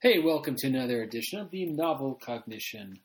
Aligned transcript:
Hey, 0.00 0.20
welcome 0.20 0.54
to 0.58 0.68
another 0.68 1.02
edition 1.02 1.40
of 1.40 1.50
the 1.50 1.66
Novel 1.66 2.20
Cognition 2.24 3.00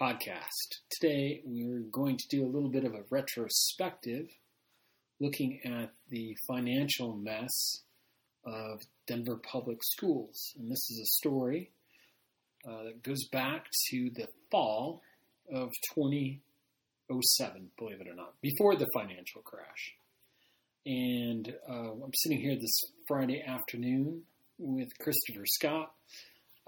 podcast. 0.00 0.78
Today 0.88 1.42
we're 1.44 1.82
going 1.92 2.16
to 2.16 2.28
do 2.30 2.42
a 2.42 2.48
little 2.48 2.70
bit 2.70 2.84
of 2.84 2.94
a 2.94 3.04
retrospective 3.10 4.28
looking 5.20 5.60
at 5.66 5.90
the 6.08 6.34
financial 6.46 7.14
mess 7.14 7.82
of 8.46 8.80
Denver 9.06 9.36
Public 9.36 9.80
Schools. 9.82 10.54
And 10.58 10.70
this 10.72 10.88
is 10.88 11.00
a 11.02 11.18
story 11.18 11.70
uh, 12.66 12.84
that 12.84 13.02
goes 13.02 13.26
back 13.30 13.66
to 13.90 14.08
the 14.14 14.28
fall 14.50 15.02
of 15.52 15.68
2007, 15.96 17.70
believe 17.76 18.00
it 18.00 18.08
or 18.08 18.14
not, 18.14 18.40
before 18.40 18.74
the 18.74 18.88
financial 18.94 19.42
crash. 19.42 19.96
And 20.86 21.54
uh, 21.68 21.92
I'm 21.92 22.14
sitting 22.14 22.40
here 22.40 22.56
this 22.58 22.80
Friday 23.06 23.42
afternoon 23.46 24.22
with 24.58 24.88
Christopher 24.98 25.44
Scott 25.44 25.92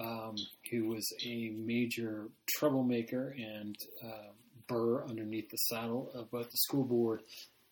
um, 0.00 0.34
who 0.70 0.88
was 0.88 1.06
a 1.24 1.50
major 1.56 2.28
troublemaker 2.56 3.34
and 3.38 3.76
uh, 4.04 4.32
burr 4.66 5.04
underneath 5.08 5.50
the 5.50 5.56
saddle 5.56 6.10
of 6.14 6.30
both 6.30 6.50
the 6.50 6.56
school 6.56 6.84
board 6.84 7.22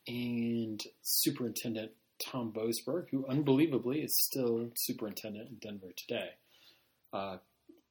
and 0.07 0.81
Superintendent 1.03 1.93
Tom 2.25 2.53
Boasberg, 2.53 3.07
who 3.11 3.27
unbelievably 3.27 4.01
is 4.01 4.13
still 4.31 4.69
superintendent 4.77 5.49
in 5.49 5.57
Denver 5.57 5.93
today. 5.97 6.31
Uh, 7.13 7.37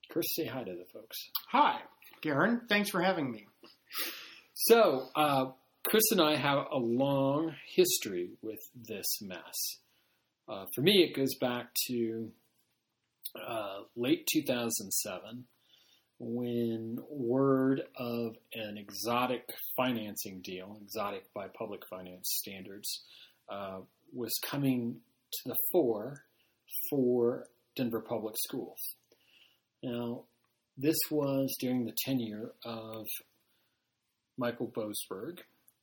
Chris, 0.10 0.26
say 0.36 0.46
hi 0.46 0.64
to 0.64 0.72
the 0.72 0.86
folks. 0.94 1.18
Hi, 1.52 1.80
Garen. 2.22 2.62
Thanks 2.70 2.90
for 2.90 3.02
having 3.02 3.32
me. 3.32 3.48
So, 4.54 5.08
uh, 5.16 5.46
Chris 5.86 6.04
and 6.12 6.22
I 6.22 6.36
have 6.36 6.66
a 6.72 6.78
long 6.78 7.54
history 7.76 8.32
with 8.42 8.60
this 8.76 9.06
mess. 9.22 9.80
Uh, 10.50 10.66
for 10.76 10.82
me, 10.82 11.04
it 11.04 11.16
goes 11.16 11.36
back 11.40 11.68
to 11.88 12.32
uh, 13.46 13.82
late 13.96 14.28
2007 14.32 15.46
when 16.20 16.98
word 17.10 17.84
of 17.96 18.36
an 18.54 18.78
exotic 18.78 19.48
financing 19.76 20.42
deal, 20.44 20.80
exotic 20.82 21.32
by 21.34 21.48
public 21.58 21.82
finance 21.90 22.28
standards, 22.40 23.04
uh, 23.50 23.80
was 24.14 24.34
coming 24.44 24.98
to 25.32 25.50
the 25.50 25.56
fore 25.72 26.24
for 26.90 27.46
Denver 27.76 28.02
Public 28.02 28.36
Schools. 28.38 28.80
Now, 29.84 30.24
this 30.76 30.98
was 31.12 31.56
during 31.60 31.86
the 31.86 31.96
tenure 32.06 32.52
of 32.66 33.06
Michael 34.38 34.72
Boesberg, 34.76 35.40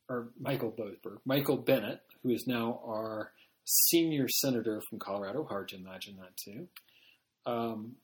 or 0.08 0.30
Michael 0.40 0.72
Boasberg, 0.72 1.18
Michael 1.24 1.56
Bennet, 1.56 2.00
who 2.22 2.30
is 2.30 2.44
now 2.46 2.80
our 2.84 3.32
senior 3.64 4.28
senator 4.28 4.80
from 4.88 4.98
Colorado. 4.98 5.44
Hard 5.44 5.68
to 5.68 5.76
imagine 5.76 6.16
that 6.16 6.36
too. 6.36 6.68
Um, 7.46 7.96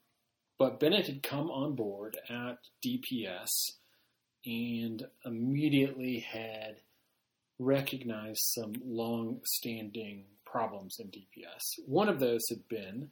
but 0.57 0.79
Bennet 0.79 1.07
had 1.07 1.23
come 1.23 1.49
on 1.49 1.75
board 1.75 2.17
at 2.29 2.59
DPS 2.85 3.47
and 4.45 5.03
immediately 5.25 6.19
had 6.19 6.77
recognized 7.59 8.41
some 8.55 8.73
long-standing 8.85 10.25
problems 10.45 10.97
in 10.99 11.07
DPS. 11.07 11.85
One 11.85 12.09
of 12.09 12.19
those 12.19 12.41
had 12.49 12.67
been 12.67 13.09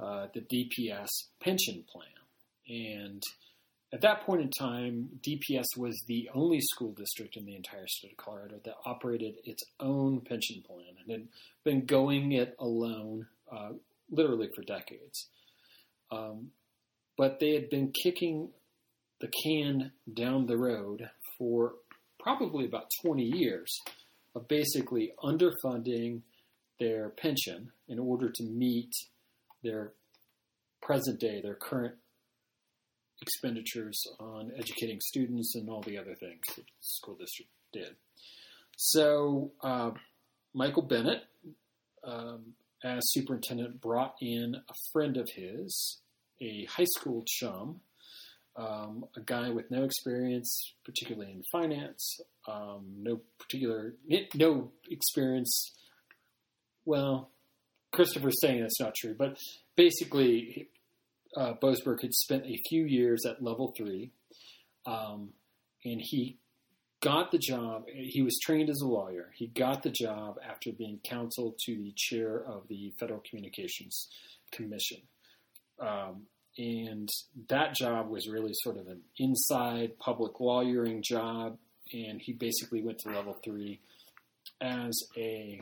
uh, 0.00 0.26
the 0.34 0.40
DPS 0.40 1.08
pension 1.40 1.84
plan, 1.90 2.06
and 2.68 3.22
at 3.92 4.00
that 4.02 4.22
point 4.26 4.42
in 4.42 4.50
time, 4.50 5.08
DPS 5.26 5.76
was 5.76 6.04
the 6.06 6.28
only 6.34 6.60
school 6.60 6.92
district 6.92 7.36
in 7.36 7.46
the 7.46 7.54
entire 7.54 7.86
state 7.86 8.12
of 8.12 8.16
Colorado 8.16 8.60
that 8.64 8.74
operated 8.84 9.36
its 9.44 9.62
own 9.80 10.20
pension 10.20 10.62
plan 10.66 10.96
and 11.00 11.10
had 11.10 11.28
been 11.64 11.86
going 11.86 12.32
it 12.32 12.56
alone 12.58 13.26
uh, 13.50 13.70
literally 14.10 14.50
for 14.54 14.62
decades. 14.62 15.28
Um, 16.10 16.50
but 17.16 17.40
they 17.40 17.54
had 17.54 17.70
been 17.70 17.92
kicking 18.02 18.50
the 19.20 19.30
can 19.44 19.92
down 20.12 20.46
the 20.46 20.58
road 20.58 21.08
for 21.38 21.74
probably 22.20 22.66
about 22.66 22.90
20 23.04 23.22
years 23.22 23.74
of 24.34 24.48
basically 24.48 25.12
underfunding 25.22 26.22
their 26.78 27.08
pension 27.10 27.70
in 27.88 27.98
order 27.98 28.30
to 28.30 28.44
meet 28.44 28.92
their 29.62 29.92
present 30.82 31.18
day, 31.18 31.40
their 31.40 31.54
current 31.54 31.94
expenditures 33.22 34.02
on 34.20 34.52
educating 34.58 34.98
students 35.00 35.54
and 35.54 35.70
all 35.70 35.82
the 35.82 35.96
other 35.96 36.14
things 36.14 36.42
the 36.56 36.62
school 36.80 37.14
district 37.14 37.50
did. 37.72 37.96
So 38.76 39.52
uh, 39.62 39.92
Michael 40.54 40.82
Bennet, 40.82 41.22
um, 42.04 42.52
as 42.84 43.00
superintendent, 43.12 43.80
brought 43.80 44.16
in 44.20 44.54
a 44.54 44.74
friend 44.92 45.16
of 45.16 45.28
his, 45.34 46.00
a 46.40 46.66
high 46.66 46.86
school 46.96 47.24
chum, 47.26 47.80
um, 48.56 49.04
a 49.16 49.20
guy 49.20 49.50
with 49.50 49.70
no 49.70 49.84
experience, 49.84 50.74
particularly 50.84 51.30
in 51.30 51.42
finance, 51.52 52.20
um, 52.48 52.84
no 52.98 53.20
particular, 53.38 53.94
no 54.34 54.72
experience. 54.90 55.72
Well, 56.84 57.30
Christopher's 57.92 58.40
saying 58.40 58.60
that's 58.60 58.80
not 58.80 58.94
true, 58.94 59.14
but 59.18 59.38
basically, 59.76 60.68
uh, 61.36 61.54
Boasberg 61.62 62.02
had 62.02 62.14
spent 62.14 62.46
a 62.46 62.60
few 62.68 62.84
years 62.84 63.24
at 63.26 63.42
level 63.42 63.74
three, 63.76 64.12
um, 64.86 65.30
and 65.84 66.00
he 66.00 66.38
got 67.00 67.30
the 67.30 67.38
job. 67.38 67.84
He 67.88 68.22
was 68.22 68.38
trained 68.42 68.70
as 68.70 68.80
a 68.82 68.86
lawyer. 68.86 69.32
He 69.34 69.48
got 69.48 69.82
the 69.82 69.90
job 69.90 70.36
after 70.48 70.72
being 70.72 71.00
counsel 71.04 71.54
to 71.66 71.74
the 71.74 71.92
chair 71.94 72.42
of 72.44 72.68
the 72.68 72.92
Federal 72.98 73.22
Communications 73.28 74.08
Commission. 74.50 74.98
Um, 75.80 76.26
and 76.58 77.08
that 77.48 77.74
job 77.74 78.08
was 78.08 78.28
really 78.28 78.52
sort 78.62 78.78
of 78.78 78.88
an 78.88 79.02
inside 79.18 79.98
public 79.98 80.40
lawyering 80.40 81.02
job. 81.02 81.58
And 81.92 82.20
he 82.20 82.32
basically 82.32 82.82
went 82.82 82.98
to 83.00 83.10
level 83.10 83.36
three 83.44 83.80
as 84.60 84.98
a 85.16 85.60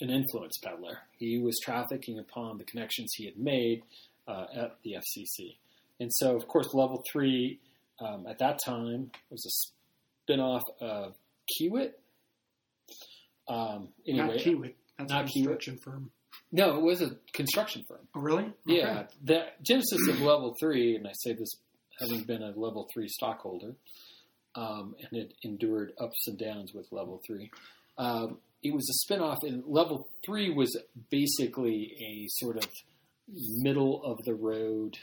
an 0.00 0.10
influence 0.10 0.58
peddler. 0.62 0.98
He 1.18 1.38
was 1.38 1.58
trafficking 1.62 2.18
upon 2.18 2.58
the 2.58 2.64
connections 2.64 3.12
he 3.14 3.24
had 3.24 3.38
made 3.38 3.82
uh, 4.26 4.46
at 4.54 4.76
the 4.82 4.94
FCC. 4.94 5.56
And 6.00 6.12
so, 6.12 6.36
of 6.36 6.48
course, 6.48 6.74
level 6.74 7.02
three 7.10 7.60
um, 8.00 8.26
at 8.28 8.38
that 8.38 8.58
time 8.64 9.12
was 9.30 9.46
a 9.46 10.32
spinoff 10.32 10.62
of 10.80 11.14
Kiewit. 11.54 11.92
Um, 13.48 13.88
anyway, 14.06 14.26
not 14.26 14.36
Kiewit. 14.36 14.74
That's 14.98 15.12
not 15.12 15.24
a 15.24 15.32
construction 15.32 15.76
Kiewit. 15.76 15.84
firm. 15.84 16.10
No, 16.52 16.76
it 16.76 16.82
was 16.82 17.00
a 17.00 17.16
construction 17.32 17.84
firm. 17.88 18.06
Oh, 18.14 18.20
really? 18.20 18.52
Yeah. 18.66 19.04
The 19.24 19.46
genesis 19.62 20.06
of 20.08 20.20
Level 20.20 20.54
3, 20.60 20.96
and 20.96 21.08
I 21.08 21.12
say 21.14 21.32
this 21.32 21.48
having 21.98 22.24
been 22.24 22.42
a 22.42 22.50
Level 22.50 22.88
3 22.92 23.08
stockholder, 23.08 23.74
um, 24.54 24.94
and 25.00 25.18
it 25.18 25.32
endured 25.42 25.92
ups 25.98 26.26
and 26.26 26.38
downs 26.38 26.72
with 26.74 26.86
Level 26.92 27.22
3. 27.26 27.50
Um, 27.96 28.38
it 28.62 28.74
was 28.74 28.86
a 28.88 29.12
spinoff, 29.12 29.38
and 29.42 29.64
Level 29.66 30.08
3 30.26 30.50
was 30.50 30.78
basically 31.10 31.96
a 32.00 32.26
sort 32.28 32.58
of 32.58 32.68
middle 33.28 34.04
of 34.04 34.18
the 34.24 34.34
road, 34.34 34.98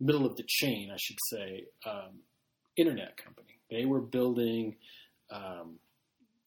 middle 0.00 0.24
of 0.24 0.36
the 0.36 0.44
chain, 0.46 0.90
I 0.90 0.96
should 0.98 1.18
say, 1.30 1.66
um, 1.86 2.20
internet 2.76 3.16
company. 3.18 3.58
They 3.70 3.84
were 3.84 4.00
building 4.00 4.76
um, 5.30 5.78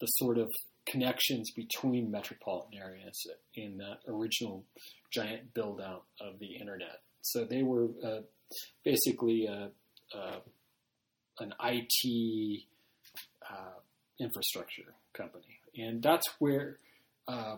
the 0.02 0.08
sort 0.08 0.40
of 0.40 0.50
connections 0.86 1.52
between 1.52 2.12
metropolitan 2.12 2.80
areas 2.80 3.28
in 3.56 3.78
that 3.78 4.00
original 4.08 4.64
giant 5.12 5.54
build 5.54 5.82
out 5.82 6.04
of 6.22 6.40
the 6.40 6.56
internet. 6.56 7.02
So 7.22 7.46
they 7.46 7.64
were 7.64 7.88
uh, 8.04 8.22
basically 8.84 9.48
a, 9.48 9.70
a, 10.16 10.42
an 11.40 11.54
IT 11.64 12.64
uh, 13.50 13.80
infrastructure 14.20 14.94
company. 15.14 15.60
And 15.78 16.02
that's 16.02 16.28
where 16.40 16.78
uh, 17.28 17.58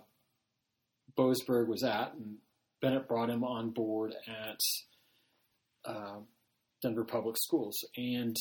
Boasberg 1.17 1.67
was 1.67 1.83
at, 1.83 2.13
and 2.13 2.37
Bennet 2.81 3.07
brought 3.07 3.29
him 3.29 3.43
on 3.43 3.71
board 3.71 4.13
at 4.27 4.59
uh, 5.85 6.19
Denver 6.81 7.03
Public 7.03 7.35
Schools. 7.37 7.83
And 7.95 8.35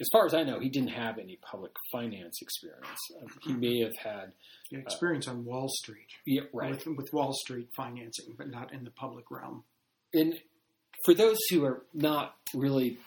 as 0.00 0.08
far 0.12 0.26
as 0.26 0.34
I 0.34 0.44
know, 0.44 0.60
he 0.60 0.68
didn't 0.68 0.90
have 0.90 1.18
any 1.18 1.38
public 1.42 1.72
finance 1.90 2.38
experience. 2.40 2.98
Uh, 3.20 3.26
he 3.42 3.52
may 3.52 3.80
have 3.80 3.96
had 3.96 4.32
yeah, 4.70 4.78
experience 4.78 5.26
uh, 5.26 5.32
on 5.32 5.44
Wall 5.44 5.68
Street. 5.68 6.06
Yeah, 6.24 6.42
right. 6.52 6.70
With, 6.70 6.86
with, 6.96 7.12
Wall 7.12 7.32
Street 7.32 7.68
financing, 7.76 8.34
but 8.36 8.48
not 8.48 8.72
in 8.72 8.84
the 8.84 8.90
public 8.92 9.24
realm. 9.30 9.64
And 10.14 10.34
for 11.04 11.14
those 11.14 11.38
who 11.50 11.64
are 11.64 11.82
not 11.92 12.34
really 12.54 12.98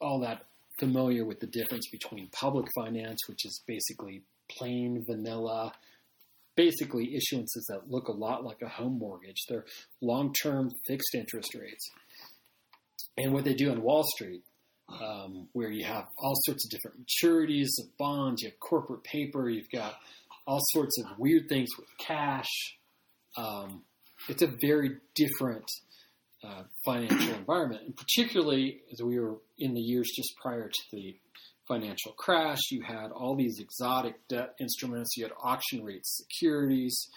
all 0.00 0.20
that 0.20 0.46
familiar 0.80 1.24
with 1.24 1.40
the 1.40 1.46
difference 1.46 1.88
between 1.90 2.28
public 2.32 2.66
finance, 2.74 3.20
which 3.28 3.44
is 3.44 3.62
basically 3.66 4.22
plain 4.58 5.04
vanilla, 5.08 5.72
basically 6.56 7.16
issuances 7.16 7.62
that 7.68 7.88
look 7.88 8.08
a 8.08 8.12
lot 8.12 8.44
like 8.44 8.62
a 8.62 8.68
home 8.68 8.98
mortgage. 8.98 9.44
They're 9.48 9.64
long-term 10.00 10.72
fixed 10.86 11.14
interest 11.14 11.54
rates. 11.54 11.88
And 13.16 13.32
what 13.32 13.44
they 13.44 13.54
do 13.54 13.70
on 13.70 13.82
Wall 13.82 14.04
Street 14.16 14.42
um, 14.88 15.48
where 15.52 15.70
you 15.70 15.84
have 15.84 16.06
all 16.18 16.34
sorts 16.44 16.64
of 16.64 16.70
different 16.70 17.06
maturities 17.06 17.68
of 17.80 17.96
bonds, 17.98 18.42
you 18.42 18.48
have 18.48 18.60
corporate 18.60 19.04
paper, 19.04 19.48
you've 19.48 19.70
got 19.70 19.94
all 20.46 20.60
sorts 20.72 20.98
of 20.98 21.18
weird 21.18 21.48
things 21.48 21.68
with 21.78 21.88
cash. 21.98 22.48
Um, 23.36 23.82
it's 24.28 24.42
a 24.42 24.52
very 24.60 24.96
different 25.14 25.70
uh, 26.42 26.62
financial 26.84 27.34
environment, 27.34 27.82
and 27.84 27.96
particularly 27.96 28.80
as 28.92 29.02
we 29.02 29.18
were 29.18 29.36
in 29.58 29.74
the 29.74 29.80
years 29.80 30.10
just 30.16 30.34
prior 30.40 30.68
to 30.68 30.82
the 30.92 31.16
financial 31.66 32.12
crash, 32.12 32.58
you 32.70 32.82
had 32.82 33.10
all 33.10 33.36
these 33.36 33.60
exotic 33.60 34.14
debt 34.28 34.54
instruments, 34.58 35.16
you 35.16 35.24
had 35.24 35.32
auction 35.42 35.84
rate 35.84 36.04
securities, 36.04 37.08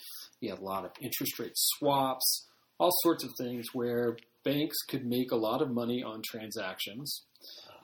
you 0.42 0.50
had 0.50 0.60
a 0.60 0.64
lot 0.64 0.84
of 0.84 0.92
interest 1.00 1.40
rate 1.40 1.54
swaps, 1.56 2.48
all 2.78 2.92
sorts 3.02 3.24
of 3.24 3.30
things 3.38 3.68
where 3.74 4.18
banks 4.44 4.78
could 4.90 5.06
make 5.06 5.32
a 5.32 5.36
lot 5.36 5.62
of 5.62 5.72
money 5.72 6.04
on 6.04 6.22
transactions, 6.22 7.24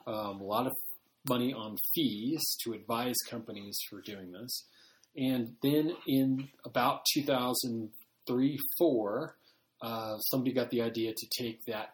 um, 0.07 0.41
a 0.41 0.43
lot 0.43 0.65
of 0.65 0.73
money 1.27 1.53
on 1.53 1.77
fees 1.93 2.41
to 2.63 2.73
advise 2.73 3.15
companies 3.29 3.77
for 3.89 4.01
doing 4.01 4.31
this. 4.31 4.65
And 5.15 5.55
then 5.61 5.91
in 6.07 6.47
about 6.65 7.01
2003 7.13 8.57
4, 8.77 9.35
uh, 9.81 10.17
somebody 10.19 10.53
got 10.53 10.69
the 10.69 10.81
idea 10.81 11.13
to 11.15 11.43
take 11.43 11.65
that 11.65 11.93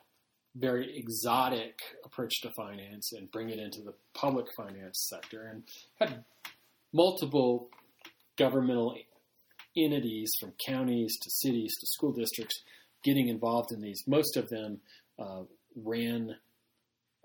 very 0.56 0.98
exotic 0.98 1.80
approach 2.06 2.42
to 2.42 2.51
finance 2.56 3.12
and 3.13 3.31
bring 3.31 3.50
it 3.50 3.60
into 3.60 3.81
the 3.81 3.94
public 4.13 4.45
finance 4.56 5.07
sector 5.10 5.48
and 5.48 5.63
had 6.00 6.24
multiple 6.94 7.69
governmental 8.38 8.95
entities 9.75 10.31
from 10.39 10.54
counties 10.68 11.18
to 11.21 11.30
cities 11.31 11.74
to 11.80 11.88
school 11.88 12.12
districts 12.12 12.62
getting 13.04 13.30
involved 13.30 13.71
in 13.71 13.81
these. 13.81 14.04
Most 14.07 14.38
of 14.38 14.48
them 14.50 14.80
uh, 15.18 15.44
ran 15.75 16.36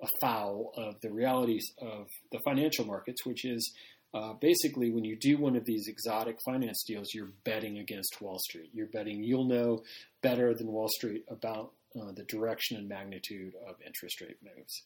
afoul 0.02 0.72
of 0.76 1.00
the 1.00 1.10
realities 1.10 1.66
of 1.80 2.06
the 2.32 2.38
financial 2.44 2.84
markets, 2.84 3.24
which 3.26 3.44
is 3.44 3.72
uh, 4.14 4.32
basically 4.40 4.90
when 4.90 5.04
you 5.04 5.16
do 5.16 5.36
one 5.36 5.56
of 5.56 5.64
these 5.64 5.86
exotic 5.86 6.38
finance 6.44 6.82
deals, 6.86 7.12
you're 7.12 7.32
betting 7.44 7.78
against 7.78 8.20
Wall 8.20 8.38
Street. 8.38 8.70
You're 8.72 8.86
betting 8.86 9.22
you'll 9.22 9.48
know 9.48 9.82
better 10.22 10.54
than 10.54 10.68
Wall 10.68 10.88
Street 10.88 11.24
about 11.28 11.72
uh, 12.00 12.12
the 12.14 12.24
direction 12.24 12.76
and 12.76 12.88
magnitude 12.88 13.54
of 13.68 13.76
interest 13.84 14.20
rate 14.20 14.38
moves. 14.42 14.84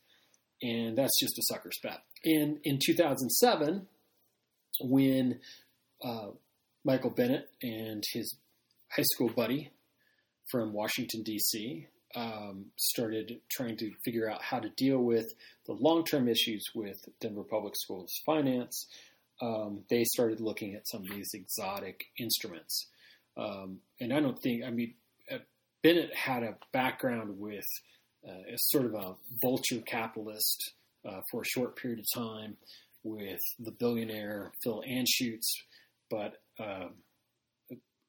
And 0.62 0.96
that's 0.96 1.18
just 1.20 1.38
a 1.38 1.42
sucker's 1.52 1.78
bet. 1.82 2.02
And 2.24 2.58
in 2.64 2.78
2007, 2.84 3.86
when 4.80 5.40
uh, 6.04 6.28
Michael 6.84 7.10
Bennet 7.10 7.48
and 7.62 8.02
his 8.12 8.36
high 8.90 9.02
school 9.14 9.30
buddy 9.34 9.70
from 10.50 10.72
Washington, 10.72 11.22
D.C., 11.22 11.88
um, 12.14 12.66
started 12.76 13.40
trying 13.50 13.76
to 13.78 13.92
figure 14.04 14.30
out 14.30 14.42
how 14.42 14.58
to 14.58 14.68
deal 14.70 14.98
with 14.98 15.32
the 15.66 15.72
long 15.72 16.04
term 16.04 16.28
issues 16.28 16.64
with 16.74 16.98
Denver 17.20 17.44
Public 17.44 17.74
Schools 17.76 18.12
finance, 18.24 18.86
um, 19.40 19.84
they 19.90 20.04
started 20.04 20.40
looking 20.40 20.74
at 20.74 20.88
some 20.88 21.02
of 21.02 21.10
these 21.10 21.30
exotic 21.34 22.04
instruments. 22.18 22.88
Um, 23.36 23.78
and 24.00 24.12
I 24.12 24.20
don't 24.20 24.40
think, 24.40 24.64
I 24.64 24.70
mean, 24.70 24.94
uh, 25.30 25.38
Bennet 25.82 26.14
had 26.14 26.42
a 26.42 26.56
background 26.72 27.38
with 27.38 27.64
uh, 28.26 28.56
sort 28.56 28.86
of 28.86 28.94
a 28.94 29.16
vulture 29.40 29.80
capitalist 29.80 30.72
uh, 31.08 31.20
for 31.30 31.42
a 31.42 31.46
short 31.46 31.76
period 31.76 32.00
of 32.00 32.06
time 32.14 32.56
with 33.02 33.40
the 33.58 33.72
billionaire 33.72 34.52
Phil 34.62 34.82
Anschutz, 34.88 35.46
but 36.08 36.36
um, 36.60 36.94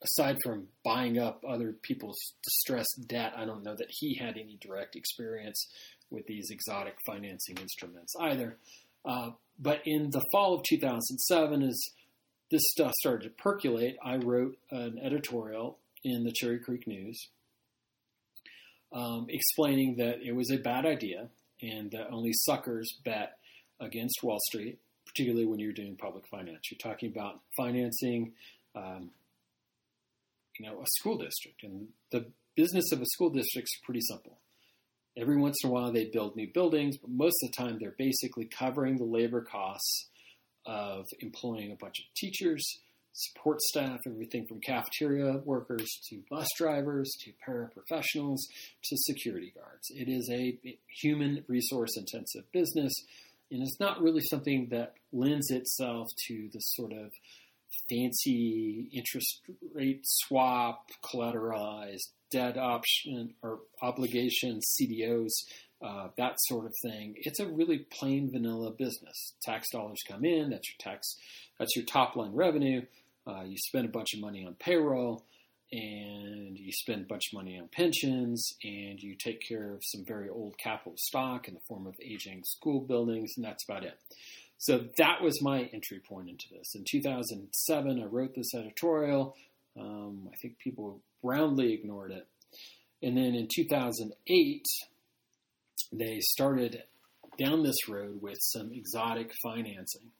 aside 0.03 0.37
from 0.43 0.67
buying 0.83 1.17
up 1.17 1.43
other 1.47 1.73
people's 1.81 2.19
distressed 2.43 3.05
debt, 3.07 3.33
I 3.35 3.45
don't 3.45 3.63
know 3.63 3.75
that 3.75 3.89
he 3.89 4.15
had 4.15 4.37
any 4.37 4.57
direct 4.61 4.95
experience 4.95 5.67
with 6.09 6.25
these 6.27 6.49
exotic 6.51 6.95
financing 7.07 7.57
instruments 7.57 8.13
either. 8.19 8.57
Uh, 9.05 9.31
but 9.59 9.81
in 9.85 10.09
the 10.11 10.23
fall 10.31 10.53
of 10.55 10.63
2007, 10.63 11.63
as 11.63 11.79
this 12.51 12.63
stuff 12.71 12.91
started 12.99 13.23
to 13.23 13.29
percolate, 13.29 13.97
I 14.03 14.17
wrote 14.17 14.57
an 14.71 14.99
editorial 15.01 15.79
in 16.03 16.23
the 16.23 16.31
Cherry 16.31 16.59
Creek 16.59 16.87
News 16.87 17.29
um, 18.93 19.25
explaining 19.29 19.95
that 19.97 20.21
it 20.21 20.33
was 20.33 20.51
a 20.51 20.57
bad 20.57 20.85
idea 20.85 21.29
and 21.61 21.91
that 21.91 22.09
only 22.11 22.31
suckers 22.33 22.93
bet 23.03 23.37
against 23.79 24.23
Wall 24.23 24.39
Street, 24.49 24.77
particularly 25.05 25.45
when 25.45 25.59
you're 25.59 25.73
doing 25.73 25.95
public 25.95 26.25
finance. 26.27 26.69
You're 26.69 26.91
talking 26.91 27.09
about 27.09 27.39
financing, 27.57 28.33
um, 28.75 29.09
you 30.59 30.65
know, 30.65 30.81
a 30.81 30.85
school 30.99 31.17
district, 31.17 31.63
and 31.63 31.87
the 32.11 32.25
business 32.55 32.91
of 32.91 33.01
a 33.01 33.05
school 33.05 33.29
district 33.29 33.67
is 33.67 33.79
pretty 33.83 34.01
simple. 34.01 34.39
Every 35.17 35.37
once 35.37 35.57
in 35.63 35.69
a 35.69 35.73
while, 35.73 35.91
they 35.91 36.05
build 36.05 36.35
new 36.35 36.47
buildings, 36.51 36.97
but 36.97 37.09
most 37.09 37.35
of 37.43 37.51
the 37.51 37.57
time, 37.57 37.77
they're 37.79 37.95
basically 37.97 38.45
covering 38.45 38.97
the 38.97 39.03
labor 39.03 39.41
costs 39.41 40.09
of 40.65 41.05
employing 41.19 41.71
a 41.71 41.75
bunch 41.75 41.99
of 41.99 42.05
teachers, 42.15 42.65
support 43.13 43.61
staff, 43.61 43.99
everything 44.07 44.47
from 44.47 44.59
cafeteria 44.59 45.37
workers 45.45 45.87
to 46.09 46.23
bus 46.31 46.47
drivers 46.57 47.11
to 47.23 47.31
paraprofessionals 47.47 48.39
to 48.83 48.97
security 48.97 49.53
guards. 49.55 49.91
It 49.91 50.09
is 50.09 50.29
a 50.31 50.57
human 51.01 51.43
resource 51.47 51.95
intensive 51.95 52.51
business, 52.51 52.93
and 53.51 53.61
it's 53.61 53.79
not 53.79 54.01
really 54.01 54.21
something 54.21 54.69
that 54.71 54.93
lends 55.11 55.51
itself 55.51 56.07
to 56.27 56.49
the 56.51 56.59
sort 56.59 56.91
of 56.91 57.11
fancy 57.93 58.89
interest 58.91 59.41
rate 59.73 60.01
swap, 60.03 60.89
collateralized 61.03 62.09
debt 62.31 62.57
option 62.57 63.33
or 63.41 63.59
obligation, 63.81 64.59
CDOs, 64.59 65.31
uh, 65.83 66.07
that 66.17 66.35
sort 66.39 66.65
of 66.65 66.73
thing. 66.81 67.13
It's 67.17 67.39
a 67.39 67.47
really 67.47 67.85
plain 67.91 68.31
vanilla 68.31 68.71
business. 68.71 69.33
Tax 69.43 69.69
dollars 69.69 70.01
come 70.07 70.25
in. 70.25 70.49
That's 70.49 70.67
your 70.69 70.93
tax. 70.93 71.15
That's 71.59 71.75
your 71.75 71.85
top 71.85 72.15
line 72.15 72.33
revenue. 72.33 72.83
Uh, 73.27 73.43
you 73.45 73.57
spend 73.57 73.85
a 73.85 73.91
bunch 73.91 74.13
of 74.13 74.21
money 74.21 74.45
on 74.45 74.55
payroll, 74.55 75.23
and 75.71 76.57
you 76.57 76.71
spend 76.71 77.01
a 77.01 77.07
bunch 77.07 77.23
of 77.31 77.37
money 77.37 77.57
on 77.57 77.67
pensions, 77.71 78.53
and 78.63 79.01
you 79.01 79.15
take 79.15 79.41
care 79.47 79.73
of 79.73 79.81
some 79.83 80.03
very 80.05 80.29
old 80.29 80.57
capital 80.57 80.93
stock 80.97 81.47
in 81.47 81.53
the 81.53 81.59
form 81.67 81.87
of 81.87 81.95
aging 82.01 82.43
school 82.45 82.81
buildings, 82.81 83.33
and 83.35 83.45
that's 83.45 83.63
about 83.63 83.83
it. 83.83 83.97
So 84.57 84.85
that 84.97 85.21
was 85.21 85.41
my 85.41 85.69
entry 85.73 85.99
point 86.07 86.29
into 86.29 86.45
this. 86.51 86.73
In 86.75 86.85
2007, 86.89 88.01
I 88.01 88.05
wrote 88.05 88.33
this 88.35 88.53
editorial. 88.55 89.35
Um, 89.77 90.29
I 90.31 90.35
think 90.41 90.57
people 90.59 91.01
roundly 91.21 91.73
ignored 91.73 92.11
it. 92.11 92.27
And 93.01 93.17
then 93.17 93.35
in 93.35 93.47
2008, 93.53 94.65
they 95.91 96.19
started 96.21 96.83
down 97.37 97.63
this 97.63 97.89
road 97.89 98.21
with 98.21 98.37
some 98.41 98.71
exotic 98.73 99.31
financing. 99.43 100.11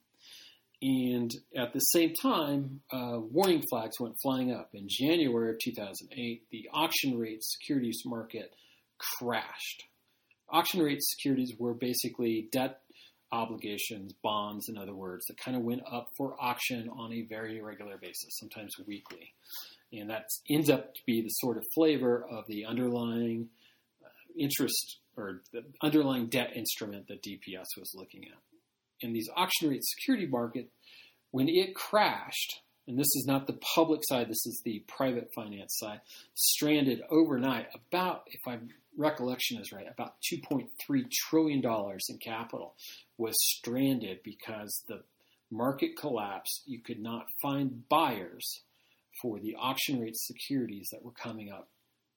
And 0.82 1.30
at 1.56 1.72
the 1.72 1.78
same 1.78 2.12
time, 2.12 2.80
uh, 2.92 3.18
warning 3.18 3.62
flags 3.70 3.98
went 3.98 4.16
flying 4.22 4.52
up. 4.52 4.70
In 4.74 4.86
January 4.88 5.50
of 5.50 5.58
2008, 5.64 6.42
the 6.50 6.68
auction 6.74 7.18
rate 7.18 7.42
securities 7.42 8.02
market 8.04 8.52
crashed. 8.98 9.84
Auction 10.50 10.82
rate 10.82 11.00
securities 11.00 11.54
were 11.58 11.72
basically 11.72 12.48
debt 12.52 12.80
obligations, 13.34 14.12
bonds, 14.22 14.68
in 14.68 14.78
other 14.78 14.94
words, 14.94 15.26
that 15.26 15.36
kind 15.36 15.56
of 15.56 15.62
went 15.62 15.82
up 15.90 16.06
for 16.16 16.36
auction 16.40 16.88
on 16.96 17.12
a 17.12 17.22
very 17.22 17.60
regular 17.60 17.98
basis, 17.98 18.38
sometimes 18.38 18.72
weekly. 18.86 19.32
And 19.92 20.10
that 20.10 20.24
ends 20.48 20.70
up 20.70 20.94
to 20.94 21.00
be 21.06 21.22
the 21.22 21.28
sort 21.28 21.56
of 21.56 21.64
flavor 21.74 22.24
of 22.30 22.44
the 22.48 22.64
underlying 22.64 23.48
uh, 24.04 24.08
interest 24.38 24.98
or 25.16 25.42
the 25.52 25.64
underlying 25.82 26.26
debt 26.26 26.52
instrument 26.56 27.08
that 27.08 27.22
DPS 27.22 27.66
was 27.78 27.92
looking 27.94 28.24
at. 28.24 28.38
In 29.00 29.12
these 29.12 29.28
auction 29.36 29.68
rate 29.68 29.84
security 29.84 30.26
market, 30.26 30.70
when 31.30 31.48
it 31.48 31.74
crashed, 31.74 32.60
and 32.86 32.98
this 32.98 33.06
is 33.06 33.24
not 33.26 33.46
the 33.46 33.58
public 33.74 34.00
side, 34.08 34.28
this 34.28 34.46
is 34.46 34.62
the 34.64 34.84
private 34.86 35.28
finance 35.34 35.76
side, 35.78 36.00
stranded 36.34 37.02
overnight 37.10 37.66
about, 37.74 38.22
if 38.26 38.40
my 38.46 38.58
recollection 38.96 39.60
is 39.60 39.72
right, 39.72 39.86
about 39.90 40.14
$2.3 40.32 40.68
trillion 41.28 41.62
in 41.64 42.18
capital 42.18 42.74
was 43.18 43.34
stranded 43.38 44.20
because 44.22 44.82
the 44.88 45.02
market 45.50 45.96
collapsed. 45.98 46.62
You 46.66 46.80
could 46.80 47.00
not 47.00 47.26
find 47.42 47.88
buyers 47.88 48.62
for 49.22 49.38
the 49.38 49.56
auction 49.58 50.00
rate 50.00 50.16
securities 50.16 50.88
that 50.92 51.04
were 51.04 51.12
coming 51.12 51.50
up 51.50 51.68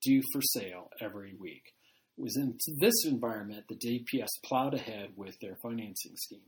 due 0.04 0.22
for 0.32 0.42
sale 0.42 0.90
every 1.00 1.36
week. 1.40 1.74
It 2.18 2.24
was 2.24 2.38
in 2.38 2.58
this 2.80 3.06
environment 3.06 3.66
that 3.70 3.80
DPS 3.80 4.30
plowed 4.44 4.74
ahead 4.74 5.12
with 5.16 5.40
their 5.40 5.56
financing 5.62 6.16
scheme. 6.16 6.40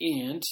And 0.00 0.42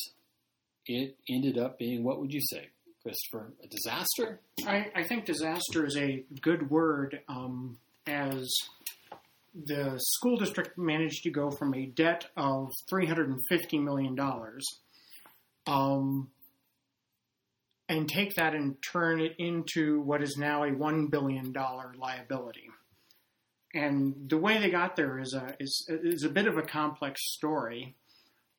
it 0.87 1.17
ended 1.29 1.59
up 1.59 1.79
being, 1.79 2.02
what 2.02 2.21
would 2.21 2.33
you 2.33 2.40
say, 2.40 2.69
Christopher, 3.02 3.52
a 3.62 3.67
disaster? 3.67 4.40
I, 4.67 4.90
I 4.95 5.02
think 5.05 5.25
disaster 5.25 5.85
is 5.85 5.97
a 5.97 6.25
good 6.40 6.71
word 6.71 7.21
um, 7.29 7.79
as 8.07 8.49
the 9.54 9.99
school 9.99 10.37
district 10.37 10.78
managed 10.78 11.25
to 11.25 11.30
go 11.30 11.50
from 11.50 11.75
a 11.75 11.87
debt 11.87 12.26
of 12.37 12.71
$350 12.92 13.83
million 13.83 14.19
um, 15.66 16.28
and 17.88 18.09
take 18.09 18.35
that 18.35 18.54
and 18.54 18.76
turn 18.83 19.21
it 19.21 19.35
into 19.38 20.00
what 20.02 20.23
is 20.23 20.37
now 20.38 20.62
a 20.62 20.71
$1 20.71 21.11
billion 21.11 21.52
liability. 21.52 22.69
And 23.75 24.28
the 24.28 24.38
way 24.38 24.59
they 24.59 24.71
got 24.71 24.97
there 24.97 25.19
is 25.19 25.35
a, 25.35 25.54
is, 25.61 25.87
is 25.88 26.25
a 26.25 26.28
bit 26.28 26.47
of 26.47 26.57
a 26.57 26.62
complex 26.62 27.21
story. 27.33 27.95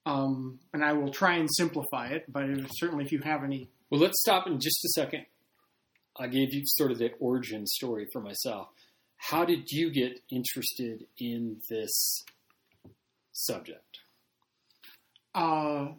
Um, 0.05 0.60
and 0.74 0.83
I 0.83 0.93
will 0.93 1.12
try 1.12 1.36
and 1.36 1.50
simplify 1.51 2.07
it, 2.07 2.25
but 2.31 2.45
certainly 2.74 3.05
if 3.05 3.12
you 3.12 3.19
have 3.19 3.43
any. 3.43 3.69
Well, 3.89 4.01
let's 4.01 4.19
stop 4.21 4.48
in 4.48 4.60
just 4.60 4.83
a 4.86 4.89
second. 4.95 5.25
I 6.17 6.27
gave 6.27 6.53
you 6.53 6.63
sort 6.65 6.91
of 6.91 6.98
the 6.98 7.12
origin 7.19 7.65
story 7.65 8.07
for 8.12 8.21
myself 8.21 8.69
how 9.21 9.45
did 9.45 9.71
you 9.71 9.91
get 9.91 10.19
interested 10.31 11.05
in 11.19 11.57
this 11.69 12.25
subject? 13.31 13.99
Uh, 15.35 15.89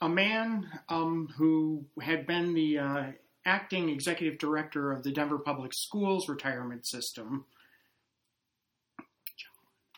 a 0.00 0.08
man 0.08 0.66
um, 0.88 1.28
who 1.36 1.84
had 2.00 2.26
been 2.26 2.54
the 2.54 2.78
uh, 2.78 3.02
acting 3.44 3.90
executive 3.90 4.38
director 4.38 4.90
of 4.90 5.02
the 5.02 5.12
Denver 5.12 5.38
Public 5.38 5.72
Schools 5.74 6.30
retirement 6.30 6.86
system. 6.86 7.44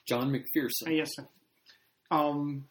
John 0.04 0.32
McPherson. 0.32 0.88
Uh, 0.88 0.90
yes, 0.90 1.10
sir. 1.14 1.28
Um, 2.10 2.66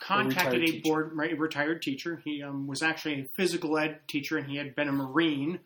contacted 0.00 0.60
retired 0.60 0.76
a 0.76 0.80
board 0.80 1.10
right, 1.12 1.38
retired 1.38 1.82
teacher. 1.82 2.22
He 2.24 2.40
um, 2.42 2.68
was 2.68 2.82
actually 2.82 3.14
a 3.14 3.26
physical 3.36 3.76
ed 3.78 3.98
teacher, 4.06 4.38
and 4.38 4.48
he 4.48 4.56
had 4.56 4.76
been 4.76 4.88
a 4.88 4.92
Marine, 4.92 5.58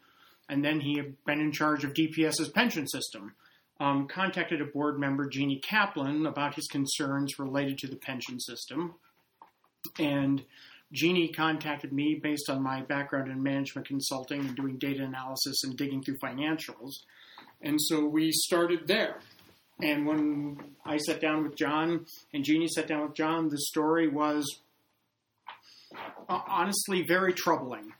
and 0.48 0.64
then 0.64 0.80
he 0.80 0.96
had 0.96 1.22
been 1.26 1.40
in 1.40 1.52
charge 1.52 1.84
of 1.84 1.92
DPS's 1.92 2.48
pension 2.48 2.88
system. 2.88 3.34
Um, 3.80 4.08
contacted 4.08 4.60
a 4.60 4.64
board 4.64 4.98
member, 4.98 5.28
Jeannie 5.28 5.60
Kaplan, 5.60 6.26
about 6.26 6.56
his 6.56 6.66
concerns 6.66 7.38
related 7.38 7.78
to 7.78 7.86
the 7.86 7.94
pension 7.94 8.40
system, 8.40 8.94
and 10.00 10.44
Jeannie 10.92 11.28
contacted 11.28 11.92
me 11.92 12.18
based 12.20 12.50
on 12.50 12.60
my 12.60 12.82
background 12.82 13.30
in 13.30 13.40
management 13.40 13.86
consulting 13.86 14.40
and 14.40 14.56
doing 14.56 14.78
data 14.78 15.04
analysis 15.04 15.62
and 15.62 15.76
digging 15.76 16.02
through 16.02 16.18
financials, 16.18 16.90
and 17.60 17.78
so 17.80 18.04
we 18.04 18.32
started 18.32 18.88
there. 18.88 19.20
And 19.80 20.06
when 20.06 20.58
I 20.84 20.96
sat 20.96 21.20
down 21.20 21.44
with 21.44 21.54
John 21.54 22.04
and 22.34 22.44
Jeannie 22.44 22.66
sat 22.66 22.88
down 22.88 23.02
with 23.02 23.14
John, 23.14 23.48
the 23.48 23.58
story 23.58 24.08
was 24.08 24.44
uh, 26.28 26.40
honestly 26.48 27.04
very 27.06 27.32
troubling. 27.32 27.92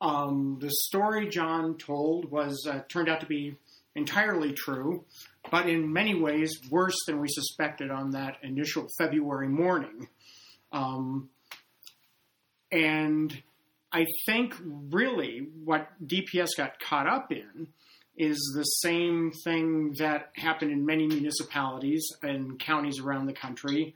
Um, 0.00 0.58
the 0.60 0.70
story 0.70 1.28
John 1.28 1.76
told 1.76 2.30
was 2.30 2.64
uh, 2.70 2.82
turned 2.88 3.08
out 3.08 3.20
to 3.20 3.26
be 3.26 3.56
entirely 3.98 4.52
true, 4.52 5.04
but 5.50 5.68
in 5.68 5.92
many 5.92 6.14
ways 6.14 6.50
worse 6.70 6.96
than 7.06 7.20
we 7.20 7.28
suspected 7.28 7.90
on 7.90 8.12
that 8.12 8.36
initial 8.42 8.86
February 8.98 9.48
morning. 9.48 10.08
Um, 10.72 11.28
and 12.70 13.42
I 13.92 14.06
think 14.26 14.54
really 14.60 15.48
what 15.64 15.88
DPS 16.04 16.48
got 16.56 16.78
caught 16.80 17.06
up 17.06 17.32
in 17.32 17.68
is 18.16 18.38
the 18.54 18.64
same 18.64 19.32
thing 19.44 19.94
that 19.98 20.30
happened 20.34 20.72
in 20.72 20.84
many 20.84 21.06
municipalities 21.06 22.04
and 22.22 22.58
counties 22.58 22.98
around 23.00 23.26
the 23.26 23.32
country. 23.32 23.94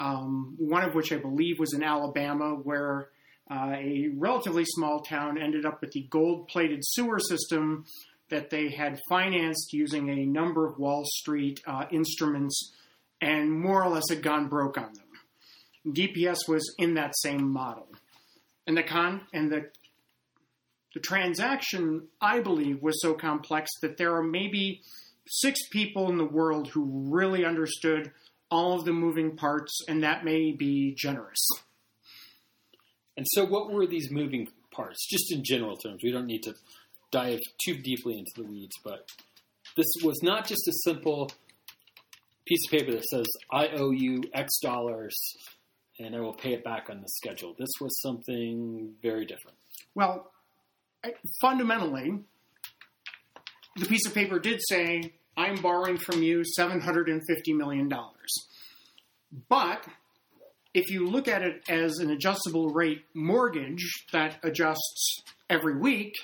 Um, 0.00 0.54
one 0.58 0.84
of 0.84 0.94
which 0.94 1.12
I 1.12 1.16
believe 1.16 1.58
was 1.58 1.72
in 1.72 1.82
Alabama, 1.82 2.54
where 2.54 3.08
uh, 3.50 3.72
a 3.74 4.10
relatively 4.16 4.64
small 4.66 5.00
town 5.00 5.38
ended 5.38 5.64
up 5.64 5.80
with 5.80 5.92
the 5.92 6.06
gold 6.10 6.48
plated 6.48 6.80
sewer 6.82 7.18
system 7.18 7.86
that 8.30 8.50
they 8.50 8.70
had 8.70 8.98
financed 9.08 9.72
using 9.72 10.08
a 10.10 10.26
number 10.26 10.66
of 10.66 10.78
Wall 10.78 11.04
Street 11.04 11.60
uh, 11.66 11.84
instruments 11.90 12.74
and 13.20 13.50
more 13.50 13.82
or 13.82 13.88
less 13.88 14.08
had 14.10 14.22
gone 14.22 14.48
broke 14.48 14.78
on 14.78 14.92
them. 14.94 15.94
DPS 15.94 16.48
was 16.48 16.74
in 16.78 16.94
that 16.94 17.14
same 17.16 17.50
model. 17.50 17.88
And 18.66 18.76
the 18.76 18.82
con 18.82 19.22
and 19.32 19.50
the 19.50 19.70
the 20.94 21.00
transaction, 21.00 22.08
I 22.20 22.40
believe, 22.40 22.82
was 22.82 23.00
so 23.02 23.14
complex 23.14 23.70
that 23.82 23.98
there 23.98 24.14
are 24.16 24.22
maybe 24.22 24.80
six 25.26 25.68
people 25.68 26.10
in 26.10 26.16
the 26.16 26.24
world 26.24 26.68
who 26.68 27.10
really 27.10 27.44
understood 27.44 28.10
all 28.50 28.74
of 28.74 28.84
the 28.84 28.92
moving 28.92 29.36
parts, 29.36 29.80
and 29.86 30.02
that 30.02 30.24
may 30.24 30.52
be 30.52 30.94
generous. 30.96 31.46
And 33.16 33.26
so, 33.28 33.44
what 33.44 33.70
were 33.70 33.86
these 33.86 34.10
moving 34.10 34.48
parts, 34.70 35.06
just 35.08 35.30
in 35.30 35.44
general 35.44 35.76
terms? 35.76 36.02
We 36.02 36.10
don't 36.10 36.26
need 36.26 36.42
to 36.44 36.54
dive 37.10 37.40
too 37.64 37.76
deeply 37.76 38.18
into 38.18 38.30
the 38.36 38.44
weeds, 38.44 38.76
but 38.84 39.08
this 39.76 39.86
was 40.02 40.20
not 40.22 40.46
just 40.46 40.66
a 40.68 40.72
simple 40.84 41.30
piece 42.46 42.60
of 42.66 42.78
paper 42.78 42.92
that 42.92 43.04
says, 43.04 43.26
I 43.52 43.68
owe 43.68 43.90
you 43.90 44.22
X 44.32 44.58
dollars 44.62 45.16
and 46.00 46.14
I 46.14 46.20
will 46.20 46.34
pay 46.34 46.52
it 46.52 46.64
back 46.64 46.88
on 46.90 47.00
the 47.00 47.08
schedule. 47.08 47.54
This 47.58 47.70
was 47.80 48.00
something 48.00 48.94
very 49.02 49.26
different. 49.26 49.56
Well, 49.94 50.30
fundamentally, 51.40 52.20
the 53.76 53.86
piece 53.86 54.06
of 54.06 54.14
paper 54.14 54.38
did 54.38 54.60
say, 54.68 55.14
I'm 55.36 55.56
borrowing 55.56 55.98
from 55.98 56.22
you 56.22 56.42
$750 56.58 57.20
million. 57.48 57.92
But 59.48 59.86
if 60.74 60.90
you 60.90 61.06
look 61.06 61.28
at 61.28 61.42
it 61.42 61.62
as 61.68 61.98
an 61.98 62.10
adjustable 62.10 62.70
rate 62.70 63.04
mortgage 63.14 64.06
that 64.12 64.38
adjusts 64.42 65.22
every 65.50 65.78
week, 65.78 66.14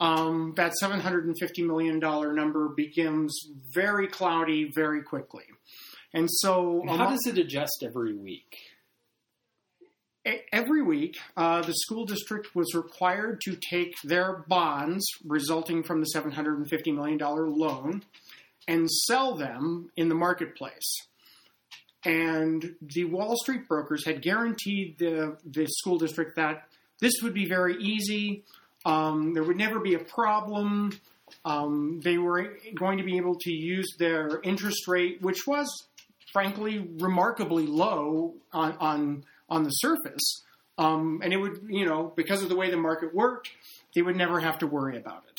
um, 0.00 0.54
that 0.56 0.72
$750 0.82 1.34
million 1.66 1.98
number 1.98 2.68
becomes 2.68 3.38
very 3.72 4.06
cloudy 4.06 4.70
very 4.74 5.02
quickly. 5.02 5.44
And 6.14 6.28
so, 6.30 6.80
And 6.82 6.90
how 6.90 7.10
does 7.10 7.26
it 7.26 7.38
adjust 7.38 7.84
every 7.84 8.14
week? 8.14 8.56
Every 10.52 10.82
week, 10.82 11.16
uh, 11.36 11.62
the 11.62 11.72
school 11.72 12.04
district 12.04 12.54
was 12.54 12.74
required 12.74 13.40
to 13.42 13.56
take 13.56 13.94
their 14.04 14.44
bonds 14.46 15.06
resulting 15.24 15.82
from 15.82 16.00
the 16.00 16.06
$750 16.14 16.94
million 16.94 17.18
loan 17.18 18.02
and 18.66 18.90
sell 18.90 19.34
them 19.34 19.90
in 19.96 20.08
the 20.08 20.14
marketplace. 20.14 20.94
And 22.04 22.74
the 22.82 23.04
Wall 23.04 23.36
Street 23.36 23.66
brokers 23.66 24.04
had 24.04 24.22
guaranteed 24.22 24.98
the, 24.98 25.38
the 25.44 25.66
school 25.66 25.98
district 25.98 26.36
that 26.36 26.68
this 27.00 27.14
would 27.22 27.34
be 27.34 27.48
very 27.48 27.76
easy, 27.82 28.44
um, 28.88 29.34
there 29.34 29.44
would 29.44 29.56
never 29.56 29.78
be 29.80 29.94
a 29.94 29.98
problem. 29.98 30.98
Um, 31.44 32.00
they 32.02 32.16
were 32.18 32.56
going 32.74 32.98
to 32.98 33.04
be 33.04 33.16
able 33.18 33.36
to 33.40 33.52
use 33.52 33.86
their 33.98 34.40
interest 34.42 34.88
rate, 34.88 35.20
which 35.20 35.46
was 35.46 35.68
frankly 36.32 36.88
remarkably 36.98 37.66
low 37.66 38.34
on, 38.52 38.72
on 38.80 39.24
on 39.50 39.62
the 39.64 39.70
surface. 39.70 40.42
Um, 40.78 41.20
and 41.24 41.32
it 41.32 41.36
would, 41.38 41.58
you 41.68 41.84
know, 41.86 42.12
because 42.16 42.42
of 42.42 42.48
the 42.48 42.56
way 42.56 42.70
the 42.70 42.76
market 42.76 43.14
worked, 43.14 43.50
they 43.94 44.02
would 44.02 44.16
never 44.16 44.38
have 44.40 44.58
to 44.60 44.66
worry 44.66 44.96
about 44.96 45.24
it. 45.28 45.38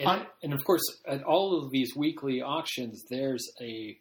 And, 0.00 0.08
I- 0.08 0.26
and 0.42 0.52
of 0.54 0.62
course, 0.64 0.82
at 1.06 1.22
all 1.24 1.62
of 1.64 1.70
these 1.72 1.90
weekly 1.96 2.40
auctions, 2.40 3.02
there's 3.10 3.44
a 3.60 3.98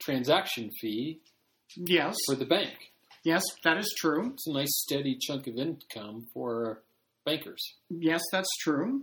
transaction 0.00 0.70
fee 0.80 1.20
Yes, 1.76 2.14
for 2.26 2.34
the 2.36 2.46
bank. 2.46 2.74
yes, 3.24 3.42
that 3.64 3.76
is 3.76 3.92
true. 3.98 4.30
It's 4.32 4.46
a 4.46 4.52
nice 4.52 4.72
steady 4.84 5.18
chunk 5.20 5.46
of 5.46 5.56
income 5.58 6.26
for 6.32 6.82
bankers. 7.26 7.62
Yes, 7.90 8.22
that's 8.32 8.48
true. 8.62 9.02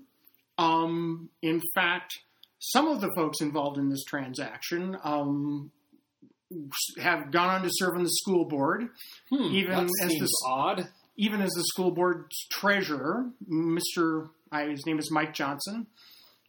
Um, 0.57 1.29
in 1.43 1.61
fact, 1.75 2.11
some 2.59 2.87
of 2.87 3.01
the 3.01 3.11
folks 3.15 3.41
involved 3.41 3.77
in 3.77 3.89
this 3.89 4.03
transaction 4.05 4.97
um, 5.03 5.71
have 6.99 7.31
gone 7.31 7.49
on 7.49 7.61
to 7.63 7.69
serve 7.71 7.95
on 7.95 8.03
the 8.03 8.09
school 8.09 8.45
board, 8.45 8.87
Hmm, 9.29 9.43
Even 9.53 9.89
as 10.01 10.11
this- 10.19 10.29
odd. 10.47 10.87
even 11.17 11.41
as 11.41 11.51
the 11.51 11.63
school 11.65 11.91
board's 11.91 12.35
treasurer, 12.51 13.29
Mr. 13.47 14.29
I, 14.51 14.65
his 14.67 14.85
name 14.85 14.97
is 14.99 15.11
Mike 15.11 15.33
Johnson. 15.33 15.87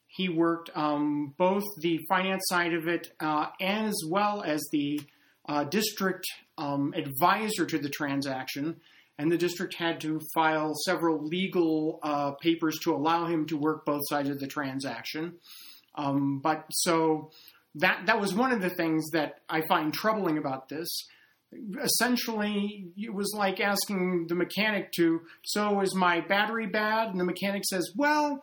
He 0.07 0.29
worked 0.29 0.71
um, 0.77 1.35
both 1.37 1.65
the 1.81 1.99
finance 2.09 2.45
side 2.49 2.73
of 2.73 2.87
it 2.87 3.09
uh, 3.21 3.47
as 3.61 3.93
well 4.09 4.43
as 4.43 4.63
the 4.73 5.01
uh, 5.49 5.65
district 5.65 6.25
um, 6.57 6.95
advisor 6.97 7.67
to 7.67 7.79
the 7.79 7.89
transaction. 7.89 8.77
And 9.19 9.31
the 9.31 9.39
district 9.39 9.75
had 9.75 10.01
to 10.01 10.21
file 10.35 10.73
several 10.85 11.25
legal 11.25 12.01
uh, 12.03 12.33
papers 12.33 12.79
to 12.83 12.95
allow 12.95 13.27
him 13.27 13.47
to 13.47 13.57
work 13.57 13.85
both 13.85 14.03
sides 14.09 14.29
of 14.29 14.41
the 14.41 14.49
transaction. 14.49 15.35
Um, 15.95 16.41
but 16.41 16.67
so 16.71 17.31
that 17.77 18.07
that 18.07 18.21
was 18.21 18.35
one 18.35 18.53
of 18.53 18.61
the 18.61 18.71
things 18.71 19.11
that 19.13 19.41
I 19.49 19.63
find 19.69 19.93
troubling 19.93 20.39
about 20.39 20.69
this. 20.69 20.89
Essentially 21.81 22.89
it 22.97 23.15
was 23.15 23.33
like 23.37 23.61
asking 23.61 24.27
the 24.29 24.35
mechanic 24.35 24.91
to 24.97 25.21
so 25.45 25.81
is 25.81 25.95
my 25.95 26.21
battery 26.21 26.67
bad? 26.67 27.11
And 27.11 27.21
the 27.21 27.25
mechanic 27.25 27.63
says 27.65 27.93
well 27.95 28.43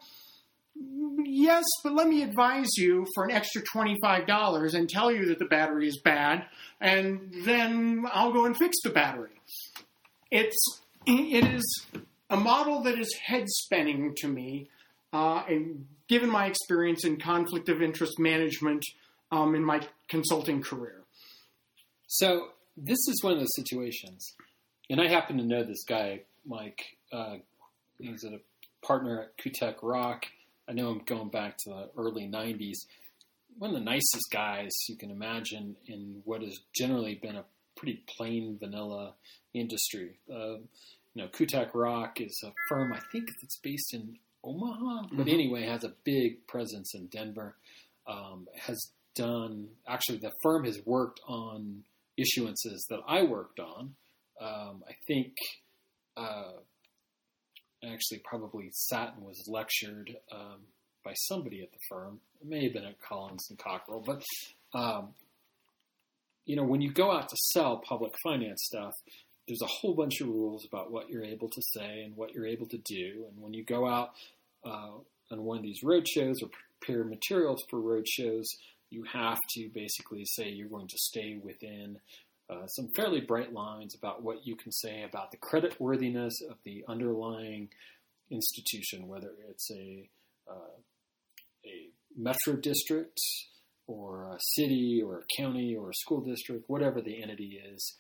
yes 1.25 1.65
but 1.83 1.93
let 1.93 2.07
me 2.07 2.23
advise 2.23 2.69
you 2.77 3.05
for 3.13 3.25
an 3.25 3.31
extra 3.31 3.61
$25 3.61 4.73
and 4.73 4.89
tell 4.89 5.11
you 5.11 5.25
that 5.25 5.39
the 5.39 5.45
battery 5.45 5.87
is 5.87 5.99
bad 6.03 6.45
and 6.79 7.33
then 7.43 8.05
i'll 8.13 8.31
go 8.31 8.45
and 8.45 8.57
fix 8.57 8.77
the 8.83 8.89
battery 8.89 9.40
it's 10.31 10.81
it 11.05 11.45
is 11.45 11.85
a 12.29 12.37
model 12.37 12.81
that 12.83 12.97
is 12.97 13.13
head 13.23 13.47
spinning 13.47 14.15
to 14.17 14.27
me 14.27 14.69
uh, 15.13 15.43
and 15.47 15.85
given 16.07 16.29
my 16.29 16.45
experience 16.45 17.05
in 17.05 17.17
conflict 17.17 17.69
of 17.69 17.81
interest 17.81 18.17
management 18.17 18.83
um, 19.31 19.55
in 19.55 19.63
my 19.63 19.81
consulting 20.07 20.61
career 20.61 21.03
So 22.07 22.49
this 22.77 22.99
is 23.09 23.19
one 23.21 23.33
of 23.33 23.39
those 23.39 23.55
situations, 23.55 24.33
and 24.89 25.01
I 25.01 25.07
happen 25.07 25.37
to 25.37 25.43
know 25.43 25.63
this 25.63 25.83
guy, 25.83 26.21
Mike. 26.45 26.81
Uh, 27.11 27.37
he's 27.99 28.23
a 28.23 28.39
partner 28.85 29.21
at 29.21 29.37
Kutak 29.37 29.75
Rock. 29.81 30.25
I 30.67 30.73
know 30.73 30.91
him 30.91 31.01
going 31.05 31.29
back 31.29 31.57
to 31.59 31.69
the 31.69 31.89
early 31.97 32.27
'90s. 32.27 32.77
One 33.57 33.71
of 33.71 33.75
the 33.75 33.83
nicest 33.83 34.31
guys 34.31 34.71
you 34.87 34.95
can 34.95 35.11
imagine 35.11 35.75
in 35.87 36.21
what 36.23 36.41
has 36.41 36.57
generally 36.73 37.15
been 37.15 37.35
a 37.35 37.43
pretty 37.81 38.03
plain 38.15 38.57
vanilla 38.59 39.15
industry. 39.55 40.19
Uh, 40.31 40.57
you 41.13 41.23
know, 41.23 41.27
Kutak 41.29 41.71
Rock 41.73 42.21
is 42.21 42.39
a 42.45 42.51
firm 42.69 42.93
I 42.93 42.99
think 43.11 43.25
that's 43.41 43.57
based 43.63 43.93
in 43.95 44.17
Omaha, 44.43 45.07
but 45.13 45.25
Mhm. 45.25 45.33
anyway 45.33 45.63
has 45.63 45.83
a 45.83 45.89
big 46.03 46.45
presence 46.47 46.93
in 46.93 47.07
Denver. 47.07 47.57
um, 48.07 48.47
has 48.55 48.91
done. 49.13 49.69
Actually, 49.87 50.17
the 50.17 50.33
firm 50.41 50.65
has 50.65 50.83
worked 50.87 51.21
on 51.27 51.83
issuances 52.19 52.79
that 52.89 52.99
I 53.07 53.21
worked 53.23 53.59
on. 53.59 53.95
Um, 54.39 54.83
I 54.89 54.93
think 55.07 55.35
uh, 56.17 56.53
actually 57.83 58.19
probably 58.25 58.69
sat 58.71 59.13
and 59.15 59.23
was 59.23 59.47
lectured 59.47 60.17
um, 60.31 60.61
by 61.05 61.13
somebody 61.13 61.61
at 61.61 61.71
the 61.71 61.77
firm. 61.89 62.19
It 62.41 62.47
may 62.47 62.63
have 62.63 62.73
been 62.73 62.85
at 62.85 62.99
Collins 63.01 63.47
and 63.51 63.59
Cockrel, 63.59 64.03
but 64.03 64.23
um, 64.73 65.13
you 66.45 66.55
know, 66.55 66.63
when 66.63 66.81
you 66.81 66.91
go 66.91 67.11
out 67.11 67.29
to 67.29 67.35
sell 67.53 67.81
public 67.87 68.13
finance 68.23 68.61
stuff, 68.65 68.93
there's 69.47 69.61
a 69.61 69.67
whole 69.67 69.93
bunch 69.93 70.21
of 70.21 70.27
rules 70.27 70.65
about 70.65 70.91
what 70.91 71.09
you're 71.09 71.23
able 71.23 71.49
to 71.49 71.61
say 71.73 72.03
and 72.03 72.15
what 72.15 72.33
you're 72.33 72.47
able 72.47 72.67
to 72.67 72.77
do. 72.77 73.25
And 73.29 73.41
when 73.41 73.53
you 73.53 73.65
go 73.65 73.87
out 73.87 74.11
uh, 74.65 74.91
on 75.31 75.43
one 75.43 75.57
of 75.57 75.63
these 75.63 75.81
road 75.83 76.07
shows 76.07 76.37
or 76.41 76.49
prepare 76.79 77.03
materials 77.03 77.63
for 77.69 77.79
road 77.79 78.07
shows, 78.07 78.47
you 78.89 79.03
have 79.11 79.39
to 79.55 79.69
basically 79.73 80.25
say 80.25 80.49
you're 80.49 80.69
going 80.69 80.87
to 80.87 80.97
stay 80.97 81.39
within 81.41 81.97
uh, 82.49 82.67
some 82.67 82.89
fairly 82.95 83.21
bright 83.21 83.53
lines 83.53 83.95
about 83.95 84.21
what 84.21 84.45
you 84.45 84.55
can 84.55 84.71
say 84.71 85.03
about 85.03 85.31
the 85.31 85.37
credit 85.37 85.79
worthiness 85.79 86.33
of 86.49 86.57
the 86.65 86.83
underlying 86.87 87.69
institution, 88.29 89.07
whether 89.07 89.31
it's 89.49 89.69
a 89.71 90.09
uh, 90.49 90.75
a 91.65 91.89
metro 92.17 92.55
district 92.55 93.19
or 93.91 94.23
a 94.31 94.37
city 94.39 95.01
or 95.05 95.19
a 95.19 95.41
county 95.41 95.75
or 95.75 95.89
a 95.89 95.95
school 95.95 96.21
district, 96.21 96.69
whatever 96.69 97.01
the 97.01 97.21
entity 97.21 97.61
is. 97.73 97.97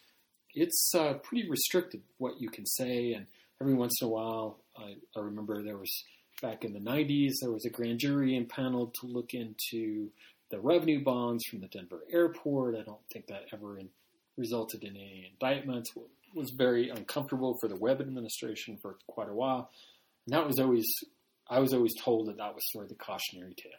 It's 0.53 0.91
uh, 0.97 1.13
pretty 1.15 1.49
restricted 1.49 2.01
what 2.17 2.39
you 2.39 2.49
can 2.49 2.65
say, 2.65 3.13
and 3.13 3.27
every 3.61 3.73
once 3.73 4.01
in 4.01 4.07
a 4.07 4.11
while, 4.11 4.59
I, 4.77 4.95
I 5.15 5.21
remember 5.21 5.61
there 5.61 5.77
was 5.77 6.03
back 6.41 6.63
in 6.63 6.73
the 6.73 6.79
90s, 6.79 7.33
there 7.41 7.51
was 7.51 7.65
a 7.65 7.69
grand 7.69 7.99
jury 7.99 8.35
impaneled 8.35 8.95
to 8.95 9.05
look 9.05 9.33
into 9.33 10.09
the 10.49 10.59
revenue 10.59 11.03
bonds 11.03 11.45
from 11.45 11.61
the 11.61 11.67
Denver 11.67 12.01
airport. 12.11 12.75
I 12.75 12.81
don't 12.81 12.99
think 13.11 13.27
that 13.27 13.45
ever 13.53 13.77
in, 13.77 13.89
resulted 14.37 14.83
in 14.83 14.95
any 14.95 15.31
indictments. 15.31 15.91
It 15.95 16.03
was 16.35 16.49
very 16.49 16.89
uncomfortable 16.89 17.57
for 17.61 17.67
the 17.69 17.75
Webb 17.75 18.01
administration 18.01 18.77
for 18.81 18.97
quite 19.07 19.29
a 19.29 19.33
while. 19.33 19.69
And 20.25 20.35
that 20.35 20.45
was 20.45 20.59
always, 20.59 20.87
I 21.49 21.59
was 21.59 21.73
always 21.73 21.93
told 22.01 22.27
that 22.27 22.37
that 22.37 22.53
was 22.53 22.63
sort 22.71 22.85
of 22.85 22.89
the 22.89 22.95
cautionary 22.95 23.53
tale. 23.55 23.71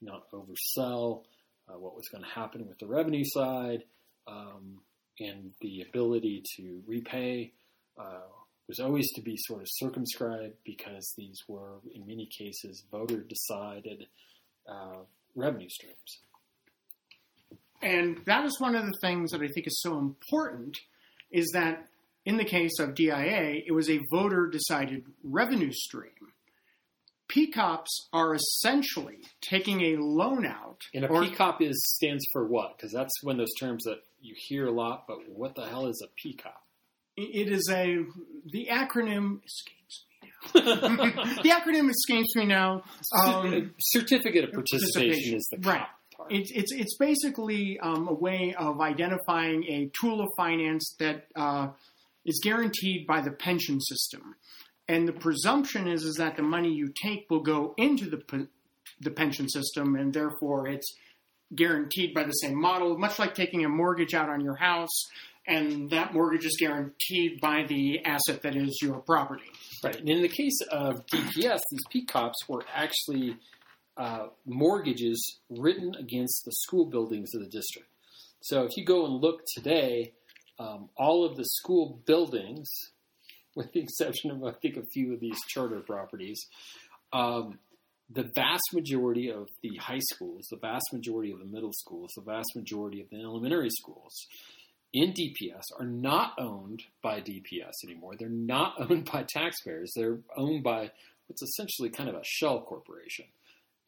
Do 0.00 0.06
not 0.06 0.30
oversell 0.32 1.22
uh, 1.68 1.78
what 1.78 1.94
was 1.94 2.08
going 2.08 2.24
to 2.24 2.30
happen 2.30 2.66
with 2.66 2.78
the 2.78 2.86
revenue 2.86 3.24
side 3.24 3.84
um, 4.26 4.80
and 5.20 5.52
the 5.60 5.82
ability 5.88 6.42
to 6.56 6.82
repay. 6.86 7.52
Uh, 7.98 8.20
was 8.68 8.78
always 8.78 9.10
to 9.12 9.20
be 9.20 9.36
sort 9.36 9.60
of 9.60 9.66
circumscribed 9.70 10.54
because 10.64 11.12
these 11.18 11.38
were, 11.48 11.80
in 11.94 12.06
many 12.06 12.26
cases, 12.26 12.84
voter 12.90 13.18
decided 13.28 14.06
uh, 14.68 15.00
revenue 15.34 15.68
streams. 15.68 16.20
And 17.82 18.20
that 18.26 18.44
is 18.44 18.60
one 18.60 18.76
of 18.76 18.86
the 18.86 18.98
things 19.00 19.32
that 19.32 19.42
I 19.42 19.48
think 19.48 19.66
is 19.66 19.82
so 19.82 19.98
important 19.98 20.78
is 21.30 21.50
that 21.52 21.88
in 22.24 22.36
the 22.36 22.44
case 22.44 22.78
of 22.78 22.94
DIA, 22.94 23.62
it 23.66 23.72
was 23.74 23.90
a 23.90 24.00
voter 24.10 24.46
decided 24.46 25.04
revenue 25.24 25.72
stream. 25.72 26.12
PCOPs 27.28 27.88
are 28.12 28.34
essentially 28.34 29.18
taking 29.40 29.80
a 29.80 29.96
loan 29.96 30.46
out. 30.46 30.80
And 30.94 31.04
a 31.04 31.08
or, 31.08 31.22
PCOP 31.22 31.62
is 31.62 31.80
stands 31.96 32.24
for 32.32 32.46
what? 32.46 32.76
Because 32.76 32.92
that's 32.92 33.22
one 33.22 33.36
of 33.36 33.38
those 33.38 33.54
terms 33.58 33.84
that 33.84 34.02
you 34.20 34.34
hear 34.36 34.66
a 34.66 34.70
lot, 34.70 35.04
but 35.06 35.18
what 35.28 35.54
the 35.54 35.66
hell 35.66 35.86
is 35.86 36.04
a 36.04 36.28
PCOP? 36.28 36.52
It 37.16 37.48
is 37.48 37.68
a 37.70 38.04
the 38.46 38.68
acronym 38.70 39.40
escapes 39.44 40.04
me 40.22 40.30
now. 40.54 40.60
the 41.42 41.50
acronym 41.50 41.90
escapes 41.90 42.34
me 42.36 42.46
now. 42.46 42.82
Um, 43.14 43.74
Certificate 43.78 44.44
of 44.44 44.52
participation, 44.52 45.10
participation, 45.10 45.36
is 45.36 45.48
the 45.50 45.58
right. 45.58 45.86
It's, 46.30 46.50
it's, 46.54 46.72
it's 46.72 46.96
basically 46.96 47.78
um, 47.80 48.08
a 48.08 48.14
way 48.14 48.54
of 48.56 48.80
identifying 48.80 49.64
a 49.64 49.90
tool 50.00 50.20
of 50.20 50.28
finance 50.36 50.94
that 51.00 51.26
uh, 51.34 51.68
is 52.24 52.40
guaranteed 52.42 53.06
by 53.06 53.20
the 53.20 53.30
pension 53.30 53.80
system. 53.80 54.34
And 54.88 55.06
the 55.06 55.12
presumption 55.12 55.88
is, 55.88 56.04
is 56.04 56.16
that 56.16 56.36
the 56.36 56.42
money 56.42 56.72
you 56.72 56.92
take 57.00 57.26
will 57.30 57.42
go 57.42 57.74
into 57.76 58.10
the, 58.10 58.48
the 59.00 59.10
pension 59.10 59.48
system, 59.48 59.94
and 59.94 60.12
therefore 60.12 60.68
it's 60.68 60.94
guaranteed 61.54 62.14
by 62.14 62.24
the 62.24 62.32
same 62.32 62.60
model, 62.60 62.98
much 62.98 63.18
like 63.18 63.34
taking 63.34 63.64
a 63.64 63.68
mortgage 63.68 64.14
out 64.14 64.28
on 64.28 64.40
your 64.40 64.56
house, 64.56 65.06
and 65.46 65.90
that 65.90 66.14
mortgage 66.14 66.44
is 66.44 66.56
guaranteed 66.58 67.40
by 67.40 67.64
the 67.68 68.04
asset 68.04 68.42
that 68.42 68.56
is 68.56 68.78
your 68.80 69.00
property. 69.00 69.42
Right. 69.82 69.98
And 69.98 70.08
in 70.08 70.22
the 70.22 70.28
case 70.28 70.60
of 70.70 71.04
DPS, 71.06 71.60
these 71.70 72.06
PCOPs 72.06 72.48
were 72.48 72.64
actually 72.72 73.36
uh, 73.96 74.28
mortgages 74.46 75.40
written 75.50 75.94
against 75.98 76.44
the 76.44 76.52
school 76.52 76.86
buildings 76.86 77.34
of 77.34 77.40
the 77.40 77.48
district. 77.48 77.88
So 78.40 78.64
if 78.64 78.76
you 78.76 78.84
go 78.84 79.04
and 79.06 79.20
look 79.20 79.42
today, 79.54 80.12
um, 80.58 80.88
all 80.96 81.24
of 81.24 81.36
the 81.36 81.44
school 81.44 82.00
buildings, 82.06 82.68
with 83.54 83.72
the 83.72 83.80
exception 83.80 84.30
of 84.30 84.44
I 84.44 84.52
think 84.52 84.76
a 84.76 84.86
few 84.92 85.12
of 85.14 85.20
these 85.20 85.38
charter 85.48 85.80
properties, 85.80 86.40
um, 87.12 87.58
the 88.10 88.30
vast 88.34 88.64
majority 88.72 89.30
of 89.30 89.48
the 89.62 89.76
high 89.76 90.00
schools, 90.12 90.46
the 90.50 90.58
vast 90.58 90.84
majority 90.92 91.32
of 91.32 91.38
the 91.38 91.46
middle 91.46 91.72
schools, 91.72 92.10
the 92.16 92.22
vast 92.22 92.50
majority 92.54 93.00
of 93.00 93.08
the 93.10 93.20
elementary 93.20 93.70
schools 93.70 94.26
in 94.92 95.12
DPS 95.12 95.62
are 95.78 95.86
not 95.86 96.34
owned 96.38 96.82
by 97.02 97.20
DPS 97.20 97.72
anymore. 97.84 98.12
They're 98.18 98.28
not 98.28 98.74
owned 98.78 99.10
by 99.10 99.24
taxpayers. 99.28 99.92
They're 99.96 100.18
owned 100.36 100.62
by 100.62 100.90
what's 101.26 101.42
essentially 101.42 101.90
kind 101.90 102.08
of 102.08 102.14
a 102.14 102.24
shell 102.24 102.60
corporation. 102.60 103.26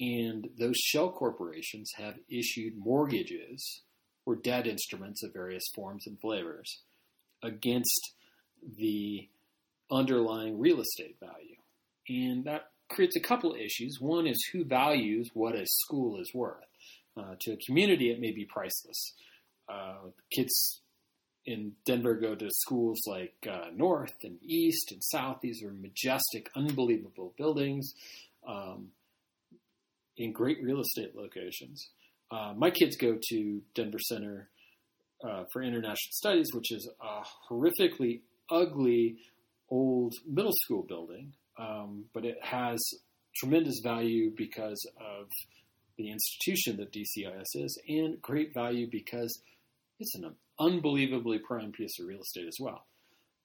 And 0.00 0.48
those 0.58 0.76
shell 0.76 1.10
corporations 1.10 1.90
have 1.96 2.14
issued 2.28 2.76
mortgages 2.76 3.82
or 4.26 4.34
debt 4.34 4.66
instruments 4.66 5.22
of 5.22 5.32
various 5.32 5.62
forms 5.74 6.06
and 6.06 6.18
flavors 6.20 6.80
against 7.42 8.12
the 8.76 9.28
underlying 9.90 10.58
real 10.58 10.80
estate 10.80 11.16
value. 11.20 11.56
And 12.08 12.44
that 12.44 12.70
creates 12.90 13.16
a 13.16 13.20
couple 13.20 13.52
of 13.52 13.58
issues. 13.58 13.98
One 14.00 14.26
is 14.26 14.38
who 14.52 14.64
values 14.64 15.30
what 15.34 15.54
a 15.54 15.64
school 15.66 16.20
is 16.20 16.30
worth. 16.34 16.64
Uh, 17.16 17.34
to 17.40 17.52
a 17.52 17.56
community, 17.66 18.10
it 18.10 18.20
may 18.20 18.32
be 18.32 18.44
priceless. 18.44 19.12
Uh, 19.68 20.10
kids 20.32 20.80
in 21.46 21.72
Denver 21.86 22.14
go 22.14 22.34
to 22.34 22.48
schools 22.50 23.00
like 23.06 23.34
uh, 23.50 23.66
North 23.74 24.14
and 24.22 24.38
East 24.42 24.90
and 24.92 25.02
South. 25.02 25.38
These 25.42 25.62
are 25.62 25.72
majestic, 25.72 26.50
unbelievable 26.56 27.32
buildings. 27.36 27.94
Um, 28.46 28.88
in 30.16 30.32
great 30.32 30.62
real 30.62 30.80
estate 30.80 31.14
locations. 31.16 31.88
Uh, 32.30 32.52
my 32.56 32.70
kids 32.70 32.96
go 32.96 33.18
to 33.30 33.62
Denver 33.74 33.98
Center 33.98 34.48
uh, 35.26 35.44
for 35.52 35.62
International 35.62 36.12
Studies, 36.12 36.48
which 36.52 36.72
is 36.72 36.88
a 37.00 37.22
horrifically 37.50 38.20
ugly 38.50 39.16
old 39.70 40.14
middle 40.26 40.52
school 40.64 40.82
building, 40.82 41.32
um, 41.58 42.04
but 42.12 42.24
it 42.24 42.38
has 42.42 42.80
tremendous 43.36 43.80
value 43.82 44.32
because 44.36 44.80
of 45.00 45.26
the 45.96 46.10
institution 46.10 46.76
that 46.76 46.92
DCIS 46.92 47.46
is, 47.54 47.80
and 47.88 48.20
great 48.20 48.52
value 48.52 48.88
because 48.90 49.40
it's 50.00 50.14
an 50.16 50.34
unbelievably 50.58 51.38
prime 51.38 51.72
piece 51.72 51.98
of 52.00 52.06
real 52.06 52.20
estate 52.20 52.46
as 52.46 52.56
well. 52.60 52.84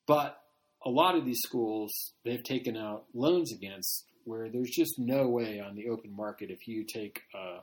But 0.07 0.41
a 0.85 0.89
lot 0.89 1.15
of 1.15 1.25
these 1.25 1.39
schools, 1.43 1.91
they've 2.23 2.43
taken 2.43 2.75
out 2.77 3.05
loans 3.13 3.51
against 3.53 4.05
where 4.25 4.49
there's 4.49 4.71
just 4.71 4.97
no 4.97 5.27
way 5.27 5.59
on 5.59 5.75
the 5.75 5.89
open 5.89 6.15
market 6.15 6.49
if 6.49 6.67
you 6.67 6.83
take 6.83 7.21
a 7.35 7.59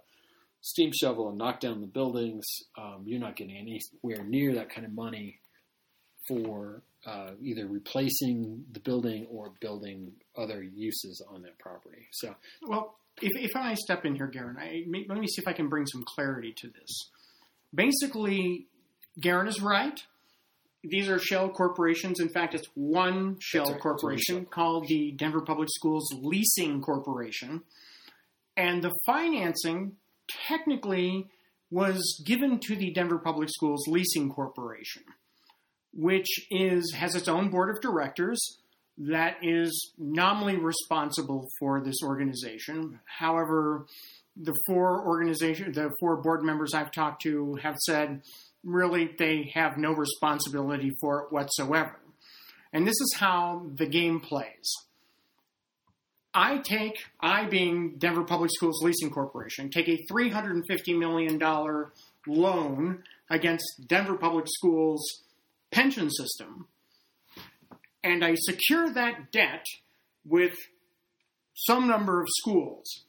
steam 0.61 0.91
shovel 0.93 1.29
and 1.29 1.39
knock 1.39 1.61
down 1.61 1.81
the 1.81 1.87
buildings, 1.87 2.45
um, 2.77 3.03
you're 3.05 3.21
not 3.21 3.37
getting 3.37 3.57
anywhere 3.57 4.25
near 4.25 4.55
that 4.55 4.69
kind 4.69 4.87
of 4.87 4.93
money 4.93 5.39
for 6.27 6.83
uh, 7.07 7.31
either 7.41 7.67
replacing 7.67 8.65
the 8.73 8.81
building 8.81 9.27
or 9.31 9.53
building 9.61 10.13
other 10.37 10.63
uses 10.63 11.25
on 11.33 11.43
that 11.43 11.59
property. 11.59 12.09
So, 12.13 12.35
well, 12.67 12.97
if, 13.23 13.33
if 13.37 13.57
I 13.57 13.75
step 13.75 14.05
in 14.05 14.17
here, 14.17 14.27
Garen, 14.27 14.57
I, 14.59 14.85
let 15.09 15.19
me 15.19 15.27
see 15.27 15.41
if 15.41 15.49
I 15.49 15.53
can 15.53 15.69
bring 15.69 15.87
some 15.87 16.05
clarity 16.05 16.53
to 16.59 16.69
this. 16.69 17.11
Basically, 17.75 18.67
Garen 19.21 19.47
is 19.47 19.63
right 19.63 19.99
these 20.89 21.09
are 21.09 21.19
shell 21.19 21.49
corporations. 21.49 22.21
In 22.21 22.29
fact, 22.29 22.55
it's 22.55 22.69
one 22.75 23.37
shell 23.41 23.73
right. 23.73 23.81
corporation 23.81 24.47
called 24.47 24.87
the 24.89 25.13
Denver 25.13 25.41
Public 25.41 25.69
Schools 25.71 26.09
Leasing 26.23 26.81
Corporation. 26.81 27.63
And 28.57 28.83
the 28.83 28.93
financing 29.05 29.97
technically 30.49 31.27
was 31.71 32.23
given 32.25 32.59
to 32.61 32.77
the 32.77 32.93
Denver 32.93 33.19
Public 33.19 33.49
Schools 33.51 33.87
Leasing 33.89 34.31
Corporation, 34.31 35.03
which 35.93 36.29
is 36.51 36.93
has 36.95 37.15
its 37.15 37.29
own 37.29 37.49
board 37.49 37.71
of 37.71 37.81
directors 37.81 38.39
that 38.99 39.37
is 39.43 39.93
nominally 39.99 40.57
responsible 40.57 41.49
for 41.59 41.83
this 41.83 41.97
organization. 42.03 42.99
However, 43.05 43.87
the 44.37 44.55
four 44.67 45.07
organization 45.07 45.73
the 45.73 45.91
four 46.01 46.17
board 46.17 46.43
members 46.43 46.75
I've 46.75 46.91
talked 46.91 47.23
to 47.23 47.57
have 47.63 47.77
said 47.79 48.23
really 48.65 49.11
they 49.19 49.51
have 49.55 49.77
no 49.77 49.93
responsibility 49.93 50.93
for 51.01 51.23
it 51.23 51.33
whatsoever. 51.33 51.99
And 52.73 52.87
this 52.87 53.01
is 53.01 53.15
how 53.17 53.67
the 53.75 53.87
game 53.87 54.21
plays. 54.21 54.73
I 56.35 56.59
take, 56.59 56.99
I 57.19 57.47
being 57.47 57.97
Denver 57.97 58.25
Public 58.25 58.51
Schools 58.53 58.83
Leasing 58.83 59.11
Corporation, 59.11 59.71
take 59.71 59.89
a 59.89 60.05
$350 60.13 60.63
million 60.99 61.39
loan 62.27 63.03
against 63.31 63.65
Denver 63.87 64.17
Public 64.17 64.45
Schools 64.47 65.03
pension 65.71 66.11
system, 66.11 66.69
and 68.03 68.25
I 68.25 68.35
secure 68.37 68.93
that 68.93 69.33
debt 69.33 69.65
with 70.25 70.55
some 71.55 71.89
number 71.89 72.21
of 72.21 72.27
schools. 72.39 73.05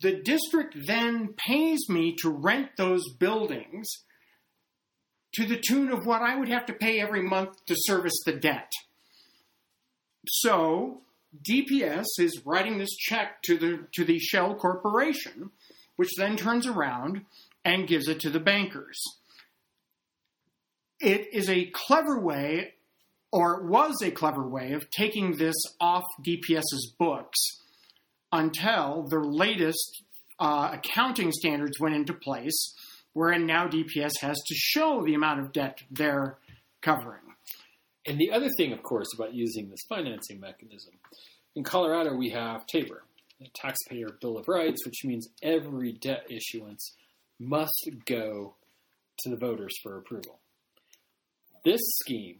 The 0.00 0.20
district 0.20 0.76
then 0.86 1.34
pays 1.36 1.88
me 1.88 2.14
to 2.20 2.30
rent 2.30 2.70
those 2.76 3.08
buildings 3.18 3.86
to 5.34 5.46
the 5.46 5.56
tune 5.56 5.90
of 5.90 6.06
what 6.06 6.22
I 6.22 6.36
would 6.36 6.48
have 6.48 6.66
to 6.66 6.72
pay 6.72 7.00
every 7.00 7.22
month 7.22 7.50
to 7.66 7.74
service 7.76 8.18
the 8.24 8.32
debt. 8.32 8.70
So 10.28 11.02
DPS 11.48 12.06
is 12.18 12.42
writing 12.44 12.78
this 12.78 12.94
check 12.96 13.42
to 13.42 13.56
the 13.56 13.86
to 13.94 14.04
the 14.04 14.18
shell 14.18 14.54
corporation, 14.54 15.50
which 15.96 16.10
then 16.16 16.36
turns 16.36 16.66
around 16.66 17.22
and 17.64 17.88
gives 17.88 18.08
it 18.08 18.20
to 18.20 18.30
the 18.30 18.40
bankers. 18.40 19.00
It 21.00 21.28
is 21.32 21.50
a 21.50 21.70
clever 21.72 22.18
way, 22.18 22.74
or 23.30 23.66
was 23.66 24.00
a 24.02 24.10
clever 24.10 24.46
way, 24.46 24.72
of 24.72 24.88
taking 24.90 25.36
this 25.36 25.56
off 25.80 26.04
DPS's 26.26 26.94
books 26.98 27.38
until 28.32 29.06
their 29.08 29.24
latest 29.24 30.02
uh, 30.38 30.70
accounting 30.72 31.32
standards 31.32 31.78
went 31.80 31.94
into 31.94 32.12
place, 32.12 32.74
wherein 33.12 33.46
now 33.46 33.66
DPS 33.66 34.12
has 34.20 34.36
to 34.36 34.54
show 34.54 35.02
the 35.04 35.14
amount 35.14 35.40
of 35.40 35.52
debt 35.52 35.82
they're 35.90 36.38
covering. 36.82 37.22
And 38.06 38.18
the 38.18 38.30
other 38.30 38.48
thing, 38.56 38.72
of 38.72 38.82
course, 38.82 39.08
about 39.14 39.34
using 39.34 39.68
this 39.68 39.80
financing 39.88 40.38
mechanism 40.40 40.94
in 41.56 41.64
Colorado, 41.64 42.14
we 42.14 42.30
have 42.30 42.66
TABOR, 42.66 43.02
Taxpayer 43.54 44.08
Bill 44.20 44.38
of 44.38 44.46
Rights, 44.46 44.84
which 44.86 45.04
means 45.04 45.28
every 45.42 45.92
debt 45.92 46.26
issuance 46.30 46.94
must 47.40 47.90
go 48.06 48.54
to 49.20 49.30
the 49.30 49.36
voters 49.36 49.74
for 49.82 49.96
approval. 49.96 50.38
This 51.66 51.80
scheme, 52.04 52.36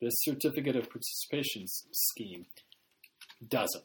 this 0.00 0.14
certificate 0.22 0.74
of 0.74 0.90
participation 0.90 1.62
scheme, 1.92 2.46
doesn't. 3.48 3.84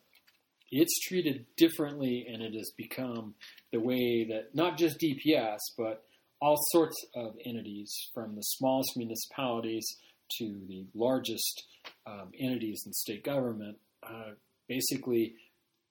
It's 0.71 0.99
treated 1.01 1.45
differently, 1.57 2.25
and 2.27 2.41
it 2.41 2.55
has 2.55 2.71
become 2.75 3.35
the 3.71 3.79
way 3.79 4.25
that 4.31 4.55
not 4.55 4.79
just 4.79 4.99
DPS, 4.99 5.59
but 5.77 6.05
all 6.41 6.57
sorts 6.71 6.95
of 7.15 7.35
entities, 7.45 7.93
from 8.15 8.35
the 8.35 8.41
smallest 8.41 8.97
municipalities 8.97 9.85
to 10.39 10.59
the 10.67 10.87
largest 10.95 11.65
um, 12.07 12.31
entities 12.39 12.81
in 12.83 12.93
state 12.93 13.23
government, 13.23 13.77
uh, 14.01 14.31
basically 14.67 15.35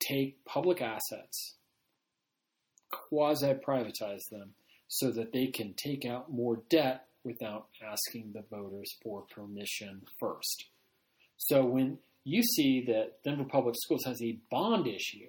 take 0.01 0.45
public 0.45 0.83
assets, 0.83 1.55
quasi 2.91 3.55
privatize 3.65 4.29
them, 4.33 4.55
so 4.89 5.13
that 5.13 5.33
they 5.33 5.47
can 5.47 5.73
take 5.75 6.05
out 6.05 6.33
more 6.33 6.63
debt 6.69 7.07
without 7.25 7.67
asking 7.83 8.33
the 8.33 8.45
voters 8.51 8.91
for 9.03 9.25
permission 9.35 10.03
first. 10.21 10.67
So 11.37 11.65
when 11.65 11.99
you 12.25 12.43
see 12.43 12.85
that 12.87 13.23
Denver 13.25 13.45
Public 13.45 13.75
Schools 13.83 14.05
has 14.05 14.21
a 14.23 14.39
bond 14.51 14.87
issue, 14.87 15.29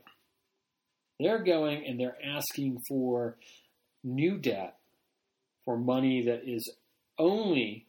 they're 1.19 1.43
going 1.43 1.85
and 1.85 1.99
they're 1.99 2.17
asking 2.23 2.79
for 2.87 3.37
new 4.03 4.37
debt 4.37 4.77
for 5.65 5.77
money 5.77 6.23
that 6.25 6.41
is 6.45 6.71
only 7.17 7.85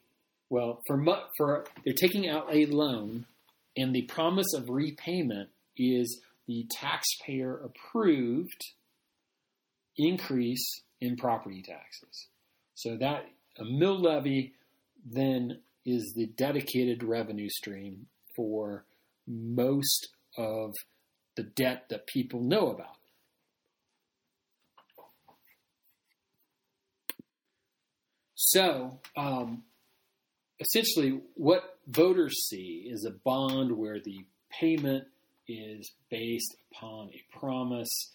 well 0.51 0.81
for 0.87 1.03
for 1.37 1.65
they're 1.85 1.95
taking 1.95 2.29
out 2.29 2.47
a 2.53 2.67
loan 2.67 3.27
and 3.77 3.95
the 3.95 4.03
promise 4.03 4.55
of 4.55 4.69
repayment 4.69 5.49
is 5.77 6.21
the 6.47 6.67
taxpayer 6.71 7.59
approved 7.65 8.61
increase 9.97 10.83
in 11.01 11.17
property 11.17 11.63
taxes. 11.63 12.29
So 12.75 12.97
that 12.99 13.27
a 13.59 13.65
mill 13.65 14.01
levy 14.01 14.55
then 15.05 15.59
is 15.85 16.13
the 16.17 16.27
dedicated 16.27 17.03
revenue 17.03 17.49
stream 17.49 18.07
for 18.35 18.85
most 19.27 20.09
of 20.37 20.73
the 21.37 21.43
debt 21.43 21.85
that 21.91 22.07
people 22.07 22.41
know 22.41 22.71
about. 22.71 22.97
So, 28.35 29.01
um, 29.17 29.65
essentially, 30.61 31.21
what 31.35 31.79
voters 31.87 32.47
see 32.49 32.89
is 32.91 33.05
a 33.05 33.11
bond 33.11 33.73
where 33.73 34.01
the 34.01 34.25
payment 34.61 35.05
is 35.49 35.93
based 36.11 36.57
upon 36.71 37.09
a 37.09 37.39
promise 37.39 38.13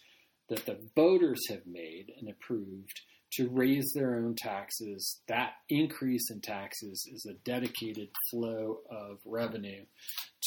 that 0.48 0.66
the 0.66 0.78
voters 0.96 1.40
have 1.48 1.66
made 1.66 2.12
and 2.18 2.28
approved 2.28 3.00
to 3.32 3.48
raise 3.48 3.92
their 3.94 4.16
own 4.16 4.34
taxes. 4.34 5.20
That 5.28 5.52
increase 5.68 6.30
in 6.30 6.40
taxes 6.40 7.08
is 7.12 7.26
a 7.26 7.34
dedicated 7.44 8.08
flow 8.30 8.78
of 8.90 9.18
revenue 9.24 9.84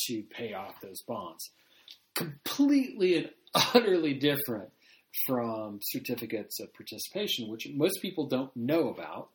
to 0.08 0.24
pay 0.32 0.54
off 0.54 0.82
those 0.82 1.02
bonds. 1.08 1.50
Completely 2.16 3.18
and 3.18 3.30
utterly 3.76 4.14
different 4.14 4.70
from 5.28 5.80
certificates 5.82 6.60
of 6.60 6.74
participation, 6.74 7.48
which 7.48 7.68
most 7.76 8.02
people 8.02 8.28
don't 8.28 8.56
know 8.56 8.90
about. 8.90 9.30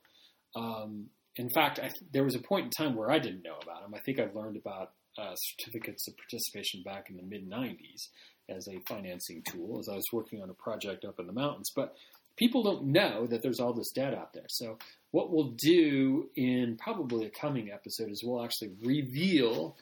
Um, 0.57 1.07
in 1.37 1.49
fact, 1.51 1.79
I, 1.79 1.91
there 2.13 2.25
was 2.25 2.35
a 2.35 2.41
point 2.41 2.65
in 2.65 2.71
time 2.71 2.97
where 2.97 3.11
I 3.11 3.19
didn't 3.19 3.43
know 3.43 3.59
about 3.63 3.83
them. 3.83 3.95
I 3.95 4.01
think 4.01 4.19
I 4.19 4.29
learned 4.35 4.57
about 4.57 4.93
uh, 5.17 5.35
certificates 5.37 6.07
of 6.09 6.15
participation 6.17 6.83
back 6.85 7.11
in 7.11 7.17
the 7.17 7.23
mid 7.23 7.49
90s 7.49 8.09
as 8.49 8.67
a 8.69 8.81
financing 8.89 9.43
tool 9.43 9.79
as 9.79 9.89
I 9.89 9.95
was 9.95 10.05
working 10.13 10.43
on 10.43 10.51
a 10.51 10.55
project 10.55 11.05
up 11.05 11.21
in 11.21 11.27
the 11.27 11.33
mountains. 11.33 11.71
But 11.75 11.95
people 12.39 12.63
don't 12.63 12.87
know 12.87 13.27
that 13.27 13.43
there's 13.43 13.61
all 13.61 13.75
this 13.75 13.91
debt 13.91 14.15
out 14.15 14.33
there. 14.33 14.47
So, 14.49 14.79
what 15.11 15.31
we'll 15.31 15.53
do 15.57 16.29
in 16.37 16.77
probably 16.77 17.27
a 17.27 17.31
coming 17.31 17.71
episode 17.71 18.11
is 18.11 18.23
we'll 18.25 18.45
actually 18.45 18.73
reveal 18.83 19.77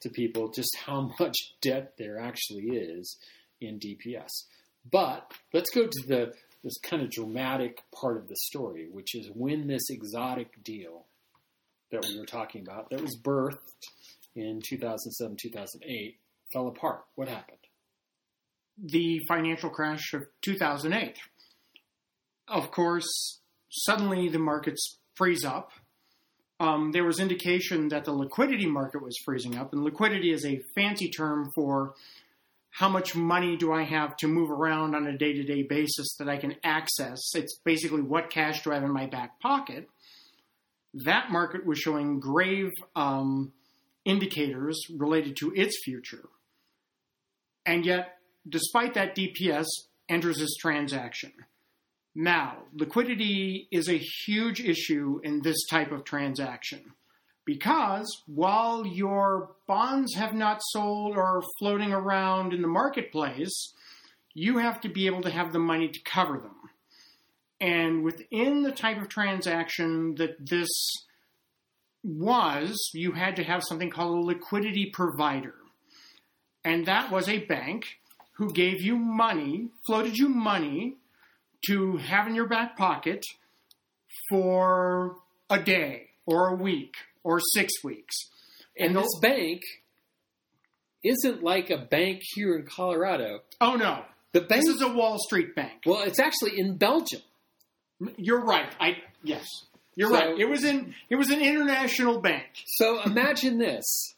to 0.00 0.10
people 0.10 0.50
just 0.50 0.76
how 0.84 1.12
much 1.20 1.36
debt 1.62 1.94
there 1.96 2.18
actually 2.18 2.68
is 2.70 3.16
in 3.60 3.78
DPS. 3.78 4.30
But 4.90 5.32
let's 5.52 5.70
go 5.70 5.86
to 5.86 6.06
the 6.06 6.32
this 6.64 6.78
kind 6.78 7.02
of 7.02 7.10
dramatic 7.10 7.82
part 7.92 8.16
of 8.16 8.28
the 8.28 8.36
story, 8.36 8.86
which 8.90 9.16
is 9.16 9.28
when 9.34 9.66
this 9.66 9.90
exotic 9.90 10.62
deal 10.62 11.06
that 11.90 12.06
we 12.08 12.18
were 12.18 12.26
talking 12.26 12.62
about, 12.62 12.88
that 12.90 13.00
was 13.00 13.18
birthed 13.20 13.58
in 14.36 14.60
2007, 14.64 15.36
2008, 15.40 16.16
fell 16.52 16.68
apart. 16.68 17.02
What 17.16 17.28
happened? 17.28 17.58
The 18.78 19.20
financial 19.28 19.70
crash 19.70 20.14
of 20.14 20.22
2008. 20.42 21.18
Of 22.48 22.70
course, 22.70 23.40
suddenly 23.70 24.28
the 24.28 24.38
markets 24.38 24.98
freeze 25.14 25.44
up. 25.44 25.72
Um, 26.60 26.92
there 26.92 27.04
was 27.04 27.18
indication 27.18 27.88
that 27.88 28.04
the 28.04 28.12
liquidity 28.12 28.66
market 28.66 29.02
was 29.02 29.16
freezing 29.24 29.56
up, 29.56 29.72
and 29.72 29.82
liquidity 29.82 30.32
is 30.32 30.44
a 30.44 30.60
fancy 30.74 31.08
term 31.08 31.50
for 31.54 31.94
how 32.70 32.88
much 32.88 33.14
money 33.14 33.56
do 33.56 33.72
I 33.72 33.82
have 33.82 34.16
to 34.18 34.28
move 34.28 34.50
around 34.50 34.94
on 34.94 35.06
a 35.06 35.16
day 35.16 35.34
to 35.34 35.42
day 35.42 35.62
basis 35.62 36.16
that 36.18 36.28
I 36.28 36.38
can 36.38 36.56
access? 36.64 37.18
It's 37.34 37.58
basically 37.64 38.00
what 38.00 38.30
cash 38.30 38.62
do 38.62 38.72
I 38.72 38.74
have 38.74 38.84
in 38.84 38.92
my 38.92 39.06
back 39.06 39.40
pocket. 39.40 39.88
That 40.94 41.30
market 41.30 41.66
was 41.66 41.78
showing 41.78 42.18
grave 42.18 42.70
um, 42.96 43.52
indicators 44.04 44.80
related 44.96 45.36
to 45.36 45.52
its 45.54 45.82
future. 45.84 46.28
And 47.66 47.84
yet, 47.84 48.18
despite 48.48 48.94
that, 48.94 49.16
DPS 49.16 49.66
enters 50.08 50.38
this 50.38 50.56
transaction. 50.56 51.32
Now, 52.14 52.64
liquidity 52.74 53.68
is 53.70 53.88
a 53.88 53.98
huge 54.26 54.60
issue 54.60 55.20
in 55.22 55.40
this 55.40 55.66
type 55.70 55.92
of 55.92 56.04
transaction 56.04 56.92
because 57.44 58.22
while 58.26 58.86
your 58.86 59.52
bonds 59.66 60.14
have 60.14 60.34
not 60.34 60.60
sold 60.62 61.16
or 61.16 61.22
are 61.22 61.42
floating 61.58 61.92
around 61.92 62.52
in 62.52 62.62
the 62.62 62.68
marketplace, 62.68 63.72
you 64.34 64.58
have 64.58 64.80
to 64.82 64.88
be 64.88 65.06
able 65.06 65.22
to 65.22 65.30
have 65.30 65.52
the 65.52 65.58
money 65.58 65.88
to 65.88 66.00
cover 66.00 66.38
them. 66.38 66.56
And 67.60 68.02
within 68.02 68.62
the 68.62 68.72
type 68.72 69.00
of 69.00 69.08
transaction 69.08 70.16
that 70.16 70.36
this 70.38 70.68
was, 72.04 72.90
you 72.92 73.12
had 73.12 73.36
to 73.36 73.44
have 73.44 73.62
something 73.62 73.90
called 73.90 74.18
a 74.18 74.26
liquidity 74.26 74.90
provider. 74.92 75.54
And 76.64 76.86
that 76.86 77.10
was 77.10 77.28
a 77.28 77.44
bank 77.44 77.86
who 78.32 78.52
gave 78.52 78.80
you 78.80 78.96
money, 78.96 79.68
floated 79.86 80.16
you 80.16 80.28
money 80.28 80.96
to 81.66 81.96
have 81.98 82.26
in 82.26 82.34
your 82.34 82.48
back 82.48 82.76
pocket 82.76 83.24
for 84.28 85.16
a 85.50 85.60
day 85.60 86.08
or 86.26 86.48
a 86.48 86.54
week 86.54 86.94
or 87.24 87.40
six 87.40 87.72
weeks. 87.84 88.14
And, 88.76 88.96
and 88.96 89.04
this 89.04 89.18
bank 89.20 89.62
isn't 91.04 91.42
like 91.42 91.70
a 91.70 91.78
bank 91.78 92.22
here 92.34 92.56
in 92.56 92.66
Colorado. 92.66 93.40
Oh 93.60 93.74
no, 93.74 94.04
the 94.32 94.40
bank 94.40 94.64
this 94.64 94.76
is 94.76 94.82
a 94.82 94.88
Wall 94.88 95.18
Street 95.18 95.54
bank. 95.54 95.82
Well, 95.84 96.02
it's 96.02 96.18
actually 96.18 96.58
in 96.58 96.76
Belgium. 96.76 97.22
You're 98.16 98.44
right. 98.44 98.72
I 98.80 98.96
yes, 99.22 99.46
you're 99.94 100.10
so, 100.10 100.14
right. 100.14 100.38
It 100.38 100.48
was 100.48 100.64
in 100.64 100.94
it 101.10 101.16
was 101.16 101.30
an 101.30 101.40
international 101.40 102.20
bank. 102.20 102.46
So 102.66 103.02
imagine 103.02 103.58
this: 103.58 104.14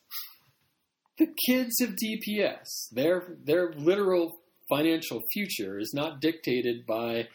the 1.18 1.28
kids 1.46 1.80
of 1.80 1.96
DPS. 1.96 2.90
Their 2.92 3.34
their 3.44 3.72
literal 3.72 4.38
financial 4.68 5.20
future 5.32 5.78
is 5.78 5.92
not 5.94 6.20
dictated 6.20 6.86
by 6.86 7.28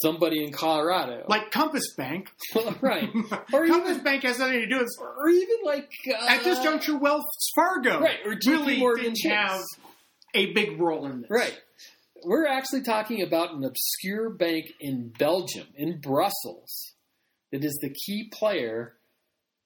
somebody 0.00 0.44
in 0.44 0.52
Colorado. 0.52 1.24
Like 1.28 1.50
Compass 1.50 1.94
Bank. 1.96 2.30
right. 2.80 3.08
Or 3.52 3.66
Compass 3.66 3.92
even, 3.92 4.04
Bank 4.04 4.22
has 4.24 4.38
nothing 4.38 4.60
to 4.60 4.66
do 4.66 4.78
with 4.78 4.88
or 5.00 5.28
even 5.28 5.56
like 5.64 5.90
uh, 6.08 6.26
at 6.28 6.44
this 6.44 6.58
juncture 6.60 6.96
Wells 6.96 7.24
Fargo 7.54 8.00
right, 8.00 8.18
or 8.24 8.34
JP 8.34 8.46
really 8.46 8.78
Morgan 8.78 9.12
didn't 9.14 9.32
have 9.32 9.62
a 10.34 10.52
big 10.52 10.80
role 10.80 11.06
in 11.06 11.22
this. 11.22 11.30
Right. 11.30 11.58
We're 12.24 12.46
actually 12.46 12.82
talking 12.82 13.22
about 13.22 13.52
an 13.54 13.64
obscure 13.64 14.30
bank 14.30 14.66
in 14.80 15.12
Belgium, 15.18 15.66
in 15.74 16.00
Brussels, 16.00 16.92
that 17.50 17.64
is 17.64 17.76
the 17.82 17.90
key 17.90 18.30
player 18.32 18.94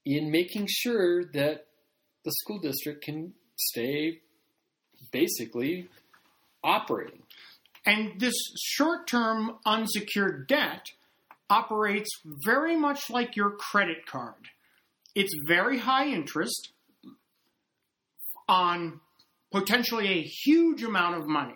in 0.07 0.31
making 0.31 0.67
sure 0.69 1.25
that 1.33 1.67
the 2.25 2.33
school 2.33 2.59
district 2.59 3.05
can 3.05 3.35
stay 3.57 4.21
basically 5.13 5.89
operating. 6.63 7.23
And 7.85 8.21
this 8.21 8.35
short 8.61 9.07
term 9.07 9.59
unsecured 9.65 10.49
debt 10.49 10.87
operates 11.49 12.11
very 12.45 12.77
much 12.77 13.09
like 13.09 13.37
your 13.37 13.51
credit 13.51 14.07
card. 14.07 14.35
It's 15.15 15.33
very 15.47 15.79
high 15.79 16.09
interest 16.09 16.73
on 18.49 19.01
potentially 19.53 20.09
a 20.09 20.23
huge 20.23 20.83
amount 20.83 21.17
of 21.17 21.27
money. 21.27 21.55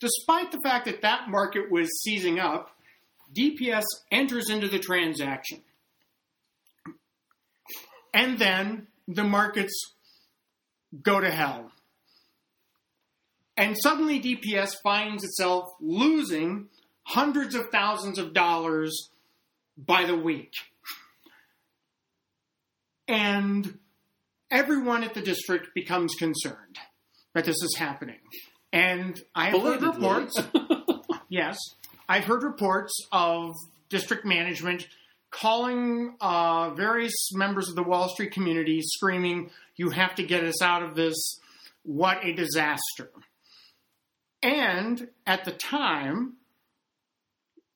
Despite 0.00 0.52
the 0.52 0.60
fact 0.62 0.86
that 0.86 1.02
that 1.02 1.28
market 1.28 1.70
was 1.70 1.88
seizing 2.02 2.38
up, 2.38 2.70
DPS 3.36 3.84
enters 4.10 4.48
into 4.48 4.68
the 4.68 4.78
transaction. 4.78 5.60
And 8.14 8.38
then 8.38 8.86
the 9.06 9.24
markets 9.24 9.74
go 11.02 11.20
to 11.20 11.30
hell. 11.30 11.70
And 13.58 13.76
suddenly 13.82 14.20
DPS 14.20 14.70
finds 14.84 15.24
itself 15.24 15.64
losing 15.80 16.68
hundreds 17.02 17.56
of 17.56 17.70
thousands 17.70 18.16
of 18.16 18.32
dollars 18.32 19.10
by 19.76 20.04
the 20.04 20.16
week. 20.16 20.52
And 23.08 23.80
everyone 24.48 25.02
at 25.02 25.14
the 25.14 25.20
district 25.20 25.74
becomes 25.74 26.14
concerned 26.14 26.78
that 27.34 27.46
this 27.46 27.56
is 27.60 27.74
happening. 27.76 28.20
And 28.72 29.20
I've 29.34 29.60
heard 29.60 29.82
reports, 29.82 30.40
yes, 31.28 31.58
I've 32.08 32.24
heard 32.24 32.44
reports 32.44 32.94
of 33.10 33.54
district 33.88 34.24
management 34.24 34.86
calling 35.32 36.14
uh, 36.20 36.70
various 36.74 37.32
members 37.32 37.68
of 37.68 37.74
the 37.74 37.82
Wall 37.82 38.08
Street 38.08 38.30
community 38.30 38.82
screaming, 38.82 39.50
You 39.74 39.90
have 39.90 40.14
to 40.14 40.22
get 40.22 40.44
us 40.44 40.62
out 40.62 40.84
of 40.84 40.94
this. 40.94 41.16
What 41.82 42.24
a 42.24 42.32
disaster. 42.32 43.10
And 44.42 45.08
at 45.26 45.44
the 45.44 45.52
time, 45.52 46.34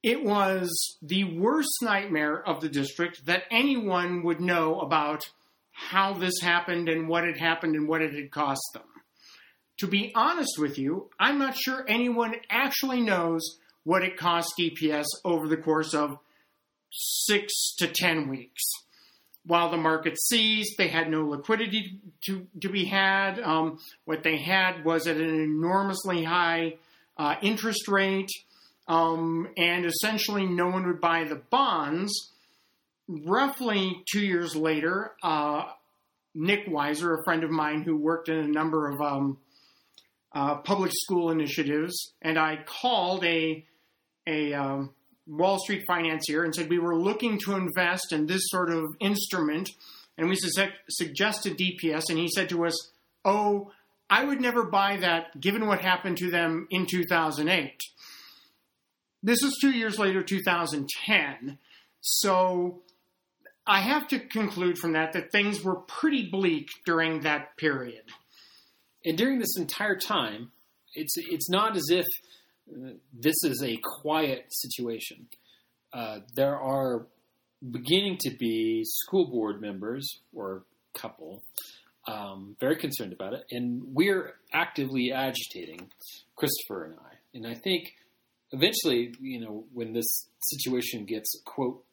it 0.03 0.25
was 0.25 0.71
the 1.01 1.25
worst 1.25 1.71
nightmare 1.83 2.43
of 2.43 2.61
the 2.61 2.69
district 2.69 3.27
that 3.27 3.45
anyone 3.51 4.23
would 4.25 4.41
know 4.41 4.81
about 4.81 5.23
how 5.71 6.13
this 6.13 6.41
happened 6.41 6.89
and 6.89 7.09
what 7.09 7.25
had 7.25 7.39
happened 7.39 7.75
and 7.75 7.89
what 7.89 8.03
it 8.03 8.13
had 8.13 8.31
cost 8.31 8.63
them. 8.75 8.83
To 9.79 9.87
be 9.87 10.13
honest 10.15 10.59
with 10.59 10.79
you, 10.79 11.11
I'm 11.19 11.39
not 11.39 11.57
sure 11.57 11.85
anyone 11.89 12.35
actually 12.51 13.01
knows 13.01 13.41
what 13.85 14.03
it 14.03 14.17
cost 14.17 14.53
DPS 14.59 15.07
over 15.25 15.49
the 15.49 15.57
course 15.57 15.95
of 15.95 16.19
six 16.91 17.75
to 17.79 17.89
ten 17.89 18.29
weeks. 18.29 18.63
While 19.45 19.71
the 19.71 19.77
market 19.77 20.17
seized, 20.21 20.75
they 20.79 20.89
had 20.89 21.11
no 21.11 21.27
liquidity 21.27 21.99
to, 22.27 22.47
to 22.61 22.69
be 22.69 22.85
had. 22.85 23.41
Um, 23.41 23.79
what 24.05 24.23
they 24.23 24.37
had 24.37 24.85
was 24.85 25.07
at 25.09 25.17
an 25.17 25.41
enormously 25.41 26.23
high 26.23 26.77
uh, 27.17 27.35
interest 27.43 27.89
rate, 27.89 28.31
um, 28.87 29.49
and 29.57 29.85
essentially 29.85 30.47
no 30.47 30.69
one 30.69 30.87
would 30.87 31.01
buy 31.01 31.25
the 31.25 31.43
bonds. 31.51 32.13
Roughly 33.09 34.03
two 34.13 34.25
years 34.25 34.55
later, 34.55 35.13
uh, 35.23 35.65
Nick 36.35 36.67
Weiser, 36.67 37.19
a 37.19 37.25
friend 37.25 37.43
of 37.43 37.51
mine 37.51 37.83
who 37.83 37.97
worked 37.97 38.29
in 38.29 38.39
a 38.39 38.47
number 38.47 38.89
of 38.89 39.01
um, 39.01 39.39
uh, 40.33 40.57
public 40.57 40.93
school 40.95 41.31
initiatives, 41.31 42.15
and 42.23 42.39
I 42.39 42.61
called 42.65 43.25
a 43.25 43.67
a 44.27 44.55
um, 44.55 44.95
Wall 45.27 45.59
Street 45.59 45.85
financier 45.87 46.45
and 46.45 46.55
said 46.55 46.69
we 46.69 46.79
were 46.79 46.99
looking 46.99 47.39
to 47.41 47.55
invest 47.55 48.13
in 48.13 48.27
this 48.27 48.43
sort 48.47 48.71
of 48.71 48.85
instrument, 49.01 49.71
and 50.19 50.29
we 50.29 50.37
su- 50.37 50.69
suggested 50.91 51.57
DPS, 51.57 52.09
and 52.09 52.19
he 52.19 52.29
said 52.29 52.49
to 52.49 52.67
us, 52.67 52.91
"Oh, 53.25 53.73
I 54.11 54.25
would 54.25 54.41
never 54.41 54.65
buy 54.65 54.97
that, 54.99 55.41
given 55.41 55.67
what 55.67 55.81
happened 55.81 56.19
to 56.19 56.31
them 56.31 56.67
in 56.71 56.87
2008." 56.87 57.81
This 59.23 59.43
is 59.43 59.57
two 59.61 59.71
years 59.71 59.99
later, 59.99 60.23
2010. 60.23 61.59
So 62.01 62.83
I 63.67 63.81
have 63.81 64.09
to 64.09 64.19
conclude 64.19 64.79
from 64.79 64.93
that 64.93 65.13
that 65.13 65.31
things 65.31 65.63
were 65.63 65.77
pretty 65.77 66.29
bleak 66.29 66.69
during 66.85 67.21
that 67.21 67.57
period. 67.57 68.03
And 69.05 69.17
during 69.17 69.39
this 69.39 69.57
entire 69.57 69.97
time, 69.97 70.51
it's 70.95 71.15
it's 71.17 71.49
not 71.49 71.77
as 71.77 71.89
if 71.91 72.07
this 73.13 73.37
is 73.45 73.63
a 73.63 73.79
quiet 74.03 74.47
situation. 74.51 75.29
Uh, 75.93 76.21
there 76.35 76.59
are 76.59 77.07
beginning 77.71 78.19
to 78.21 78.31
be 78.31 78.83
school 78.85 79.31
board 79.31 79.61
members 79.61 80.21
or 80.35 80.65
couple 80.95 81.43
um, 82.09 82.57
very 82.59 82.77
concerned 82.77 83.13
about 83.13 83.33
it, 83.33 83.45
and 83.51 83.83
we're 83.87 84.35
actively 84.53 85.13
agitating 85.13 85.91
Christopher 86.37 86.85
and 86.85 86.95
I. 86.99 87.15
And 87.35 87.47
I 87.47 87.55
think 87.55 87.93
eventually, 88.51 89.15
you 89.21 89.41
know, 89.41 89.65
when 89.73 89.93
this 89.93 90.29
situation 90.41 91.05
gets 91.05 91.41
quote 91.45 91.85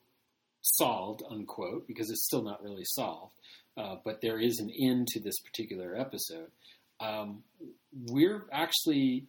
solved 0.61 1.21
unquote, 1.29 1.87
because 1.87 2.09
it's 2.09 2.25
still 2.25 2.43
not 2.43 2.63
really 2.63 2.83
solved, 2.85 3.33
uh, 3.77 3.95
but 4.03 4.21
there 4.21 4.39
is 4.39 4.59
an 4.59 4.69
end 4.81 5.07
to 5.07 5.19
this 5.19 5.39
particular 5.41 5.95
episode. 5.95 6.49
Um, 6.99 7.43
we're 8.07 8.45
actually 8.51 9.27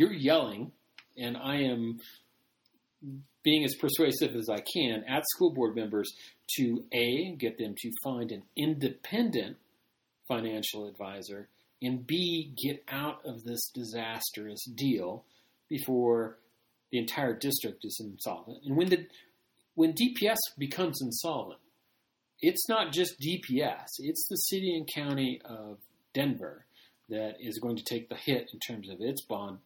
you're 0.00 0.14
yelling, 0.14 0.72
and 1.18 1.36
I 1.36 1.56
am 1.56 1.98
being 3.42 3.64
as 3.64 3.74
persuasive 3.74 4.34
as 4.34 4.48
I 4.48 4.60
can 4.72 5.04
at 5.06 5.24
school 5.34 5.52
board 5.52 5.76
members 5.76 6.10
to 6.56 6.84
a 6.90 7.36
get 7.38 7.58
them 7.58 7.74
to 7.76 7.90
find 8.02 8.32
an 8.32 8.42
independent 8.56 9.58
financial 10.26 10.88
advisor, 10.88 11.48
and 11.82 12.06
b 12.06 12.54
get 12.64 12.82
out 12.88 13.20
of 13.26 13.44
this 13.44 13.60
disastrous 13.74 14.64
deal 14.74 15.26
before 15.68 16.38
the 16.90 16.98
entire 16.98 17.34
district 17.34 17.84
is 17.84 18.00
insolvent. 18.02 18.64
And 18.64 18.78
when 18.78 18.88
the 18.88 19.06
when 19.74 19.92
DPS 19.92 20.38
becomes 20.56 21.02
insolvent, 21.02 21.60
it's 22.40 22.70
not 22.70 22.92
just 22.92 23.20
DPS; 23.20 23.84
it's 23.98 24.26
the 24.30 24.36
city 24.36 24.74
and 24.74 24.88
county 24.94 25.42
of 25.44 25.76
Denver 26.14 26.64
that 27.10 27.34
is 27.38 27.58
going 27.58 27.76
to 27.76 27.84
take 27.84 28.08
the 28.08 28.16
hit 28.16 28.48
in 28.54 28.60
terms 28.60 28.88
of 28.88 28.96
its 29.00 29.22
bond 29.26 29.58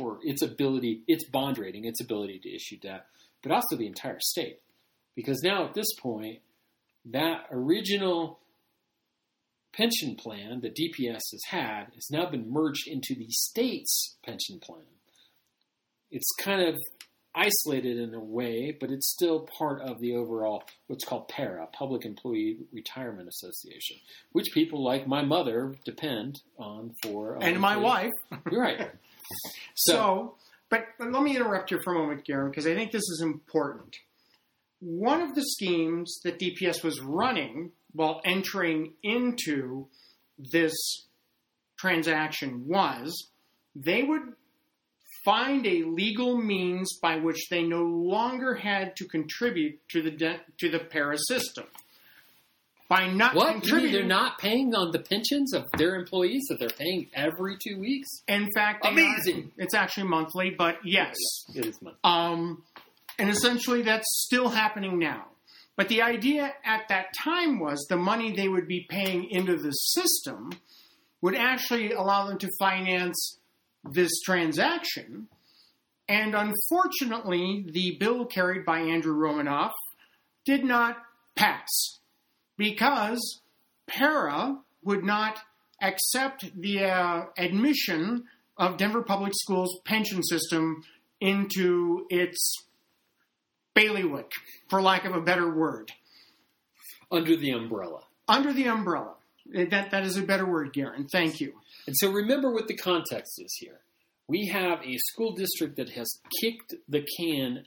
or 0.00 0.18
its 0.22 0.42
ability, 0.42 1.02
its 1.06 1.24
bond 1.24 1.58
rating, 1.58 1.84
its 1.84 2.00
ability 2.00 2.38
to 2.40 2.54
issue 2.54 2.76
debt, 2.78 3.06
but 3.42 3.52
also 3.52 3.76
the 3.76 3.86
entire 3.86 4.18
state. 4.20 4.60
Because 5.14 5.40
now 5.42 5.64
at 5.64 5.74
this 5.74 5.88
point, 6.00 6.40
that 7.06 7.46
original 7.50 8.38
pension 9.72 10.16
plan 10.16 10.60
that 10.62 10.74
DPS 10.74 11.20
has 11.32 11.42
had 11.48 11.84
has 11.94 12.08
now 12.10 12.28
been 12.28 12.50
merged 12.50 12.88
into 12.88 13.14
the 13.14 13.26
state's 13.30 14.16
pension 14.24 14.58
plan. 14.60 14.82
It's 16.10 16.28
kind 16.40 16.62
of 16.62 16.76
isolated 17.34 17.98
in 17.98 18.14
a 18.14 18.20
way, 18.20 18.74
but 18.80 18.90
it's 18.90 19.12
still 19.12 19.46
part 19.58 19.82
of 19.82 20.00
the 20.00 20.14
overall 20.14 20.62
what's 20.86 21.04
called 21.04 21.28
PERA, 21.28 21.66
Public 21.72 22.06
Employee 22.06 22.56
Retirement 22.72 23.28
Association, 23.28 23.98
which 24.32 24.46
people 24.54 24.82
like 24.82 25.06
my 25.06 25.22
mother 25.22 25.74
depend 25.84 26.40
on 26.58 26.94
for. 27.02 27.36
uh, 27.36 27.40
And 27.40 27.60
my 27.60 27.76
wife. 27.76 28.12
You're 28.50 28.62
right. 28.62 28.90
So, 29.74 30.34
but, 30.70 30.86
but 30.98 31.12
let 31.12 31.22
me 31.22 31.36
interrupt 31.36 31.70
you 31.70 31.78
for 31.84 31.94
a 31.94 31.98
moment, 31.98 32.24
Garen, 32.24 32.50
because 32.50 32.66
I 32.66 32.74
think 32.74 32.92
this 32.92 33.08
is 33.08 33.20
important. 33.22 33.96
One 34.80 35.22
of 35.22 35.34
the 35.34 35.42
schemes 35.42 36.20
that 36.24 36.38
DPS 36.38 36.82
was 36.84 37.00
running 37.00 37.72
while 37.92 38.20
entering 38.24 38.92
into 39.02 39.88
this 40.38 40.74
transaction 41.78 42.66
was 42.66 43.30
they 43.74 44.02
would 44.02 44.34
find 45.24 45.66
a 45.66 45.82
legal 45.82 46.38
means 46.38 46.98
by 47.02 47.16
which 47.16 47.48
they 47.50 47.62
no 47.62 47.82
longer 47.82 48.54
had 48.54 48.94
to 48.96 49.04
contribute 49.06 49.78
to 49.90 50.00
the 50.02 50.10
de- 50.10 50.40
to 50.58 50.70
the 50.70 50.78
PERA 50.78 51.16
system. 51.28 51.64
By 52.88 53.08
not 53.08 53.34
What? 53.34 53.52
Contributing, 53.52 53.92
they're 53.92 54.04
not 54.04 54.38
paying 54.38 54.74
on 54.74 54.92
the 54.92 55.00
pensions 55.00 55.52
of 55.52 55.64
their 55.76 55.96
employees 55.96 56.44
that 56.48 56.60
they're 56.60 56.68
paying 56.68 57.08
every 57.14 57.56
two 57.58 57.78
weeks? 57.80 58.08
In 58.28 58.48
fact, 58.54 58.86
Amazing. 58.86 59.52
Are, 59.58 59.64
it's 59.64 59.74
actually 59.74 60.08
monthly, 60.08 60.50
but 60.50 60.78
yes. 60.84 61.16
It 61.54 61.66
is 61.66 61.82
money. 61.82 61.96
Um, 62.04 62.62
and 63.18 63.28
essentially, 63.28 63.82
that's 63.82 64.06
still 64.24 64.48
happening 64.48 64.98
now. 64.98 65.26
But 65.76 65.88
the 65.88 66.02
idea 66.02 66.54
at 66.64 66.88
that 66.88 67.06
time 67.22 67.58
was 67.58 67.86
the 67.88 67.96
money 67.96 68.32
they 68.32 68.48
would 68.48 68.68
be 68.68 68.86
paying 68.88 69.28
into 69.30 69.56
the 69.56 69.72
system 69.72 70.52
would 71.20 71.34
actually 71.34 71.92
allow 71.92 72.26
them 72.26 72.38
to 72.38 72.48
finance 72.58 73.38
this 73.84 74.20
transaction. 74.24 75.28
And 76.08 76.34
unfortunately, 76.34 77.66
the 77.68 77.96
bill 77.98 78.26
carried 78.26 78.64
by 78.64 78.78
Andrew 78.80 79.14
Romanoff 79.14 79.72
did 80.44 80.64
not 80.64 80.96
pass 81.34 81.68
because 82.56 83.40
PERA 83.86 84.58
would 84.82 85.04
not 85.04 85.38
accept 85.80 86.50
the 86.58 86.84
uh, 86.84 87.24
admission 87.36 88.24
of 88.56 88.76
Denver 88.78 89.02
Public 89.02 89.32
Schools 89.34 89.80
pension 89.84 90.22
system 90.22 90.82
into 91.20 92.06
its 92.08 92.54
bailiwick, 93.74 94.30
for 94.68 94.80
lack 94.80 95.04
of 95.04 95.14
a 95.14 95.20
better 95.20 95.54
word. 95.54 95.92
Under 97.10 97.36
the 97.36 97.50
umbrella. 97.50 98.00
Under 98.26 98.52
the 98.52 98.66
umbrella. 98.66 99.14
That, 99.54 99.90
that 99.90 100.02
is 100.02 100.16
a 100.16 100.22
better 100.22 100.46
word, 100.46 100.72
Garen. 100.72 101.06
Thank 101.06 101.40
you. 101.40 101.52
And 101.86 101.96
so 101.96 102.10
remember 102.10 102.52
what 102.52 102.66
the 102.66 102.76
context 102.76 103.40
is 103.40 103.54
here. 103.60 103.80
We 104.26 104.48
have 104.48 104.80
a 104.82 104.96
school 105.12 105.34
district 105.34 105.76
that 105.76 105.90
has 105.90 106.08
kicked 106.40 106.74
the 106.88 107.06
can 107.16 107.64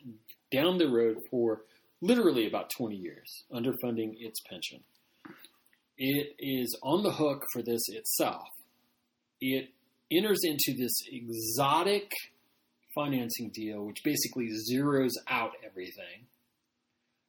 down 0.52 0.78
the 0.78 0.90
road 0.90 1.20
for 1.32 1.62
literally 2.02 2.48
about 2.48 2.70
20 2.70 2.96
years, 2.96 3.44
underfunding 3.54 4.14
its 4.20 4.40
pension. 4.50 4.84
It 5.98 6.36
is 6.40 6.78
on 6.82 7.04
the 7.04 7.12
hook 7.12 7.44
for 7.54 7.62
this 7.62 7.82
itself. 7.90 8.48
It 9.42 9.70
enters 10.12 10.40
into 10.44 10.78
this 10.78 10.94
exotic 11.12 12.12
financing 12.96 13.52
deal, 13.54 13.86
which 13.86 14.04
basically 14.04 14.50
zeroes 14.72 15.12
out 15.28 15.52
everything 15.66 16.28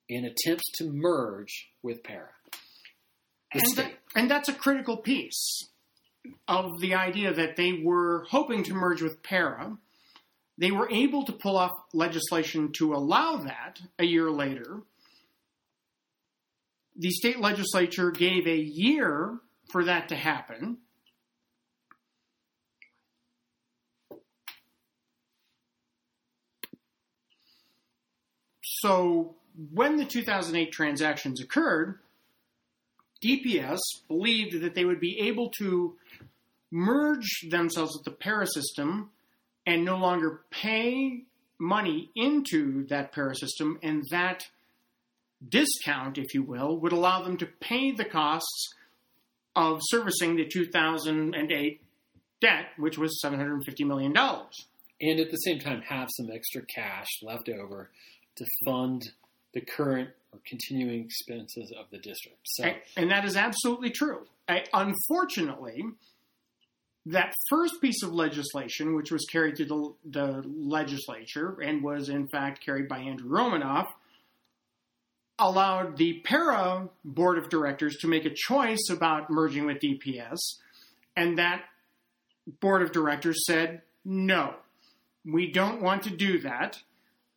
and 0.09 0.27
attempts 0.27 0.65
to 0.79 0.91
merge 0.91 1.71
with 1.83 2.03
PERA. 2.03 2.31
And, 3.53 3.77
that, 3.77 3.93
and 4.15 4.31
that's 4.31 4.49
a 4.49 4.53
critical 4.53 4.97
piece 4.97 5.69
of 6.47 6.81
the 6.81 6.95
idea 6.95 7.33
that 7.33 7.57
they 7.57 7.73
were 7.73 8.27
hoping 8.31 8.63
to 8.65 8.75
merge 8.75 9.03
with 9.03 9.23
PERA. 9.23 9.77
They 10.61 10.71
were 10.71 10.91
able 10.91 11.25
to 11.25 11.33
pull 11.33 11.57
off 11.57 11.73
legislation 11.95 12.73
to 12.73 12.93
allow 12.93 13.37
that 13.37 13.81
a 13.99 14.05
year 14.05 14.31
later. 14.31 14.83
The 16.97 17.11
state 17.11 17.41
legislature 17.41 18.11
gave 18.11 18.47
a 18.47 18.59
year 18.59 19.39
for 19.73 19.85
that 19.85 20.11
to 20.11 20.17
happen. 20.17 20.77
So 28.61 29.37
when 29.73 29.97
the 29.97 30.05
2008 30.05 30.73
transactions 30.73 31.41
occurred, 31.41 32.01
DPS 33.25 33.79
believed 34.09 34.61
that 34.61 34.75
they 34.75 34.85
would 34.85 35.01
be 35.01 35.21
able 35.21 35.49
to 35.59 35.97
merge 36.71 37.47
themselves 37.49 37.97
with 37.97 38.05
the 38.05 38.11
PERA 38.11 38.47
system 38.47 39.11
and 39.67 39.85
no 39.85 39.97
longer 39.97 40.41
pay 40.51 41.25
money 41.59 42.11
into 42.17 42.87
that 42.87 43.13
PERA 43.13 43.35
system, 43.37 43.79
and 43.83 44.05
that 44.11 44.45
discount, 45.47 46.19
if 46.19 46.35
you 46.35 46.43
will, 46.43 46.79
would 46.79 46.93
allow 46.93 47.23
them 47.23 47.37
to 47.39 47.47
pay 47.47 47.93
the 47.93 48.05
costs 48.05 48.73
of 49.57 49.81
servicing 49.83 50.37
the 50.37 50.47
2008 50.47 51.83
debt, 52.41 52.65
which 52.79 52.99
was 52.99 53.21
$750 53.23 53.87
million. 53.87 54.15
And 54.17 55.21
at 55.21 55.31
the 55.31 55.37
same 55.37 55.59
time, 55.59 55.83
have 55.83 56.09
some 56.17 56.31
extra 56.31 56.63
cash 56.75 57.09
left 57.23 57.49
over 57.49 57.91
to 58.37 58.47
fund 58.65 59.11
the 59.55 59.61
current 59.61 60.11
or 60.33 60.39
continuing 60.47 61.05
expenses 61.05 61.73
of 61.79 61.87
the 61.91 61.99
district. 61.99 62.39
So, 62.45 62.65
and, 62.65 62.77
and 62.97 63.11
that 63.11 63.25
is 63.25 63.37
absolutely 63.37 63.91
true. 63.91 64.27
I, 64.49 64.65
unfortunately, 64.73 65.85
that 67.07 67.35
first 67.49 67.81
piece 67.81 68.03
of 68.03 68.13
legislation, 68.13 68.95
which 68.95 69.11
was 69.11 69.25
carried 69.31 69.57
through 69.57 69.95
the, 70.05 70.11
the 70.11 70.45
legislature 70.47 71.59
and 71.61 71.83
was 71.83 72.09
in 72.09 72.29
fact 72.29 72.65
carried 72.65 72.89
by 72.89 72.99
Andrew 72.99 73.29
Romanoff, 73.29 73.89
allowed 75.39 75.97
the 75.97 76.21
PERA 76.25 76.89
board 77.05 77.39
of 77.39 77.49
directors 77.49 77.97
to 77.97 78.09
make 78.09 78.27
a 78.27 78.35
choice 78.35 78.89
about 78.91 79.31
merging 79.31 79.65
with 79.65 79.79
DPS, 79.79 80.39
and 81.17 81.39
that 81.39 81.65
board 82.61 82.83
of 82.83 82.93
directors 82.93 83.47
said, 83.47 83.81
no, 84.05 84.55
we 85.25 85.51
don't 85.51 85.81
want 85.81 86.03
to 86.03 86.11
do 86.11 86.41
that 86.41 86.79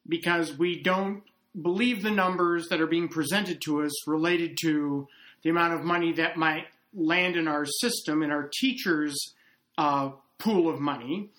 because 0.08 0.58
we 0.58 0.82
don't 0.82 1.23
believe 1.60 2.02
the 2.02 2.12
numbers 2.12 2.67
that 2.69 2.82
are 2.82 2.88
being 2.88 3.08
presented 3.08 3.62
to 3.62 3.84
us 3.84 4.08
related 4.08 4.58
to 4.62 5.08
the 5.43 5.49
amount 5.49 5.73
of 5.73 5.84
money 5.84 6.12
that 6.13 6.36
might 6.36 6.65
land 6.93 7.36
in 7.36 7.47
our 7.47 7.65
system 7.65 8.21
in 8.21 8.32
our 8.32 8.49
teachers 8.60 9.33
uh, 9.78 10.12
pool 10.40 10.70
of 10.70 10.80
money 10.80 11.30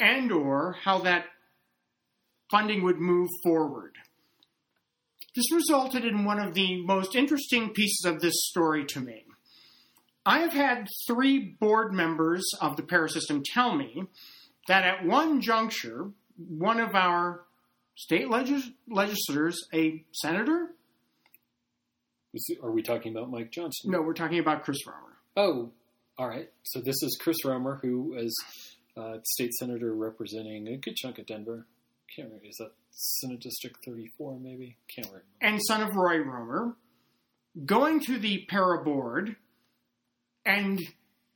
and 0.00 0.32
or 0.32 0.76
how 0.82 0.98
that 0.98 1.26
funding 2.50 2.82
would 2.82 2.98
move 2.98 3.28
forward 3.42 3.96
this 5.34 5.50
resulted 5.52 6.04
in 6.04 6.24
one 6.24 6.38
of 6.38 6.52
the 6.54 6.82
most 6.84 7.14
interesting 7.16 7.70
pieces 7.70 8.04
of 8.04 8.20
this 8.20 8.34
story 8.48 8.84
to 8.84 9.00
me 9.00 9.24
i 10.26 10.40
have 10.40 10.52
had 10.52 10.86
three 11.06 11.38
board 11.38 11.92
members 11.92 12.44
of 12.60 12.76
the 12.76 12.82
PERA 12.82 13.08
system 13.08 13.42
tell 13.44 13.74
me 13.74 14.04
that 14.68 14.84
at 14.84 15.04
one 15.04 15.40
juncture 15.40 16.10
one 16.36 16.80
of 16.80 16.94
our 16.94 17.44
state 17.94 18.28
legis- 18.28 18.70
legislators, 18.88 19.58
a 19.72 20.04
senator. 20.12 20.68
Are 22.62 22.70
we 22.70 22.82
talking 22.82 23.14
about 23.14 23.30
Mike 23.30 23.50
Johnson? 23.50 23.90
No, 23.90 24.00
we're 24.02 24.14
talking 24.14 24.38
about 24.38 24.64
Chris 24.64 24.78
Romer. 24.86 25.16
Oh, 25.36 25.70
all 26.18 26.28
right. 26.28 26.48
So 26.62 26.80
this 26.80 27.02
is 27.02 27.18
Chris 27.20 27.44
Romer, 27.44 27.78
who 27.82 28.14
is 28.14 28.34
uh, 28.96 29.18
state 29.24 29.52
senator 29.54 29.94
representing 29.94 30.68
a 30.68 30.76
good 30.76 30.96
chunk 30.96 31.18
of 31.18 31.26
Denver. 31.26 31.66
Can't 32.14 32.28
remember. 32.28 32.46
Is 32.46 32.56
that 32.58 32.72
Senate 32.90 33.40
District 33.40 33.76
34, 33.84 34.38
maybe? 34.38 34.76
Can't 34.94 35.06
remember. 35.06 35.24
And 35.40 35.60
son 35.66 35.82
of 35.82 35.94
Roy 35.94 36.18
Romer, 36.18 36.76
going 37.64 38.00
to 38.00 38.18
the 38.18 38.44
PERA 38.48 38.84
board 38.84 39.36
and 40.44 40.80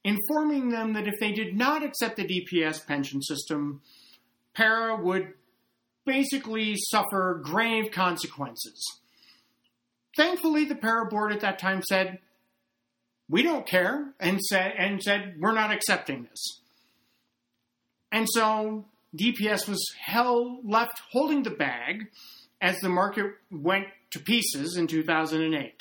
informing 0.04 0.70
them 0.70 0.92
that 0.92 1.08
if 1.08 1.14
they 1.20 1.32
did 1.32 1.56
not 1.56 1.82
accept 1.82 2.16
the 2.16 2.24
DPS 2.24 2.86
pension 2.86 3.22
system, 3.22 3.80
PERA 4.54 5.02
would 5.02 5.32
basically 6.04 6.74
suffer 6.76 7.40
grave 7.42 7.90
consequences. 7.90 9.00
Thankfully, 10.16 10.64
the 10.64 10.74
PERA 10.74 11.06
board 11.08 11.32
at 11.32 11.40
that 11.40 11.58
time 11.58 11.82
said, 11.82 12.20
"We 13.28 13.42
don't 13.42 13.66
care," 13.66 14.14
and 14.20 14.40
said 14.40 14.74
and 14.78 15.02
said, 15.02 15.36
"We're 15.38 15.54
not 15.54 15.72
accepting 15.72 16.24
this." 16.24 16.60
And 18.12 18.26
so 18.30 18.86
DPS 19.14 19.68
was 19.68 19.84
held 19.98 20.64
left 20.64 21.00
holding 21.10 21.42
the 21.42 21.50
bag 21.50 22.10
as 22.60 22.78
the 22.80 22.88
market 22.88 23.32
went 23.50 23.86
to 24.12 24.20
pieces 24.20 24.76
in 24.76 24.86
2008. 24.86 25.80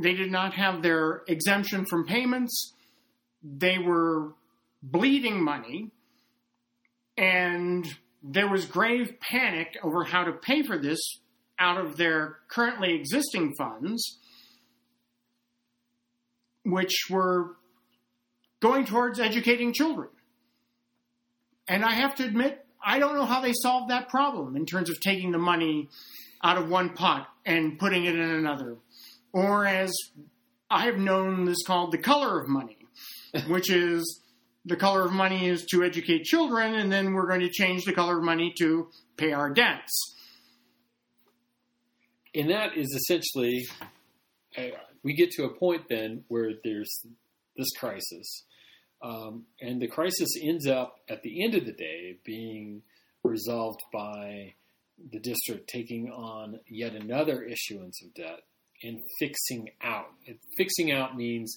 They 0.00 0.14
did 0.14 0.30
not 0.30 0.54
have 0.54 0.82
their 0.82 1.22
exemption 1.26 1.84
from 1.86 2.06
payments. 2.06 2.74
They 3.42 3.78
were 3.78 4.34
bleeding 4.82 5.42
money 5.42 5.90
and 7.16 7.86
there 8.22 8.48
was 8.48 8.64
grave 8.64 9.18
panic 9.20 9.76
over 9.82 10.04
how 10.04 10.24
to 10.24 10.32
pay 10.32 10.62
for 10.62 10.78
this 10.78 11.00
out 11.58 11.78
of 11.78 11.96
their 11.96 12.38
currently 12.48 12.94
existing 12.94 13.54
funds, 13.58 14.18
which 16.70 17.06
were 17.10 17.56
going 18.60 18.84
towards 18.84 19.20
educating 19.20 19.72
children. 19.72 20.08
And 21.66 21.84
I 21.84 21.92
have 21.92 22.14
to 22.16 22.24
admit, 22.24 22.64
I 22.84 22.98
don't 22.98 23.14
know 23.14 23.24
how 23.24 23.40
they 23.40 23.52
solved 23.52 23.90
that 23.90 24.08
problem 24.08 24.56
in 24.56 24.66
terms 24.66 24.90
of 24.90 25.00
taking 25.00 25.32
the 25.32 25.38
money 25.38 25.88
out 26.42 26.58
of 26.58 26.68
one 26.68 26.90
pot 26.90 27.28
and 27.44 27.78
putting 27.78 28.04
it 28.04 28.14
in 28.14 28.30
another. 28.30 28.76
Or 29.32 29.66
as 29.66 29.92
I 30.70 30.86
have 30.86 30.96
known 30.96 31.44
this 31.44 31.62
called 31.66 31.92
the 31.92 31.98
color 31.98 32.40
of 32.40 32.48
money, 32.48 32.78
which 33.48 33.70
is 33.70 34.22
the 34.64 34.76
color 34.76 35.04
of 35.04 35.12
money 35.12 35.48
is 35.48 35.64
to 35.66 35.82
educate 35.82 36.24
children, 36.24 36.74
and 36.74 36.92
then 36.92 37.14
we're 37.14 37.26
going 37.26 37.40
to 37.40 37.50
change 37.50 37.84
the 37.84 37.92
color 37.92 38.18
of 38.18 38.24
money 38.24 38.52
to 38.58 38.88
pay 39.16 39.32
our 39.32 39.50
debts. 39.50 40.16
And 42.34 42.50
that 42.50 42.76
is 42.76 42.88
essentially, 42.94 43.66
uh, 44.56 44.62
we 45.02 45.14
get 45.14 45.30
to 45.32 45.44
a 45.44 45.54
point 45.54 45.88
then 45.88 46.24
where 46.28 46.52
there's 46.64 46.90
this 47.56 47.70
crisis. 47.78 48.44
Um, 49.02 49.44
and 49.60 49.80
the 49.80 49.86
crisis 49.86 50.30
ends 50.42 50.66
up 50.66 50.96
at 51.08 51.22
the 51.22 51.44
end 51.44 51.54
of 51.54 51.64
the 51.64 51.72
day 51.72 52.18
being 52.24 52.82
resolved 53.22 53.80
by 53.92 54.54
the 55.12 55.20
district 55.20 55.68
taking 55.68 56.10
on 56.10 56.58
yet 56.68 56.94
another 56.94 57.42
issuance 57.42 58.02
of 58.02 58.14
debt 58.14 58.40
and 58.82 59.00
fixing 59.18 59.70
out. 59.82 60.08
Fixing 60.56 60.92
out 60.92 61.16
means 61.16 61.56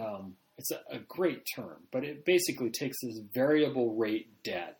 um, 0.00 0.34
it's 0.56 0.70
a, 0.70 0.80
a 0.90 0.98
great 0.98 1.42
term, 1.54 1.82
but 1.92 2.04
it 2.04 2.24
basically 2.24 2.70
takes 2.70 2.96
this 3.02 3.20
variable 3.34 3.94
rate 3.94 4.42
debt 4.42 4.78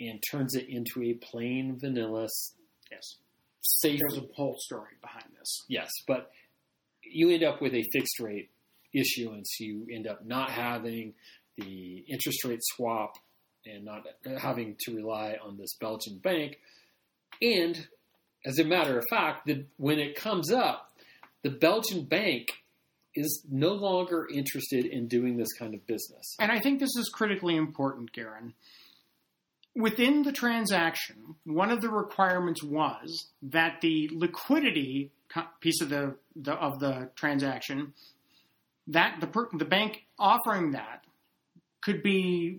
and 0.00 0.22
turns 0.30 0.54
it 0.54 0.66
into 0.68 1.02
a 1.02 1.14
plain 1.14 1.78
vanilla 1.80 2.28
yes. 2.90 3.16
safe. 3.60 4.00
There's 4.00 4.24
a 4.24 4.26
whole 4.34 4.56
story 4.58 4.94
behind 5.00 5.26
this. 5.38 5.64
Yes, 5.68 5.90
but 6.06 6.30
you 7.10 7.30
end 7.30 7.44
up 7.44 7.60
with 7.60 7.74
a 7.74 7.84
fixed 7.92 8.20
rate 8.20 8.50
issuance. 8.94 9.56
You 9.60 9.86
end 9.92 10.06
up 10.06 10.24
not 10.24 10.50
having 10.50 11.14
the 11.56 12.04
interest 12.08 12.44
rate 12.44 12.60
swap 12.62 13.16
and 13.66 13.84
not 13.84 14.06
having 14.38 14.76
to 14.80 14.94
rely 14.94 15.36
on 15.42 15.58
this 15.58 15.74
Belgian 15.80 16.18
bank. 16.18 16.58
And 17.42 17.86
as 18.46 18.58
a 18.58 18.64
matter 18.64 18.98
of 18.98 19.04
fact, 19.10 19.46
the, 19.46 19.64
when 19.76 19.98
it 19.98 20.16
comes 20.16 20.52
up, 20.52 20.92
the 21.42 21.50
Belgian 21.50 22.04
bank 22.04 22.48
is 23.14 23.44
no 23.50 23.72
longer 23.72 24.28
interested 24.32 24.86
in 24.86 25.08
doing 25.08 25.36
this 25.36 25.52
kind 25.58 25.74
of 25.74 25.86
business. 25.86 26.36
And 26.38 26.52
I 26.52 26.60
think 26.60 26.78
this 26.78 26.96
is 26.96 27.10
critically 27.12 27.56
important, 27.56 28.12
Garen. 28.12 28.54
Within 29.78 30.24
the 30.24 30.32
transaction, 30.32 31.36
one 31.44 31.70
of 31.70 31.80
the 31.80 31.88
requirements 31.88 32.64
was 32.64 33.28
that 33.42 33.80
the 33.80 34.10
liquidity 34.12 35.12
piece 35.60 35.80
of 35.80 35.88
the, 35.88 36.16
the 36.34 36.52
of 36.52 36.80
the 36.80 37.10
transaction 37.14 37.92
that 38.88 39.20
the 39.20 39.28
per, 39.28 39.48
the 39.56 39.64
bank 39.64 40.04
offering 40.18 40.72
that 40.72 41.04
could 41.80 42.02
be 42.02 42.58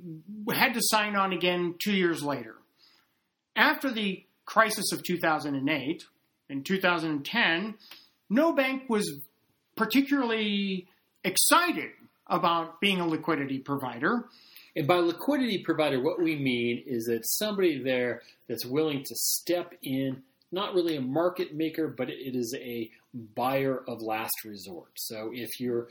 had 0.53 0.73
to 0.75 0.79
sign 0.81 1.17
on 1.17 1.33
again 1.33 1.75
2 1.83 1.91
years 1.91 2.23
later. 2.23 2.55
After 3.53 3.91
the 3.91 4.23
crisis 4.45 4.93
of 4.93 5.03
2008 5.03 6.03
in 6.47 6.63
2010, 6.63 7.75
no 8.29 8.53
bank 8.53 8.83
was 8.87 9.19
particularly 9.75 10.87
excited 11.25 11.91
about 12.27 12.79
being 12.79 13.01
a 13.01 13.07
liquidity 13.07 13.59
provider. 13.59 14.25
And 14.79 14.87
by 14.87 14.95
liquidity 14.95 15.57
provider, 15.57 16.01
what 16.01 16.21
we 16.21 16.37
mean 16.37 16.81
is 16.87 17.07
that 17.07 17.27
somebody 17.27 17.83
there 17.83 18.21
that's 18.47 18.65
willing 18.65 18.99
to 18.99 19.13
step 19.13 19.73
in, 19.83 20.23
not 20.53 20.73
really 20.73 20.95
a 20.95 21.01
market 21.01 21.53
maker, 21.53 21.89
but 21.89 22.09
it 22.09 22.33
is 22.33 22.55
a 22.57 22.89
buyer 23.35 23.83
of 23.89 24.01
last 24.01 24.45
resort. 24.45 24.91
So 24.95 25.31
if 25.33 25.49
you're 25.59 25.89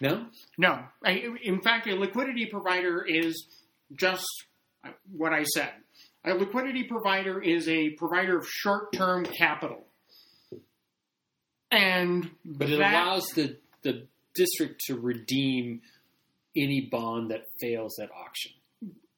no, 0.00 0.26
no. 0.58 0.82
in 1.04 1.62
fact, 1.62 1.86
a 1.86 1.94
liquidity 1.94 2.46
provider 2.46 3.00
is 3.00 3.46
just 3.94 4.26
what 5.16 5.32
I 5.32 5.44
said. 5.44 5.70
A 6.24 6.34
liquidity 6.34 6.82
provider 6.82 7.40
is 7.40 7.68
a 7.68 7.90
provider 7.90 8.38
of 8.38 8.48
short-term 8.48 9.24
capital. 9.24 9.84
And 11.70 12.28
but 12.44 12.70
it 12.70 12.78
that, 12.78 12.92
allows 12.92 13.26
the 13.36 13.56
the 13.82 14.08
district 14.34 14.80
to 14.86 14.96
redeem 14.96 15.82
any 16.56 16.88
bond 16.90 17.30
that 17.30 17.44
fails 17.60 17.98
at 17.98 18.10
auction. 18.10 18.52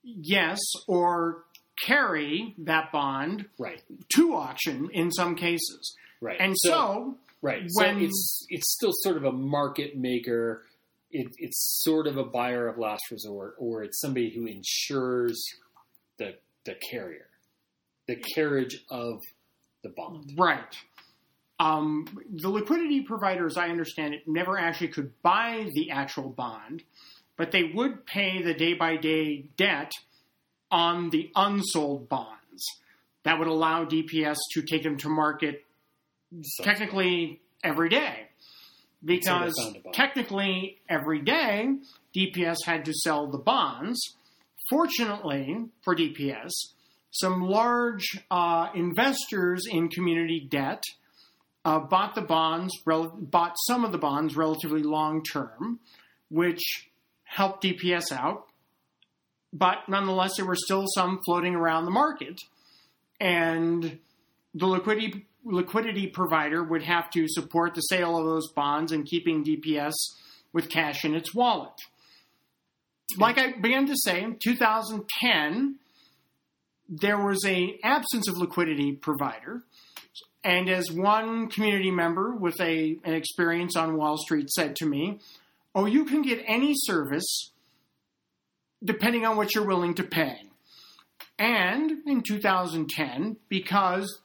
Yes, 0.02 0.60
or 0.86 1.44
carry 1.84 2.54
that 2.58 2.90
bond 2.92 3.46
right. 3.58 3.82
to 4.14 4.34
auction 4.34 4.88
in 4.92 5.10
some 5.10 5.34
cases. 5.34 5.96
Right. 6.20 6.36
And 6.40 6.54
so, 6.56 6.70
so 6.70 7.16
right. 7.42 7.62
When 7.74 7.98
so 7.98 8.04
it's 8.04 8.46
it's 8.48 8.74
still 8.74 8.92
sort 8.92 9.16
of 9.16 9.24
a 9.24 9.32
market 9.32 9.96
maker. 9.96 10.64
It, 11.10 11.28
it's 11.38 11.80
sort 11.82 12.06
of 12.06 12.18
a 12.18 12.24
buyer 12.24 12.68
of 12.68 12.76
last 12.76 13.02
resort, 13.10 13.54
or 13.58 13.82
it's 13.82 13.98
somebody 14.00 14.30
who 14.34 14.46
insures 14.46 15.42
the 16.18 16.34
the 16.66 16.74
carrier, 16.90 17.28
the 18.06 18.16
carriage 18.16 18.84
of 18.90 19.20
the 19.82 19.90
bond. 19.90 20.34
Right. 20.36 20.76
Um, 21.60 22.06
the 22.30 22.50
liquidity 22.50 23.00
provider, 23.00 23.46
as 23.46 23.56
I 23.56 23.68
understand 23.68 24.14
it, 24.14 24.22
never 24.26 24.56
actually 24.56 24.88
could 24.88 25.10
buy 25.22 25.68
the 25.74 25.90
actual 25.90 26.28
bond, 26.28 26.84
but 27.38 27.52
they 27.52 27.62
would 27.62 28.04
pay 28.04 28.42
the 28.42 28.52
day 28.52 28.74
by 28.74 28.96
day 28.96 29.46
debt 29.56 29.92
on 30.70 31.08
the 31.08 31.30
unsold 31.34 32.10
bonds. 32.10 32.66
That 33.24 33.38
would 33.38 33.48
allow 33.48 33.84
DPS 33.84 34.36
to 34.52 34.62
take 34.62 34.82
them 34.82 34.98
to 34.98 35.08
market 35.08 35.64
technically 36.62 37.40
every 37.64 37.88
day. 37.88 38.26
Because 39.02 39.54
technically 39.92 40.78
every 40.88 41.20
day, 41.20 41.76
DPS 42.16 42.56
had 42.66 42.84
to 42.86 42.92
sell 42.92 43.28
the 43.28 43.38
bonds. 43.38 44.00
Fortunately 44.68 45.66
for 45.82 45.94
DPS, 45.94 46.50
some 47.10 47.42
large 47.42 48.18
uh, 48.30 48.68
investors 48.74 49.64
in 49.70 49.88
community 49.88 50.46
debt 50.50 50.82
uh, 51.64 51.78
bought 51.78 52.16
the 52.16 52.22
bonds, 52.22 52.74
rel- 52.84 53.16
bought 53.16 53.54
some 53.66 53.84
of 53.84 53.92
the 53.92 53.98
bonds 53.98 54.36
relatively 54.36 54.82
long 54.82 55.22
term, 55.22 55.78
which 56.28 56.88
helped 57.28 57.62
DPS 57.62 58.12
out. 58.12 58.46
But 59.52 59.88
nonetheless, 59.88 60.36
there 60.36 60.46
were 60.46 60.56
still 60.56 60.84
some 60.94 61.20
floating 61.24 61.54
around 61.54 61.84
the 61.84 61.90
market, 61.90 62.38
and 63.20 63.98
the 64.54 64.66
liquidity 64.66 65.26
liquidity 65.44 66.08
provider 66.08 66.62
would 66.62 66.82
have 66.82 67.08
to 67.10 67.26
support 67.28 67.74
the 67.74 67.80
sale 67.80 68.18
of 68.18 68.26
those 68.26 68.52
bonds 68.52 68.92
and 68.92 69.06
keeping 69.06 69.44
DPS 69.44 69.94
with 70.52 70.68
cash 70.68 71.04
in 71.04 71.14
its 71.14 71.34
wallet. 71.34 71.72
Like 73.16 73.38
I 73.38 73.52
began 73.52 73.86
to 73.86 73.94
say, 73.96 74.22
in 74.22 74.36
2010, 74.38 75.76
there 76.88 77.18
was 77.18 77.42
a 77.46 77.78
absence 77.82 78.28
of 78.28 78.36
liquidity 78.36 78.92
provider 78.92 79.62
and 80.44 80.68
as 80.68 80.90
one 80.90 81.48
community 81.48 81.90
member 81.90 82.34
with 82.34 82.60
a, 82.60 82.96
an 83.04 83.14
experience 83.14 83.76
on 83.76 83.96
Wall 83.96 84.16
Street 84.16 84.48
said 84.50 84.76
to 84.76 84.86
me, 84.86 85.18
Oh, 85.78 85.86
you 85.86 86.06
can 86.06 86.22
get 86.22 86.42
any 86.44 86.74
service 86.74 87.52
depending 88.82 89.24
on 89.24 89.36
what 89.36 89.54
you're 89.54 89.64
willing 89.64 89.94
to 89.94 90.02
pay. 90.02 90.50
And 91.38 91.98
in 92.04 92.22
2010, 92.22 93.36
because 93.48 94.18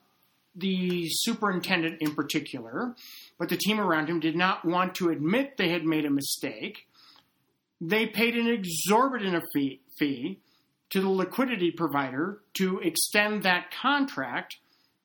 the 0.55 1.05
superintendent 1.09 2.01
in 2.01 2.15
particular, 2.15 2.95
but 3.37 3.49
the 3.49 3.57
team 3.57 3.79
around 3.79 4.07
him 4.09 4.19
did 4.19 4.35
not 4.35 4.65
want 4.65 4.95
to 4.95 5.09
admit 5.09 5.57
they 5.57 5.69
had 5.69 5.85
made 5.85 6.05
a 6.05 6.09
mistake, 6.09 6.87
they 7.79 8.07
paid 8.07 8.35
an 8.35 8.47
exorbitant 8.47 9.43
fee, 9.53 9.81
fee 9.99 10.39
to 10.89 11.01
the 11.01 11.09
liquidity 11.09 11.69
provider 11.69 12.39
to 12.55 12.79
extend 12.79 13.43
that 13.43 13.69
contract 13.79 14.55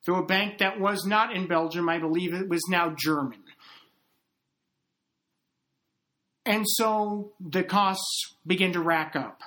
to 0.06 0.14
a 0.14 0.24
bank 0.24 0.60
that 0.60 0.80
was 0.80 1.04
not 1.04 1.36
in 1.36 1.46
Belgium. 1.46 1.90
I 1.90 1.98
believe 1.98 2.32
it 2.32 2.48
was 2.48 2.62
now 2.70 2.94
German. 2.98 3.42
And 6.48 6.64
so 6.66 7.32
the 7.38 7.62
costs 7.62 8.34
begin 8.46 8.72
to 8.72 8.80
rack 8.80 9.14
up. 9.14 9.42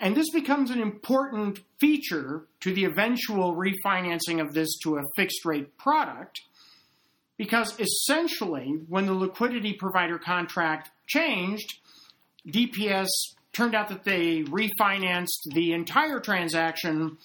And 0.00 0.16
this 0.16 0.30
becomes 0.30 0.70
an 0.70 0.80
important 0.80 1.60
feature 1.78 2.46
to 2.60 2.72
the 2.72 2.86
eventual 2.86 3.54
refinancing 3.54 4.40
of 4.40 4.54
this 4.54 4.78
to 4.78 4.96
a 4.96 5.02
fixed 5.16 5.44
rate 5.44 5.76
product 5.76 6.40
because 7.36 7.78
essentially, 7.78 8.80
when 8.88 9.04
the 9.04 9.12
liquidity 9.12 9.74
provider 9.74 10.18
contract 10.18 10.90
changed, 11.06 11.78
DPS 12.48 13.08
turned 13.52 13.74
out 13.74 13.88
that 13.88 14.04
they 14.04 14.42
refinanced 14.44 15.52
the 15.52 15.74
entire 15.74 16.20
transaction 16.20 17.18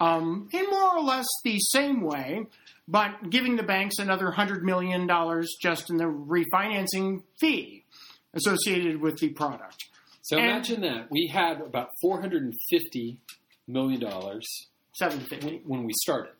um, 0.00 0.48
in 0.52 0.64
more 0.70 0.96
or 0.96 1.02
less 1.02 1.26
the 1.44 1.58
same 1.58 2.00
way, 2.00 2.46
but 2.88 3.28
giving 3.28 3.56
the 3.56 3.62
banks 3.62 3.98
another 3.98 4.32
$100 4.32 4.62
million 4.62 5.06
just 5.60 5.90
in 5.90 5.98
the 5.98 6.04
refinancing 6.04 7.22
fee 7.38 7.81
associated 8.34 9.00
with 9.00 9.18
the 9.18 9.30
product. 9.30 9.84
So 10.22 10.36
and 10.36 10.46
imagine 10.46 10.80
that. 10.82 11.10
We 11.10 11.26
had 11.26 11.60
about 11.60 11.90
$450 12.04 12.52
million. 13.66 14.00
750 14.94 15.62
when 15.66 15.84
we 15.84 15.92
started. 16.02 16.32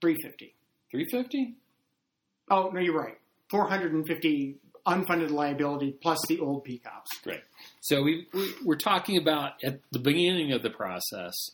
350 0.00 0.54
350 0.90 1.54
Oh, 2.48 2.70
no, 2.72 2.80
you're 2.80 2.96
right. 2.96 3.18
450 3.50 4.56
unfunded 4.86 5.30
liability 5.30 5.96
plus 6.00 6.18
the 6.28 6.38
old 6.38 6.64
PCOPs. 6.64 7.22
Great. 7.24 7.40
So 7.80 8.02
we, 8.02 8.28
we, 8.32 8.52
we're 8.64 8.76
talking 8.76 9.16
about 9.16 9.54
at 9.64 9.80
the 9.90 9.98
beginning 9.98 10.52
of 10.52 10.62
the 10.62 10.70
process– 10.70 11.34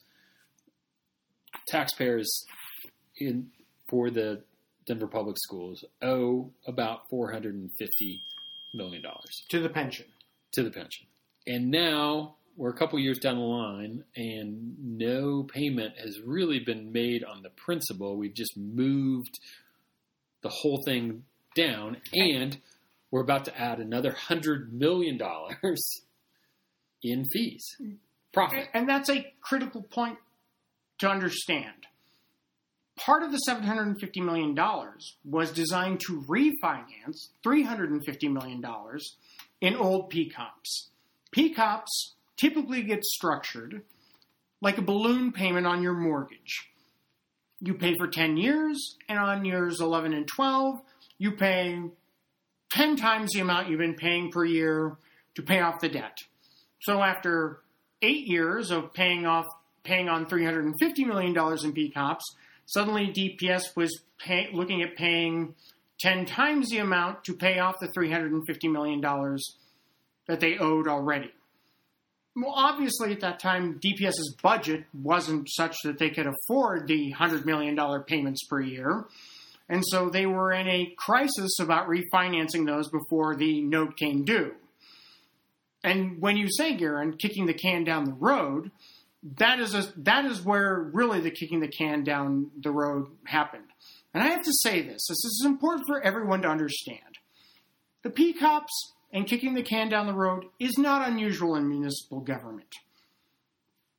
taxpayers 1.67 2.45
in 3.17 3.49
for 3.89 4.11
the 4.11 4.43
Denver 4.87 5.07
Public 5.07 5.37
Schools 5.39 5.85
owe 6.03 6.51
about 6.67 7.09
four 7.11 7.31
hundred 7.33 7.55
and 7.55 7.71
fifty 7.79 8.23
million 8.75 9.03
dollars 9.03 9.45
to 9.51 9.61
the 9.61 9.69
pension. 9.69 10.07
To 10.53 10.63
the 10.63 10.71
pension, 10.71 11.07
and 11.47 11.71
now 11.71 12.37
we're 12.57 12.71
a 12.71 12.77
couple 12.77 12.99
years 12.99 13.19
down 13.19 13.37
the 13.37 13.43
line, 13.43 14.05
and 14.15 14.77
no 14.99 15.45
payment 15.45 15.97
has 15.99 16.21
really 16.21 16.59
been 16.59 16.93
made 16.93 17.25
on 17.25 17.43
the 17.43 17.51
principal. 17.51 18.17
We've 18.17 18.35
just 18.35 18.57
moved 18.57 19.39
the 20.43 20.51
whole 20.51 20.83
thing 20.85 21.25
down, 21.55 21.97
and 22.13 22.59
we're 23.11 23.23
about 23.23 23.45
to 23.47 23.59
add 23.59 23.79
another 23.79 24.13
hundred 24.13 24.73
million 24.73 25.17
dollars 25.17 26.03
in 27.03 27.25
fees 27.27 27.77
mm. 27.81 27.97
profit. 28.33 28.69
And 28.75 28.89
that's 28.89 29.09
a 29.09 29.33
critical 29.41 29.83
point 29.83 30.19
to 30.99 31.09
understand. 31.09 31.87
Part 32.97 33.23
of 33.23 33.33
the 33.33 33.41
$750 33.49 34.23
million 34.23 34.57
was 35.25 35.51
designed 35.51 36.01
to 36.01 36.23
refinance 36.23 37.29
$350 37.45 38.33
million 38.33 38.65
in 39.61 39.77
old 39.77 40.13
PCOPs. 40.13 40.89
PCOPs 41.35 42.13
typically 42.37 42.83
get 42.83 43.03
structured 43.05 43.83
like 44.61 44.79
a 44.79 44.83
balloon 44.83 45.33
payment 45.33 45.67
on 45.67 45.83
your 45.83 45.95
mortgage. 45.95 46.69
you 47.61 47.75
pay 47.75 47.95
for 47.97 48.09
10 48.09 48.37
years, 48.37 48.97
and 49.09 49.19
on 49.19 49.45
years 49.45 49.81
11 49.81 50.13
and 50.13 50.27
12, 50.27 50.81
you 51.19 51.33
pay 51.33 51.81
10 52.73 52.97
times 52.97 53.33
the 53.33 53.41
amount 53.41 53.69
you've 53.69 53.79
been 53.79 53.95
paying 53.95 54.31
per 54.31 54.45
year 54.45 54.97
to 55.37 55.43
pay 55.43 55.61
off 55.61 55.81
the 55.81 55.89
debt. 55.89 56.19
So 56.81 57.03
after 57.03 57.61
eight 58.03 58.27
years 58.27 58.71
of 58.71 58.93
paying 58.93 59.27
off, 59.27 59.47
paying 59.85 60.09
on 60.09 60.27
$350 60.27 60.75
million 61.07 61.31
in 61.31 61.73
PCOPs, 61.73 62.23
suddenly 62.67 63.09
DPS 63.09 63.77
was 63.77 64.03
pay, 64.19 64.49
looking 64.53 64.83
at 64.83 64.97
paying 64.97 65.55
10 66.01 66.27
times 66.27 66.71
the 66.71 66.79
amount 66.79 67.25
to 67.25 67.35
pay 67.35 67.59
off 67.59 67.77
the 67.81 67.89
$350 67.89 68.71
million 68.71 69.01
that 70.27 70.41
they 70.41 70.59
owed 70.59 70.89
already. 70.89 71.33
Well, 72.35 72.55
obviously, 72.55 73.13
at 73.13 73.21
that 73.21 73.41
time, 73.41 73.79
DPS's 73.79 74.37
budget 74.43 74.85
wasn't 74.95 75.51
such 75.51 75.77
that 75.85 75.99
they 75.99 76.09
could 76.09 76.27
afford 76.27 76.89
the 76.89 77.13
$100 77.13 77.45
million 77.45 77.77
payments 78.05 78.47
per 78.49 78.61
year. 78.61 79.05
And 79.69 79.83
so 79.87 80.09
they 80.09 80.27
were 80.27 80.51
in 80.51 80.67
a 80.67 80.95
crisis 80.97 81.59
about 81.61 81.89
refinancing 81.89 82.67
those 82.67 82.89
before 82.89 83.37
the 83.37 83.61
note 83.61 83.97
came 83.97 84.25
due. 84.25 84.55
And 85.85 86.21
when 86.21 86.37
you 86.37 86.49
say, 86.51 86.75
Garen, 86.75 87.17
kicking 87.17 87.47
the 87.47 87.55
can 87.55 87.85
down 87.85 88.05
the 88.05 88.13
road, 88.13 88.71
that 89.39 89.61
is 89.61 89.75
a, 89.75 89.93
that 89.99 90.25
is 90.25 90.43
where 90.43 90.91
really 90.93 91.21
the 91.21 91.31
kicking 91.31 91.61
the 91.61 91.69
can 91.69 92.03
down 92.03 92.51
the 92.61 92.73
road 92.73 93.07
happened. 93.25 93.65
And 94.15 94.23
I 94.23 94.29
have 94.29 94.43
to 94.43 94.53
say 94.63 94.83
this: 94.83 95.07
this 95.09 95.25
is 95.25 95.43
important 95.45 95.87
for 95.87 96.03
everyone 96.03 96.43
to 96.43 96.49
understand. 96.49 97.19
The 98.03 98.11
PCOPs 98.11 98.67
and 99.13 99.27
kicking 99.27 99.55
the 99.55 99.63
can 99.63 99.89
down 99.89 100.07
the 100.07 100.15
road 100.15 100.47
is 100.59 100.77
not 100.77 101.09
unusual 101.09 101.55
in 101.55 101.69
municipal 101.69 102.21
government. 102.21 102.75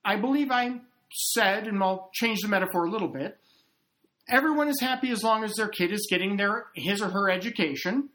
I 0.04 0.18
believe 0.18 0.52
I 0.52 0.82
said, 1.12 1.68
and 1.68 1.82
I'll 1.82 2.10
change 2.14 2.42
the 2.42 2.50
metaphor 2.50 2.86
a 2.86 2.90
little 2.90 3.08
bit. 3.08 3.38
Everyone 4.28 4.68
is 4.68 4.80
happy 4.82 5.10
as 5.12 5.24
long 5.24 5.44
as 5.44 5.54
their 5.54 5.68
kid 5.68 5.92
is 5.92 6.08
getting 6.10 6.38
their 6.38 6.66
his 6.76 7.02
or 7.02 7.10
her 7.10 7.30
education. 7.30 8.10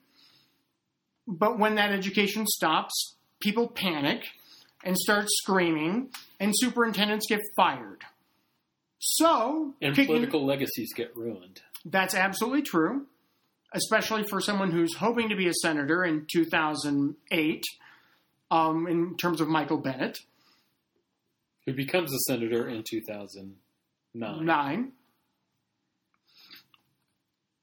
But 1.26 1.58
when 1.58 1.76
that 1.76 1.92
education 1.92 2.46
stops, 2.46 3.16
people 3.40 3.68
panic 3.68 4.24
and 4.84 4.96
start 4.96 5.26
screaming, 5.28 6.10
and 6.40 6.52
superintendents 6.56 7.26
get 7.28 7.40
fired. 7.56 8.02
So, 8.98 9.74
and 9.80 9.94
kicking- 9.94 10.14
political 10.14 10.44
legacies 10.44 10.92
get 10.94 11.16
ruined. 11.16 11.62
that's 11.84 12.14
absolutely 12.14 12.62
true, 12.62 13.06
especially 13.72 14.24
for 14.24 14.40
someone 14.40 14.70
who's 14.72 14.94
hoping 14.96 15.28
to 15.28 15.36
be 15.36 15.48
a 15.48 15.54
senator 15.54 16.04
in 16.04 16.26
2008, 16.30 17.64
um, 18.50 18.86
in 18.88 19.16
terms 19.16 19.40
of 19.40 19.48
Michael 19.48 19.78
Bennet. 19.78 20.18
Who 21.66 21.74
becomes 21.74 22.12
a 22.12 22.18
senator 22.26 22.68
in 22.68 22.82
2009. 22.88 24.44
Nine. 24.44 24.92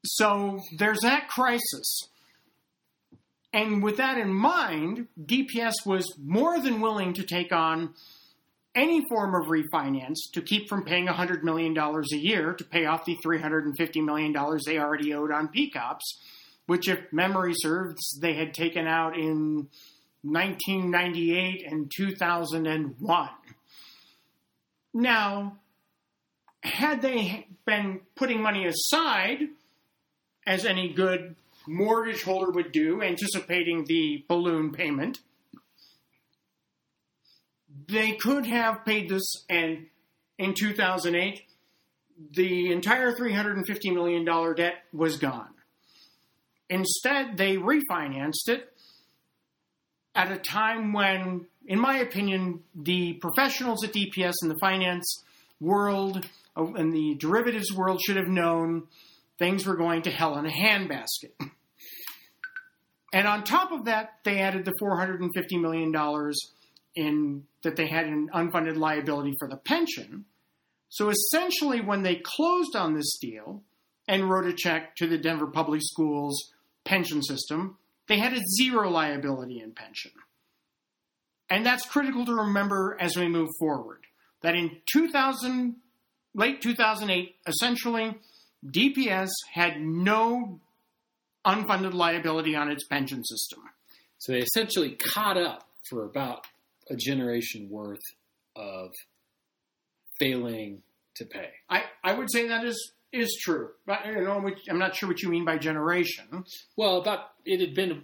So 0.06 0.62
there's 0.78 1.00
that 1.02 1.28
crisis. 1.28 2.08
And 3.52 3.82
with 3.82 3.98
that 3.98 4.18
in 4.18 4.34
mind, 4.34 5.08
DPS 5.20 5.74
was 5.86 6.14
more 6.24 6.60
than 6.60 6.82
willing 6.82 7.14
to 7.14 7.24
take 7.24 7.52
on 7.52 7.94
any 8.76 9.06
form 9.08 9.34
of 9.34 9.48
refinance 9.48 10.18
to 10.34 10.42
keep 10.42 10.68
from 10.68 10.84
paying 10.84 11.08
$100 11.08 11.44
million 11.44 11.78
a 11.78 12.16
year 12.16 12.54
to 12.54 12.64
pay 12.64 12.86
off 12.86 13.06
the 13.06 13.18
$350 13.26 14.04
million 14.04 14.36
they 14.66 14.78
already 14.78 15.14
owed 15.14 15.32
on 15.32 15.48
PCOPs, 15.48 16.02
which, 16.66 16.88
if 16.90 17.00
memory 17.12 17.54
serves, 17.56 18.20
they 18.20 18.34
had 18.34 18.54
taken 18.54 18.88
out 18.88 19.18
in 19.18 19.68
1998 20.24 21.66
and 21.66 21.92
2001. 21.96 23.30
Now, 24.94 25.58
had 26.64 27.02
they 27.02 27.48
been 27.66 28.02
putting 28.16 28.42
money 28.42 28.66
aside, 28.66 29.50
as 30.48 30.66
any 30.66 30.94
good 30.94 31.36
mortgage 31.68 32.24
holder 32.24 32.52
would 32.52 32.72
do, 32.72 33.02
anticipating 33.02 33.86
the 33.86 34.24
balloon 34.28 34.72
payment, 34.72 35.20
they 37.88 38.14
could 38.14 38.46
have 38.46 38.86
paid 38.86 39.10
this, 39.10 39.46
and 39.50 39.88
in 40.38 40.54
2008, 40.54 41.42
the 42.32 42.72
entire 42.72 43.12
$350 43.12 43.94
million 43.94 44.56
debt 44.56 44.76
was 44.94 45.18
gone. 45.18 45.54
Instead, 46.70 47.38
they 47.38 47.58
refinanced 47.58 48.48
it 48.48 48.72
at 50.16 50.32
a 50.32 50.38
time 50.38 50.94
when, 50.94 51.46
in 51.68 51.80
my 51.80 51.98
opinion, 51.98 52.62
the 52.74 53.14
professionals 53.14 53.84
at 53.84 53.94
DPS 53.94 54.34
and 54.42 54.50
the 54.50 54.58
finance 54.60 55.24
world 55.60 56.26
uh, 56.58 56.74
and 56.74 56.94
the 56.94 57.16
derivatives 57.16 57.74
world 57.74 58.02
should 58.02 58.16
have 58.16 58.28
known 58.28 58.84
things 59.38 59.66
were 59.66 59.76
going 59.76 60.02
to 60.04 60.12
hell 60.12 60.38
in 60.38 60.46
a 60.46 60.50
handbasket. 60.50 61.34
And 63.14 63.28
on 63.28 63.44
top 63.44 63.72
of 63.72 63.86
that, 63.86 64.16
they 64.24 64.40
added 64.40 64.66
the 64.66 64.74
$450 64.82 65.30
million 65.62 65.94
in 66.96 67.44
that 67.66 67.76
they 67.76 67.88
had 67.88 68.06
an 68.06 68.30
unfunded 68.34 68.78
liability 68.78 69.36
for 69.38 69.50
the 69.50 69.58
pension. 69.58 70.26
So 70.90 71.10
essentially, 71.10 71.82
when 71.82 72.04
they 72.04 72.22
closed 72.24 72.76
on 72.76 72.94
this 72.94 73.18
deal 73.20 73.64
and 74.08 74.30
wrote 74.30 74.46
a 74.46 74.54
check 74.54 74.96
to 74.98 75.08
the 75.08 75.18
Denver 75.18 75.48
Public 75.48 75.82
Schools 75.84 76.54
pension 76.86 77.22
system, 77.22 77.78
they 78.08 78.18
had 78.18 78.34
a 78.34 78.42
zero 78.58 78.90
liability 78.90 79.60
in 79.60 79.74
pension. 79.74 80.12
And 81.50 81.66
that's 81.66 81.86
critical 81.86 82.26
to 82.26 82.34
remember 82.34 82.98
as 83.00 83.18
we 83.18 83.28
move 83.28 83.50
forward. 83.60 84.06
That 84.42 84.56
in 84.56 84.78
2000, 84.92 85.76
late 86.34 86.62
2008, 86.62 87.36
essentially, 87.48 88.16
DPS 88.66 89.30
had 89.54 89.82
no 89.82 90.60
unfunded 91.46 91.94
liability 91.94 92.56
on 92.56 92.70
its 92.70 92.86
pension 92.88 93.24
system. 93.24 93.64
So 94.18 94.32
they 94.32 94.40
essentially 94.40 94.92
caught 94.92 95.38
up 95.38 95.68
for 95.90 96.04
about 96.04 96.48
a 96.90 96.96
generation 96.96 97.70
worth 97.70 98.02
of 98.56 98.92
failing 100.20 100.82
to 101.16 101.26
pay. 101.26 101.50
I, 101.70 101.84
I 102.04 102.14
would 102.14 102.32
say 102.32 102.48
that 102.48 102.66
is 102.66 102.94
is 103.12 103.38
true, 103.42 103.70
but 103.86 104.06
you 104.06 104.22
know, 104.22 104.52
I'm 104.70 104.80
not 104.80 104.96
sure 104.96 105.08
what 105.08 105.22
you 105.22 105.30
mean 105.30 105.46
by 105.46 105.58
generation. 105.58 106.44
Well, 106.76 106.98
about 106.98 107.30
it 107.46 107.62
had 107.62 107.74
been, 107.74 108.04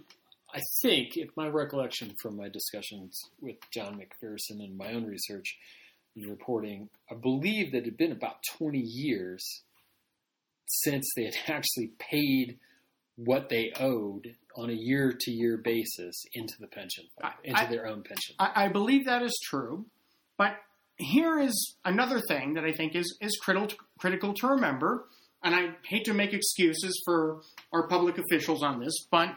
I 0.54 0.60
think, 0.80 1.16
if 1.16 1.28
my 1.36 1.48
recollection 1.48 2.14
from 2.22 2.36
my 2.36 2.48
discussions 2.48 3.20
with 3.40 3.56
John 3.72 4.00
McPherson 4.00 4.64
and 4.64 4.76
my 4.76 4.92
own 4.94 5.04
research 5.04 5.58
and 6.16 6.30
reporting, 6.30 6.88
I 7.10 7.14
believe 7.14 7.72
that 7.72 7.78
it 7.78 7.84
had 7.84 7.96
been 7.98 8.12
about 8.12 8.36
20 8.58 8.78
years 8.78 9.62
since 10.64 11.06
they 11.14 11.24
had 11.24 11.36
actually 11.46 11.90
paid 11.98 12.58
what 13.16 13.50
they 13.50 13.72
owed 13.78 14.34
on 14.56 14.70
a 14.70 14.74
year 14.74 15.12
to 15.18 15.30
year 15.30 15.56
basis 15.56 16.24
into 16.34 16.54
the 16.60 16.66
pension, 16.68 17.04
fund, 17.20 17.34
into 17.44 17.60
I- 17.60 17.66
their 17.66 17.86
own 17.86 18.02
pension. 18.02 18.34
I, 18.38 18.64
I 18.64 18.68
believe 18.68 19.06
that 19.06 19.22
is 19.22 19.38
true, 19.44 19.86
but 20.36 20.56
here 20.96 21.38
is 21.38 21.76
another 21.84 22.20
thing 22.20 22.54
that 22.54 22.64
I 22.64 22.72
think 22.72 22.94
is 22.94 23.16
is 23.20 23.38
critical 23.42 23.76
critical 23.98 24.34
to 24.34 24.48
remember. 24.48 25.06
And 25.44 25.54
I 25.56 25.70
hate 25.84 26.04
to 26.04 26.14
make 26.14 26.32
excuses 26.32 27.02
for 27.04 27.40
our 27.72 27.88
public 27.88 28.16
officials 28.16 28.62
on 28.62 28.78
this, 28.78 28.94
but 29.10 29.34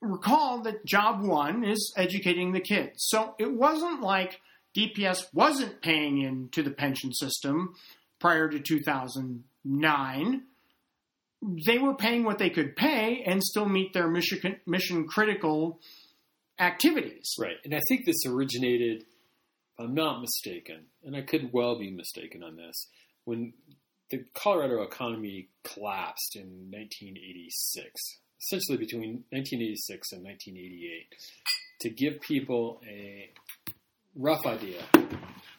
recall 0.00 0.62
that 0.62 0.84
job 0.84 1.22
one 1.22 1.62
is 1.64 1.92
educating 1.96 2.52
the 2.52 2.60
kids. 2.60 2.94
So 2.96 3.34
it 3.38 3.52
wasn't 3.52 4.00
like 4.00 4.40
DPS 4.76 5.26
wasn't 5.32 5.82
paying 5.82 6.20
into 6.22 6.62
the 6.62 6.70
pension 6.70 7.12
system 7.12 7.74
prior 8.18 8.48
to 8.48 8.58
2009. 8.58 10.42
They 11.42 11.78
were 11.78 11.94
paying 11.94 12.24
what 12.24 12.38
they 12.38 12.50
could 12.50 12.76
pay 12.76 13.22
and 13.26 13.42
still 13.42 13.66
meet 13.66 13.92
their 13.92 14.08
mission 14.08 14.56
mission 14.66 15.06
critical 15.06 15.80
activities. 16.58 17.34
Right. 17.38 17.56
And 17.64 17.74
I 17.74 17.80
think 17.88 18.04
this 18.04 18.26
originated, 18.26 19.02
if 19.02 19.06
I'm 19.78 19.94
not 19.94 20.20
mistaken, 20.20 20.86
and 21.04 21.16
I 21.16 21.22
could 21.22 21.50
well 21.52 21.78
be 21.78 21.90
mistaken 21.90 22.42
on 22.42 22.56
this, 22.56 22.88
when 23.24 23.54
the 24.10 24.24
Colorado 24.34 24.82
economy 24.82 25.48
collapsed 25.64 26.36
in 26.36 26.70
1986, 26.70 27.90
essentially 28.42 28.78
between 28.78 29.24
1986 29.30 30.12
and 30.12 30.24
1988, 30.24 31.14
to 31.80 31.90
give 31.90 32.20
people 32.20 32.82
a 32.86 33.30
rough 34.14 34.44
idea, 34.46 34.82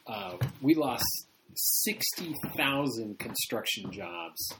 uh, 0.06 0.36
we 0.60 0.74
lost 0.74 1.04
60,000 1.54 3.18
construction 3.18 3.90
jobs 3.90 4.52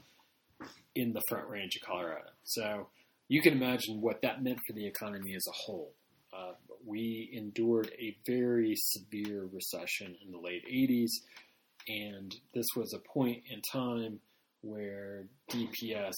in 0.94 1.12
the 1.12 1.22
Front 1.28 1.48
Range 1.48 1.74
of 1.76 1.86
Colorado. 1.86 2.30
So 2.44 2.88
you 3.28 3.40
can 3.40 3.54
imagine 3.54 4.00
what 4.00 4.22
that 4.22 4.42
meant 4.42 4.58
for 4.66 4.74
the 4.74 4.86
economy 4.86 5.34
as 5.34 5.44
a 5.48 5.52
whole. 5.52 5.92
Uh, 6.36 6.52
we 6.84 7.30
endured 7.32 7.90
a 7.98 8.16
very 8.26 8.74
severe 8.76 9.46
recession 9.52 10.16
in 10.24 10.32
the 10.32 10.38
late 10.38 10.64
80s, 10.66 11.10
and 11.88 12.34
this 12.54 12.66
was 12.76 12.94
a 12.94 13.08
point 13.08 13.42
in 13.50 13.60
time 13.72 14.20
where 14.62 15.24
DPS 15.50 16.14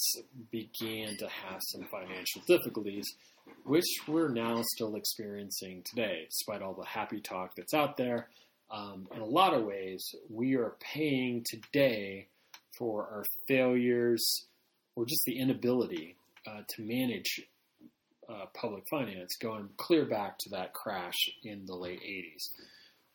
began 0.51 1.17
to 1.19 1.27
have 1.29 1.61
some 1.61 1.85
financial 1.91 2.43
difficulties, 2.47 3.07
which 3.65 3.87
we're 4.07 4.29
now 4.29 4.63
still 4.75 4.97
experiencing 4.97 5.83
today, 5.85 6.27
despite 6.29 6.63
all 6.63 6.75
the 6.75 6.85
happy 6.85 7.21
talk 7.21 7.55
that's 7.57 7.75
out 7.75 7.97
there. 7.97 8.29
Um, 8.71 9.09
in 9.15 9.21
a 9.21 9.27
lot 9.27 9.55
of 9.55 9.65
ways, 9.65 10.05
we 10.29 10.55
are 10.57 10.77
paying 10.81 11.45
today 11.49 12.29
for 12.79 13.03
our 13.03 13.25
failures 13.47 14.47
or 14.97 15.05
just 15.05 15.23
the 15.27 15.39
inability 15.39 16.17
uh, 16.47 16.63
to 16.69 16.83
manage 16.83 17.43
uh, 18.29 18.47
public 18.55 18.85
finance 18.91 19.37
going 19.41 19.69
clear 19.77 20.05
back 20.05 20.39
to 20.39 20.51
that 20.51 20.73
crash 20.73 21.17
in 21.43 21.67
the 21.67 21.75
late 21.75 22.01
80s. 22.01 22.49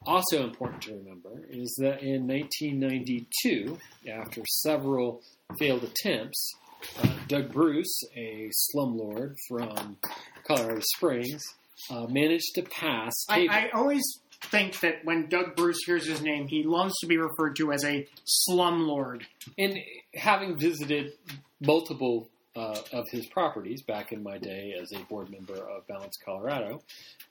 Also 0.05 0.43
important 0.43 0.81
to 0.83 0.93
remember 0.93 1.45
is 1.49 1.75
that 1.81 2.01
in 2.01 2.25
1992, 2.27 3.77
after 4.09 4.41
several 4.61 5.21
failed 5.57 5.83
attempts, 5.83 6.53
uh, 7.01 7.09
Doug 7.27 7.51
Bruce, 7.51 8.01
a 8.15 8.49
slumlord 8.73 9.35
from 9.49 9.97
Colorado 10.47 10.81
Springs, 10.95 11.43
uh, 11.89 12.05
managed 12.07 12.55
to 12.55 12.61
pass. 12.61 13.13
I, 13.29 13.47
I 13.49 13.69
always 13.73 14.03
think 14.45 14.79
that 14.79 15.03
when 15.03 15.27
Doug 15.27 15.55
Bruce 15.55 15.79
hears 15.85 16.07
his 16.07 16.21
name, 16.21 16.47
he 16.47 16.63
loves 16.63 16.93
to 17.01 17.07
be 17.07 17.17
referred 17.17 17.55
to 17.57 17.71
as 17.71 17.83
a 17.83 18.07
slumlord. 18.49 19.23
And 19.57 19.77
having 20.15 20.57
visited 20.57 21.13
multiple 21.59 22.29
uh, 22.55 22.81
of 22.93 23.07
his 23.09 23.25
properties 23.27 23.81
back 23.83 24.11
in 24.11 24.23
my 24.23 24.37
day 24.37 24.73
as 24.81 24.91
a 24.91 25.03
board 25.05 25.29
member 25.29 25.55
of 25.55 25.87
Balance 25.87 26.17
Colorado, 26.25 26.81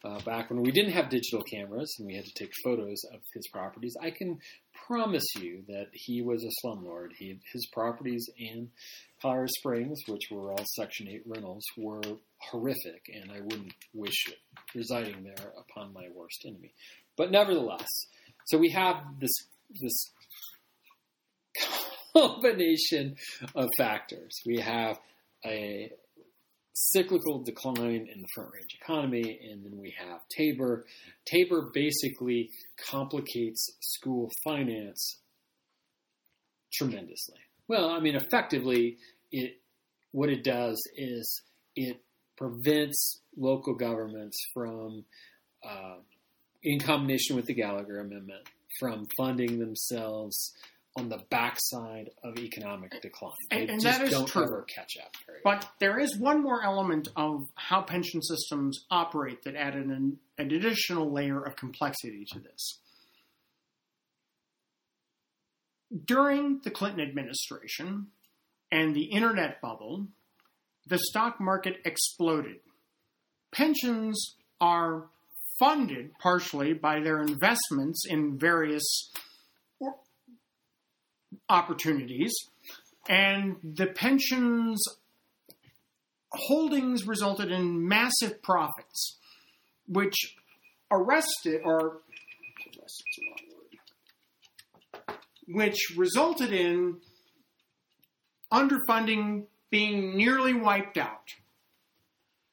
uh, 0.05 0.21
back 0.21 0.49
when 0.51 0.63
we 0.63 0.71
didn't 0.71 0.93
have 0.93 1.09
digital 1.09 1.43
cameras 1.43 1.95
and 1.99 2.07
we 2.07 2.15
had 2.15 2.25
to 2.25 2.33
take 2.35 2.51
photos 2.65 3.03
of 3.13 3.21
his 3.35 3.49
properties, 3.49 3.97
I 4.01 4.11
can 4.11 4.39
promise 4.89 5.34
you 5.36 5.62
that 5.68 5.89
he 5.93 6.22
was 6.22 6.43
a 6.43 6.66
slumlord. 6.66 7.11
He, 7.16 7.39
his 7.53 7.68
properties 7.72 8.28
in 8.39 8.70
Colorado 9.20 9.49
Springs, 9.59 10.01
which 10.09 10.22
were 10.30 10.51
all 10.51 10.64
Section 10.76 11.09
8 11.09 11.22
rentals, 11.26 11.64
were 11.76 12.01
horrific, 12.39 13.03
and 13.12 13.30
I 13.30 13.41
wouldn't 13.41 13.74
wish 13.93 14.24
residing 14.74 15.24
there 15.24 15.53
upon 15.59 15.93
my 15.93 16.09
worst 16.14 16.45
enemy. 16.47 16.72
But 17.16 17.30
nevertheless, 17.30 17.86
so 18.47 18.59
we 18.59 18.70
have 18.70 18.97
this 19.20 19.32
this 19.80 20.11
combination 22.16 23.16
of 23.55 23.68
factors. 23.76 24.41
We 24.47 24.61
have 24.61 24.99
a 25.45 25.93
cyclical 26.79 27.43
decline 27.43 28.09
in 28.12 28.20
the 28.20 28.29
front 28.35 28.51
range 28.53 28.76
economy, 28.81 29.41
and 29.51 29.64
then 29.64 29.79
we 29.79 29.95
have 29.99 30.20
Tabor. 30.37 30.87
Tabor 31.26 31.70
basically 31.74 32.51
complicates 32.91 33.76
school 33.81 34.31
finance 34.45 35.18
tremendously. 36.72 37.39
Well, 37.66 37.91
I 37.91 38.01
mean, 38.01 38.14
effectively, 38.14 38.99
it 39.33 39.61
what 40.12 40.31
it 40.31 40.45
does 40.45 40.81
is 40.97 41.43
it 41.76 42.01
prevents 42.37 43.20
local 43.37 43.74
governments 43.74 44.37
from, 44.55 45.05
uh, 45.68 45.97
in 46.62 46.79
combination 46.79 47.37
with 47.37 47.47
the 47.47 47.55
Gallagher 47.55 47.99
Amendment, 47.99 48.49
from 48.79 49.07
funding 49.16 49.59
themselves 49.59 50.53
on 50.99 51.09
the 51.09 51.19
backside 51.31 52.11
of 52.25 52.37
economic 52.39 53.01
decline. 53.01 53.33
They 53.51 53.61
And- 53.63 53.71
and 53.71 53.81
just 53.81 53.99
that 53.99 54.05
is 54.07 54.13
don't 54.13 54.27
true. 54.27 54.43
ever 54.43 54.63
catch 54.63 54.97
up. 54.99 55.15
But 55.45 55.71
there 55.79 55.99
is 55.99 56.19
one 56.19 56.43
more 56.43 56.63
element 56.63 57.09
of 57.17 57.43
how 57.55 57.83
pension 57.83 58.21
systems 58.23 58.85
operate 58.91 59.43
that 59.45 59.55
added 59.55 59.87
an, 59.87 60.19
an 60.39 60.51
additional 60.53 61.11
layer 61.13 61.41
of 61.43 61.57
complexity 61.57 62.25
to 62.33 62.41
this. 62.41 62.81
During 66.05 66.61
the 66.65 66.71
Clinton 66.71 67.01
administration 67.01 68.09
and 68.71 68.95
the 68.95 69.05
internet 69.05 69.61
bubble, 69.63 70.09
the 70.87 70.99
stock 70.99 71.41
market 71.41 71.77
exploded. 71.85 72.61
Pensions 73.53 74.37
are 74.61 75.09
funded 75.59 76.13
partially 76.19 76.73
by 76.75 77.01
their 77.01 77.23
investments 77.23 78.05
in 78.09 78.39
various 78.39 79.11
opportunities, 81.49 82.33
and 83.09 83.57
the 83.62 83.87
pensions 83.87 84.83
holdings 86.33 87.07
resulted 87.07 87.51
in 87.51 87.89
massive 87.89 88.43
profits, 88.43 89.18
which 89.87 90.37
arrested 90.91 91.61
or 91.64 92.01
arrested's 92.66 93.16
the 93.16 93.24
wrong 93.26 93.39
word, 95.07 95.18
which 95.49 95.95
resulted 95.97 96.53
in 96.53 96.97
underfunding 98.53 99.45
being 99.70 100.16
nearly 100.16 100.55
wiped 100.55 100.97
out. 100.99 101.29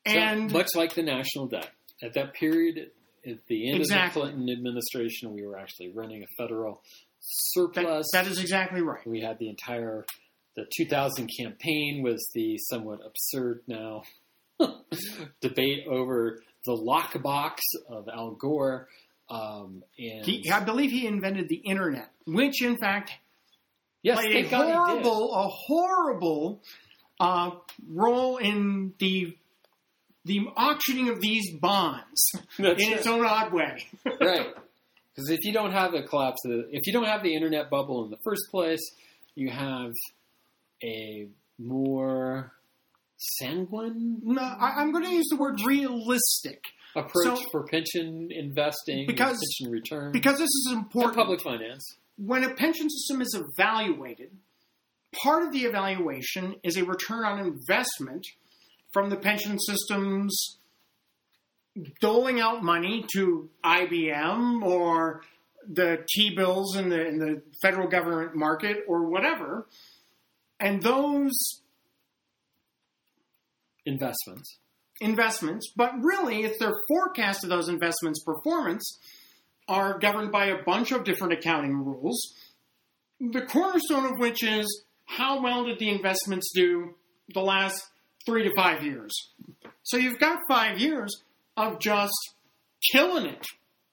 So, 0.08 0.14
And 0.14 0.52
much 0.52 0.76
like 0.76 0.94
the 0.94 1.04
national 1.04 1.48
debt, 1.48 1.72
at 2.02 2.14
that 2.14 2.34
period, 2.34 2.92
at 3.26 3.46
the 3.48 3.70
end 3.70 3.80
Exactly. 3.80 4.22
of 4.22 4.28
the 4.28 4.34
Clinton 4.34 4.56
administration, 4.56 5.34
we 5.34 5.46
were 5.46 5.58
actually 5.58 5.90
running 5.90 6.24
a 6.24 6.28
federal 6.38 6.84
surplus. 7.28 8.08
that 8.14 8.28
is 8.28 8.40
exactly 8.40 8.82
right. 8.82 9.06
we 9.08 9.22
had 9.22 9.40
the 9.40 9.50
entire 9.50 10.06
the 10.56 10.66
2000 10.78 11.30
campaign 11.38 12.02
was 12.04 12.26
the 12.34 12.58
somewhat 12.58 13.00
absurd 13.06 13.62
now 13.68 14.04
debate 15.42 15.86
over 15.88 16.42
the 16.66 16.72
lockbox 16.72 17.58
of 17.90 18.08
Al 18.08 18.32
Gore. 18.32 18.88
Um, 19.30 19.84
and 20.00 20.26
He, 20.26 20.50
I 20.52 20.62
believe 20.62 20.92
he 20.92 21.08
invented 21.08 21.50
the 21.50 21.58
internet, 21.58 22.10
which 22.26 22.62
in 22.64 22.78
fact 22.78 23.12
yes, 24.02 24.18
played 24.20 24.46
a 24.46 24.50
God 24.50 24.66
he 24.66 24.72
did. 24.72 24.76
horrible, 24.78 25.34
a 25.34 25.48
horrible 25.50 26.62
uh, 27.20 27.52
role 27.90 28.38
in 28.38 28.94
the 29.00 29.36
the 30.26 30.48
auctioning 30.56 31.10
of 31.10 31.22
these 31.22 31.52
bonds 31.60 32.32
That's 32.58 32.82
in 32.82 32.90
right. 32.90 32.98
its 32.98 33.08
own 33.08 33.26
odd 33.26 33.54
way. 33.54 33.86
right. 34.22 34.48
Because 35.16 35.30
if 35.30 35.40
you 35.46 35.54
don't 35.54 35.72
have 35.72 35.94
a 35.94 36.04
collapse, 36.04 36.44
of 36.46 36.52
the, 36.52 36.68
if 36.72 36.86
you 36.88 36.94
don't 36.94 37.06
have 37.06 37.24
the 37.24 37.34
internet 37.34 37.70
bubble 37.70 38.04
in 38.04 38.12
the 38.12 38.18
first 38.24 38.44
place, 38.52 38.82
you 39.36 39.50
have 39.50 39.92
a 40.84 41.28
more 41.58 42.52
sanguine 43.18 44.20
no, 44.24 44.42
I, 44.42 44.74
I'm 44.78 44.92
going 44.92 45.06
to 45.06 45.10
use 45.10 45.28
the 45.30 45.38
word 45.38 45.62
realistic 45.66 46.62
approach 46.96 47.40
So- 47.40 47.50
for 47.52 47.64
pension 47.66 48.30
investing, 48.32 49.08
Because- 49.08 49.40
pension 49.60 49.72
return, 49.72 50.12
because 50.12 50.38
this 50.38 50.50
is 50.50 50.74
important. 50.74 51.16
public 51.16 51.42
finance. 51.42 51.96
when 52.18 52.44
a 52.44 52.54
pension 52.54 52.90
system 52.90 53.22
is 53.22 53.38
evaluated, 53.58 54.32
part 55.24 55.44
of 55.44 55.54
the 55.54 55.60
evaluation 55.64 56.56
is 56.64 56.76
a 56.78 56.84
return 56.86 57.24
on 57.26 57.40
investment 57.40 58.26
from 58.92 59.10
the 59.10 59.16
pension 59.18 59.58
system's 59.60 60.58
doling 62.00 62.40
out 62.40 62.64
money 62.64 63.06
to 63.14 63.50
IBM 63.64 64.64
or 64.64 65.22
the 65.68 66.06
T 66.14 66.36
bills 66.36 66.76
in 66.76 66.90
the 66.90 67.08
in 67.08 67.18
the 67.18 67.42
federal 67.62 67.88
government 67.88 68.36
market 68.36 68.84
or 68.88 69.10
whatever. 69.10 69.68
And 70.60 70.82
those 70.82 71.34
Investments. 73.86 74.58
investments, 75.02 75.72
but 75.76 75.92
really 76.02 76.44
it's 76.44 76.58
their 76.60 76.74
forecast 76.88 77.44
of 77.44 77.50
those 77.50 77.70
investments' 77.70 78.24
performance 78.24 79.00
are 79.68 80.00
governed 80.00 80.32
by 80.32 80.48
a 80.48 80.64
bunch 80.64 80.92
of 80.92 81.04
different 81.04 81.34
accounting 81.34 81.74
rules. 81.74 82.20
The 83.20 83.42
cornerstone 83.42 84.06
of 84.06 84.20
which 84.20 84.44
is 84.44 84.86
how 85.06 85.42
well 85.42 85.66
did 85.66 85.80
the 85.80 85.90
investments 85.90 86.52
do 86.54 86.96
the 87.34 87.42
last 87.42 87.86
three 88.26 88.44
to 88.44 88.52
five 88.56 88.84
years? 88.84 89.12
So 89.84 89.98
you've 89.98 90.20
got 90.20 90.40
five 90.50 90.80
years 90.80 91.12
of 91.58 91.80
just 91.80 92.14
killing 92.92 93.26
it, 93.26 93.46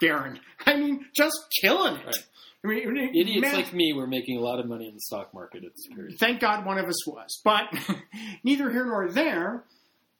Darren. 0.03 0.39
I 0.67 0.77
mean, 0.77 1.07
just 1.15 1.37
killing 1.63 1.97
it. 1.97 2.27
Right. 2.65 2.87
I 2.87 2.91
mean, 2.91 3.09
Idiots 3.15 3.41
man- 3.41 3.55
like 3.57 3.73
me 3.73 3.93
were 3.93 4.07
making 4.07 4.39
a 4.39 4.41
lot 4.41 4.61
of 4.61 4.67
money 4.67 4.87
in 4.87 4.95
the 4.95 5.01
stock 5.01 5.35
market 5.35 5.65
at 5.65 5.73
this 5.75 5.89
period. 5.95 6.17
Thank 6.21 6.41
God 6.41 6.65
one 6.65 6.79
of 6.79 6.87
us 6.87 7.07
was. 7.09 7.41
But 7.45 7.65
neither 8.45 8.71
here 8.71 8.85
nor 8.87 9.11
there, 9.11 9.65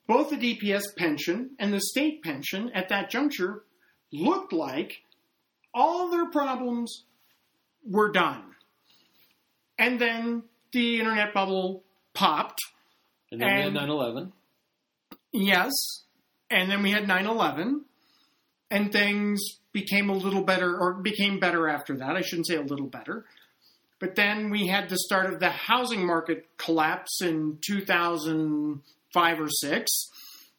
both 0.09 0.31
the 0.31 0.37
DPS 0.37 0.83
pension 0.97 1.51
and 1.61 1.73
the 1.73 1.81
state 1.81 2.23
pension 2.25 2.71
at 2.75 2.89
that 2.89 3.11
juncture 3.11 3.63
looked 4.13 4.53
like 4.53 5.03
all 5.73 6.11
their 6.11 6.27
problems 6.31 7.05
were 7.89 8.11
done. 8.11 8.43
And 9.79 10.01
then 10.01 10.43
the 10.73 10.99
internet 10.99 11.33
bubble 11.33 11.85
popped. 12.13 12.59
And 13.31 13.41
then 13.41 13.49
we 13.49 13.55
had 13.61 13.67
And- 13.69 13.75
9 13.77 13.89
11. 13.89 14.33
Yes. 15.33 15.73
And 16.53 16.71
then 16.71 16.83
we 16.83 16.93
had 16.93 17.09
9 17.09 17.27
11. 17.27 17.85
And 18.71 18.93
things 18.93 19.41
became 19.73 20.09
a 20.09 20.15
little 20.15 20.45
better, 20.45 20.79
or 20.79 20.95
became 20.95 21.41
better 21.41 21.69
after 21.69 21.97
that. 21.97 22.17
I 22.17 22.23
shouldn't 22.23 22.47
say 22.47 22.57
a 22.57 22.63
little 22.63 22.87
better. 22.87 23.25
But 23.99 24.15
then 24.17 24.51
we 24.51 24.67
had 24.67 24.89
the 24.89 24.99
start 24.99 25.33
of 25.33 25.41
the 25.41 25.51
housing 25.51 26.07
market 26.07 26.47
collapse 26.57 27.23
in 27.23 27.59
2005 27.67 29.41
or 29.41 29.49
6, 29.49 29.91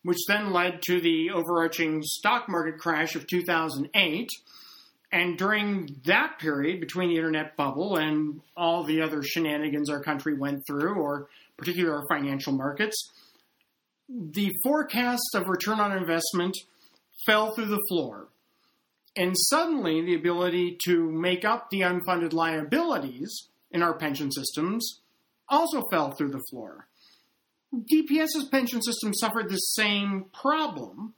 which 0.03 0.19
then 0.27 0.53
led 0.53 0.81
to 0.83 1.01
the 1.01 1.31
overarching 1.31 2.01
stock 2.03 2.47
market 2.47 2.79
crash 2.79 3.15
of 3.15 3.27
2008. 3.27 4.29
And 5.11 5.37
during 5.37 6.01
that 6.05 6.39
period, 6.39 6.79
between 6.79 7.09
the 7.09 7.17
internet 7.17 7.55
bubble 7.55 7.97
and 7.97 8.41
all 8.55 8.83
the 8.83 9.01
other 9.01 9.21
shenanigans 9.21 9.89
our 9.89 10.01
country 10.01 10.35
went 10.35 10.65
through, 10.65 10.95
or 10.95 11.27
particularly 11.57 11.95
our 11.95 12.07
financial 12.09 12.53
markets, 12.53 13.11
the 14.13 14.51
forecast 14.63 15.33
of 15.33 15.47
return 15.47 15.79
on 15.79 15.95
investment 15.95 16.55
fell 17.25 17.53
through 17.53 17.65
the 17.65 17.83
floor. 17.89 18.27
And 19.15 19.35
suddenly, 19.49 20.01
the 20.01 20.15
ability 20.15 20.77
to 20.85 21.09
make 21.11 21.45
up 21.45 21.69
the 21.69 21.81
unfunded 21.81 22.33
liabilities 22.33 23.49
in 23.71 23.81
our 23.83 23.93
pension 23.93 24.31
systems 24.31 25.01
also 25.47 25.83
fell 25.91 26.11
through 26.11 26.31
the 26.31 26.43
floor. 26.49 26.87
DPS's 27.73 28.47
pension 28.51 28.81
system 28.81 29.13
suffered 29.13 29.49
the 29.49 29.57
same 29.57 30.25
problem. 30.33 31.13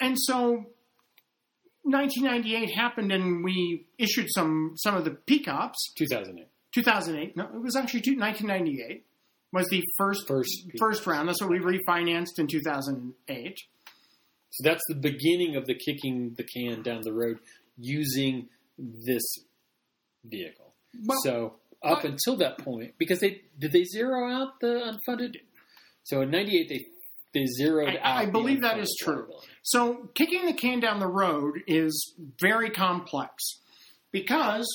And 0.00 0.16
so 0.18 0.66
1998 1.82 2.74
happened 2.74 3.12
and 3.12 3.42
we 3.42 3.86
issued 3.98 4.28
some 4.30 4.72
some 4.76 4.94
of 4.94 5.04
the 5.04 5.12
PCOPs. 5.12 5.94
2008. 5.96 6.48
2008. 6.74 7.36
No, 7.36 7.44
it 7.44 7.62
was 7.62 7.76
actually 7.76 8.00
1998 8.16 9.04
was 9.54 9.68
the 9.68 9.82
first 9.96 10.26
First. 10.28 10.50
first 10.78 11.06
round. 11.06 11.28
That's 11.28 11.40
what 11.40 11.50
we 11.50 11.58
refinanced 11.58 12.38
in 12.38 12.46
2008. 12.46 13.58
So 14.50 14.68
that's 14.68 14.82
the 14.88 14.94
beginning 14.94 15.56
of 15.56 15.66
the 15.66 15.74
kicking 15.74 16.34
the 16.36 16.44
can 16.44 16.82
down 16.82 17.02
the 17.02 17.12
road 17.12 17.38
using 17.78 18.48
this 18.78 19.22
vehicle. 20.24 20.74
Well, 21.06 21.18
so 21.24 21.54
up 21.82 22.02
but- 22.02 22.10
until 22.12 22.36
that 22.36 22.58
point, 22.58 22.94
because 22.98 23.20
they 23.20 23.42
did 23.58 23.72
they 23.72 23.84
zero 23.84 24.30
out 24.30 24.60
the 24.60 24.92
unfunded. 25.08 25.36
So 26.04 26.20
in 26.22 26.30
'98 26.30 26.68
they 26.68 26.84
they 27.32 27.46
zeroed 27.46 27.88
I- 27.96 27.98
out. 27.98 28.16
I 28.18 28.26
believe 28.26 28.60
that 28.62 28.78
unfunded 28.78 28.94
true. 29.02 29.28
So 29.62 30.08
kicking 30.14 30.46
the 30.46 30.52
can 30.52 30.78
down 30.80 31.00
the 31.00 31.08
road 31.08 31.62
is 31.66 32.14
very 32.40 32.70
complex 32.70 33.42
because 34.12 34.66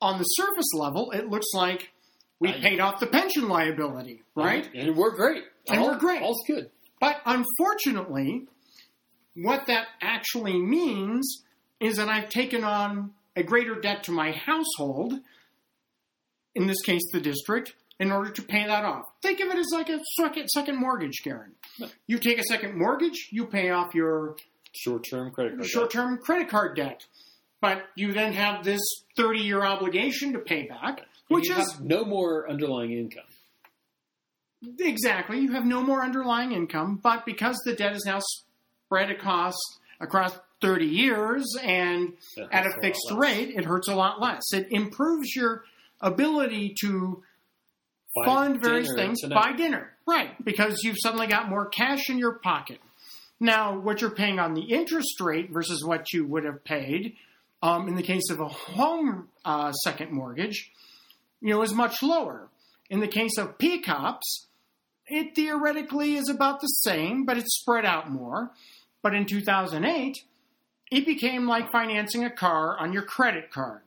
on 0.00 0.18
the 0.18 0.24
surface 0.24 0.72
level, 0.74 1.10
it 1.12 1.28
looks 1.28 1.46
like 1.54 1.92
we 2.40 2.48
I- 2.48 2.60
paid 2.60 2.80
off 2.80 2.98
the 3.00 3.06
pension 3.06 3.48
liability, 3.48 4.22
right? 4.34 4.68
And 4.74 4.96
we're 4.96 5.14
great. 5.14 5.44
And 5.68 5.80
All- 5.80 5.88
we're 5.90 5.98
great. 5.98 6.22
All's 6.22 6.42
good. 6.46 6.70
But 7.00 7.20
unfortunately, 7.24 8.46
what 9.34 9.66
that 9.66 9.86
actually 10.02 10.58
means 10.58 11.44
is 11.78 11.96
that 11.96 12.08
I've 12.08 12.28
taken 12.28 12.64
on 12.64 13.12
a 13.36 13.42
greater 13.42 13.74
debt 13.80 14.04
to 14.04 14.12
my 14.12 14.32
household, 14.32 15.14
in 16.54 16.66
this 16.66 16.80
case 16.82 17.02
the 17.12 17.20
district, 17.20 17.74
in 17.98 18.10
order 18.10 18.30
to 18.30 18.42
pay 18.42 18.66
that 18.66 18.84
off. 18.84 19.04
Think 19.22 19.40
of 19.40 19.48
it 19.48 19.58
as 19.58 19.68
like 19.72 19.88
a 19.88 20.00
second, 20.18 20.48
second 20.48 20.76
mortgage, 20.78 21.22
Garen. 21.22 21.52
You 22.06 22.18
take 22.18 22.38
a 22.38 22.42
second 22.44 22.76
mortgage, 22.76 23.28
you 23.30 23.46
pay 23.46 23.70
off 23.70 23.94
your 23.94 24.36
Short-term 24.72 25.30
credit 25.32 25.56
card. 25.56 25.66
short 25.66 25.90
term 25.90 26.18
credit 26.18 26.48
card 26.48 26.76
debt. 26.76 27.06
But 27.60 27.84
you 27.94 28.12
then 28.12 28.32
have 28.32 28.64
this 28.64 28.80
30 29.16 29.40
year 29.40 29.62
obligation 29.62 30.32
to 30.32 30.38
pay 30.38 30.66
back, 30.66 31.02
which 31.28 31.48
you 31.48 31.56
is 31.56 31.72
have 31.72 31.80
no 31.82 32.04
more 32.04 32.48
underlying 32.48 32.92
income. 32.92 33.24
Exactly. 34.78 35.38
You 35.40 35.52
have 35.52 35.64
no 35.64 35.82
more 35.82 36.02
underlying 36.02 36.52
income, 36.52 37.00
but 37.02 37.24
because 37.24 37.58
the 37.64 37.74
debt 37.74 37.94
is 37.94 38.04
now 38.04 38.20
spread 38.86 39.10
across 39.10 39.54
across 40.00 40.38
30 40.60 40.86
years 40.86 41.56
and 41.62 42.12
at 42.50 42.66
a 42.66 42.72
fixed 42.82 43.10
less. 43.10 43.18
rate, 43.18 43.54
it 43.56 43.64
hurts 43.64 43.88
a 43.88 43.94
lot 43.94 44.20
less. 44.20 44.42
It 44.52 44.68
improves 44.70 45.34
your 45.34 45.64
ability 46.00 46.74
to 46.82 47.22
Buy 48.14 48.24
fund 48.24 48.62
various 48.62 48.92
things 48.94 49.20
tonight. 49.20 49.34
buy 49.34 49.52
dinner. 49.52 49.90
Right, 50.06 50.42
because 50.44 50.80
you've 50.82 50.96
suddenly 50.98 51.28
got 51.28 51.48
more 51.48 51.66
cash 51.66 52.10
in 52.10 52.18
your 52.18 52.38
pocket. 52.38 52.80
Now, 53.38 53.78
what 53.78 54.00
you're 54.00 54.10
paying 54.10 54.38
on 54.38 54.54
the 54.54 54.62
interest 54.62 55.20
rate 55.20 55.50
versus 55.50 55.84
what 55.84 56.12
you 56.12 56.26
would 56.26 56.44
have 56.44 56.64
paid 56.64 57.14
um, 57.62 57.88
in 57.88 57.94
the 57.94 58.02
case 58.02 58.30
of 58.30 58.40
a 58.40 58.48
home 58.48 59.28
uh, 59.44 59.72
second 59.72 60.12
mortgage, 60.12 60.70
you 61.40 61.54
know, 61.54 61.62
is 61.62 61.74
much 61.74 62.02
lower. 62.02 62.48
In 62.88 63.00
the 63.00 63.08
case 63.08 63.38
of 63.38 63.58
PCOPs, 63.58 64.46
it 65.06 65.34
theoretically 65.34 66.16
is 66.16 66.28
about 66.28 66.60
the 66.60 66.66
same, 66.66 67.24
but 67.24 67.36
it's 67.36 67.58
spread 67.60 67.84
out 67.84 68.10
more. 68.10 68.50
But 69.02 69.14
in 69.14 69.26
2008, 69.26 70.18
it 70.90 71.06
became 71.06 71.46
like 71.46 71.72
financing 71.72 72.24
a 72.24 72.30
car 72.30 72.78
on 72.78 72.92
your 72.92 73.02
credit 73.02 73.50
card 73.50 73.82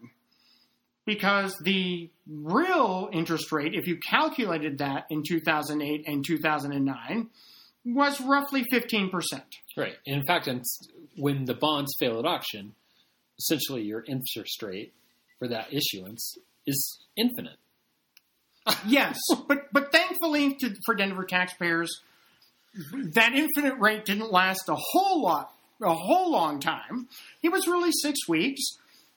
because 1.05 1.57
the 1.63 2.09
real 2.27 3.09
interest 3.11 3.51
rate, 3.51 3.73
if 3.73 3.87
you 3.87 3.97
calculated 3.97 4.77
that 4.77 5.05
in 5.09 5.23
2008 5.23 6.05
and 6.07 6.25
2009, 6.25 7.29
was 7.85 8.21
roughly 8.21 8.63
15%. 8.71 9.11
Right. 9.75 9.95
And 10.07 10.17
in 10.17 10.25
fact, 10.25 10.49
when 11.17 11.45
the 11.45 11.53
bonds 11.53 11.93
fail 11.99 12.19
at 12.19 12.25
auction, 12.25 12.73
essentially 13.39 13.83
your 13.83 14.03
interest 14.07 14.61
rate 14.61 14.93
for 15.39 15.47
that 15.47 15.73
issuance 15.73 16.37
is 16.65 17.05
infinite. 17.17 17.57
Yes, 18.87 19.19
but 19.47 19.73
but 19.73 19.91
thankfully 19.91 20.55
to, 20.55 20.73
for 20.85 20.95
Denver 20.95 21.25
taxpayers, 21.25 21.89
that 23.13 23.33
infinite 23.33 23.75
rate 23.79 24.05
didn't 24.05 24.31
last 24.31 24.69
a 24.69 24.75
whole 24.75 25.21
lot, 25.21 25.51
a 25.81 25.93
whole 25.93 26.31
long 26.31 26.61
time. 26.61 27.09
It 27.41 27.51
was 27.51 27.67
really 27.67 27.91
six 27.91 28.17
weeks. 28.27 28.61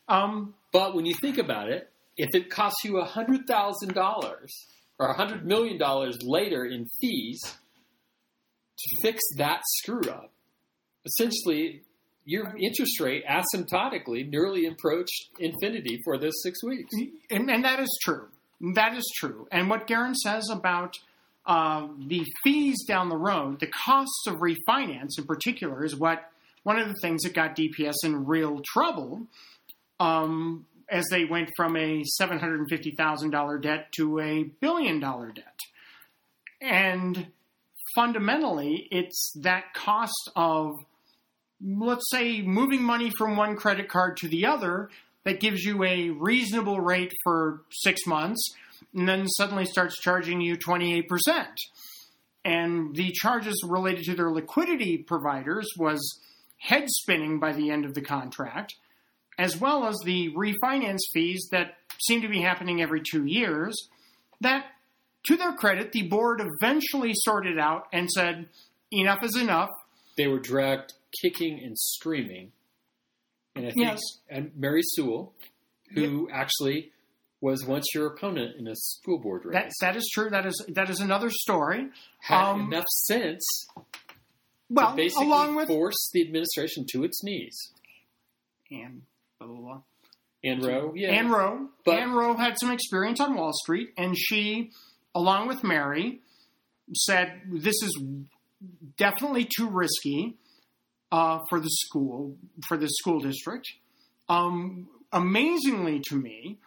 Um, 0.09 0.55
But 0.73 0.97
when 0.97 1.07
you 1.07 1.15
think 1.15 1.39
about 1.39 1.69
it, 1.69 1.91
if 2.17 2.35
it 2.35 2.51
costs 2.51 2.85
you 2.85 3.01
hundred 3.03 3.47
thousand 3.47 3.95
dollars 3.95 4.53
or 4.99 5.13
hundred 5.15 5.47
million 5.47 5.79
dollars 5.79 6.19
later 6.25 6.65
in 6.65 6.87
fees 7.01 7.41
to 7.43 9.01
fix 9.03 9.21
that 9.37 9.63
screw 9.79 10.03
up, 10.11 10.33
essentially 11.05 11.83
your 12.27 12.53
interest 12.59 13.01
rate 13.01 13.25
asymptotically 13.25 14.29
nearly 14.29 14.67
approached 14.67 15.31
infinity 15.39 16.01
for 16.05 16.19
those 16.19 16.43
six 16.43 16.63
weeks. 16.63 16.91
and, 17.31 17.49
and 17.49 17.65
that 17.65 17.81
is 17.81 17.99
true. 18.03 18.27
That 18.75 18.95
is 18.97 19.11
true. 19.17 19.47
And 19.53 19.71
what 19.71 19.87
Garen 19.87 20.15
says 20.15 20.49
about 20.51 20.95
uh, 21.47 21.87
the 22.07 22.25
fees 22.43 22.85
down 22.87 23.09
the 23.09 23.17
road, 23.17 23.61
the 23.61 23.69
costs 23.69 24.27
of 24.27 24.37
refinance 24.37 25.19
in 25.19 25.25
particular, 25.25 25.85
is 25.85 25.95
what 25.95 26.29
one 26.65 26.79
of 26.79 26.89
the 26.89 26.97
things 27.01 27.23
that 27.23 27.33
got 27.33 27.57
DPS 27.57 27.95
in 28.03 28.27
real 28.27 28.61
trouble 28.73 29.23
um, 30.01 30.67
as 30.91 31.05
they 31.11 31.25
went 31.25 31.51
from 31.57 31.77
a 31.77 32.03
seven 32.05 32.39
hundred 32.41 32.59
and 32.61 32.69
fifty 32.69 32.91
thousand 32.91 33.31
dollar 33.31 33.59
debt 33.59 33.93
to 33.93 34.19
a 34.19 34.43
billion 34.61 34.99
dollar 34.99 35.31
debt. 35.31 35.61
And 36.61 37.29
fundamentally, 37.95 38.89
it's 38.91 39.33
that 39.43 39.75
cost 39.75 40.31
of 40.35 40.73
let's 41.61 42.11
say 42.11 42.43
moving 42.43 42.83
money 42.83 43.11
from 43.17 43.37
one 43.37 43.57
credit 43.57 43.89
card 43.89 44.17
to 44.19 44.29
the 44.29 44.47
other 44.47 44.91
that 45.25 45.41
gives 45.41 45.65
you 45.65 45.83
a 45.85 46.11
reasonable 46.11 46.81
rate 46.81 47.13
for 47.25 47.63
six 47.71 48.07
months 48.07 48.55
and 48.95 49.09
then 49.09 49.27
suddenly 49.27 49.65
starts 49.65 50.01
charging 50.01 50.41
you 50.41 50.57
28%. 50.57 51.05
And 52.45 52.95
the 52.95 53.11
charges 53.13 53.61
related 53.67 54.05
to 54.05 54.15
their 54.15 54.31
liquidity 54.31 54.99
providers 54.99 55.69
was 55.77 56.21
head 56.59 56.85
spinning 56.87 57.41
by 57.41 57.53
the 57.53 57.71
end 57.71 57.85
of 57.85 57.95
the 57.95 58.03
contract, 58.03 58.75
as 59.39 59.57
well 59.61 59.87
as 59.87 59.97
the 60.05 60.33
refinance 60.35 61.01
fees 61.13 61.49
that 61.51 61.75
seem 61.99 62.23
to 62.23 62.29
be 62.29 62.41
happening 62.41 62.81
every 62.81 63.03
two 63.03 63.27
years. 63.27 63.77
That, 64.41 64.67
to 65.27 65.37
their 65.37 65.55
credit, 65.55 65.93
the 65.93 66.03
board 66.03 66.41
eventually 66.41 67.13
sorted 67.15 67.59
out 67.59 67.87
and 67.93 68.09
said, 68.11 68.49
enough 68.93 69.25
is 69.25 69.37
enough. 69.37 69.71
They 70.17 70.29
were 70.29 70.39
dragged 70.39 70.95
kicking 71.23 71.61
and 71.63 71.79
screaming. 71.79 72.53
And 73.55 73.67
I 73.67 73.71
think 73.71 73.81
Yes. 73.87 74.01
and 74.29 74.53
Mary 74.57 74.83
Seawell, 74.83 75.33
who 75.95 76.29
actually 76.31 76.93
was 77.41 77.65
once 77.65 77.87
your 77.95 78.07
opponent 78.07 78.57
in 78.59 78.67
a 78.67 78.75
school 78.75 79.19
board 79.19 79.45
race, 79.45 79.55
That, 79.55 79.73
that 79.81 79.97
is 79.97 80.09
true. 80.13 80.31
That 80.31 80.47
is 80.47 80.65
that 80.69 80.91
is 80.91 81.01
another 81.01 81.31
story. 81.31 81.89
had 82.21 82.51
um, 82.51 82.73
enough 82.73 82.87
sense 82.89 83.67
Well, 84.69 84.97
along 85.19 85.55
with 85.55 85.69
force 85.69 86.11
the 86.13 86.23
administration 86.23 86.85
to 86.93 87.05
its 87.05 87.23
knees. 87.23 87.57
and 88.71 89.03
blah 89.39 89.49
blah 89.49 89.57
blah. 89.61 89.81
Anne 90.45 90.61
Rowe, 90.61 90.93
yeah. 90.95 91.11
Anne 91.11 91.29
Rowe. 91.31 91.69
But- 91.85 91.99
Anne 91.99 92.13
Rowe 92.13 92.37
had 92.37 92.57
some 92.61 92.71
experience 92.71 93.21
on 93.21 93.35
Wall 93.37 93.53
Street, 93.65 93.89
and 93.97 94.17
she, 94.17 94.71
along 95.15 95.49
with 95.49 95.65
Mary, 95.65 96.21
said 96.95 97.41
this 97.51 97.75
is 97.83 98.01
definitely 98.97 99.45
too 99.57 99.69
risky 99.69 100.37
uh, 101.13 101.41
for 101.49 101.61
the 101.61 101.69
school 101.69 102.37
for 102.69 102.77
the 102.77 102.89
school 102.89 103.21
district. 103.21 103.67
Um, 104.29 104.89
amazingly 105.13 106.01
to 106.09 106.17
me 106.17 106.59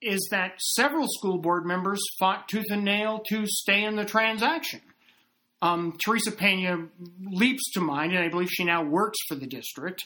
is 0.00 0.28
that 0.30 0.60
several 0.60 1.06
school 1.08 1.38
board 1.38 1.64
members 1.64 2.00
fought 2.18 2.48
tooth 2.48 2.66
and 2.70 2.84
nail 2.84 3.22
to 3.28 3.46
stay 3.46 3.84
in 3.84 3.96
the 3.96 4.04
transaction. 4.04 4.80
Um, 5.60 5.96
Teresa 6.04 6.32
Pena 6.32 6.88
leaps 7.24 7.70
to 7.74 7.80
mind, 7.80 8.12
and 8.12 8.24
I 8.24 8.28
believe 8.28 8.48
she 8.50 8.64
now 8.64 8.82
works 8.82 9.18
for 9.28 9.36
the 9.36 9.46
district. 9.46 10.04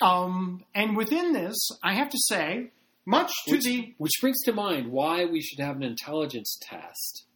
Um, 0.00 0.64
and 0.74 0.96
within 0.96 1.32
this, 1.32 1.56
I 1.84 1.94
have 1.94 2.08
to 2.08 2.18
say, 2.26 2.72
much 3.06 3.30
to 3.46 3.52
which, 3.52 3.64
the 3.64 3.94
which 3.98 4.12
brings 4.20 4.42
to 4.44 4.52
mind 4.52 4.90
why 4.90 5.24
we 5.24 5.40
should 5.40 5.60
have 5.60 5.76
an 5.76 5.84
intelligence 5.84 6.58
test 6.62 7.26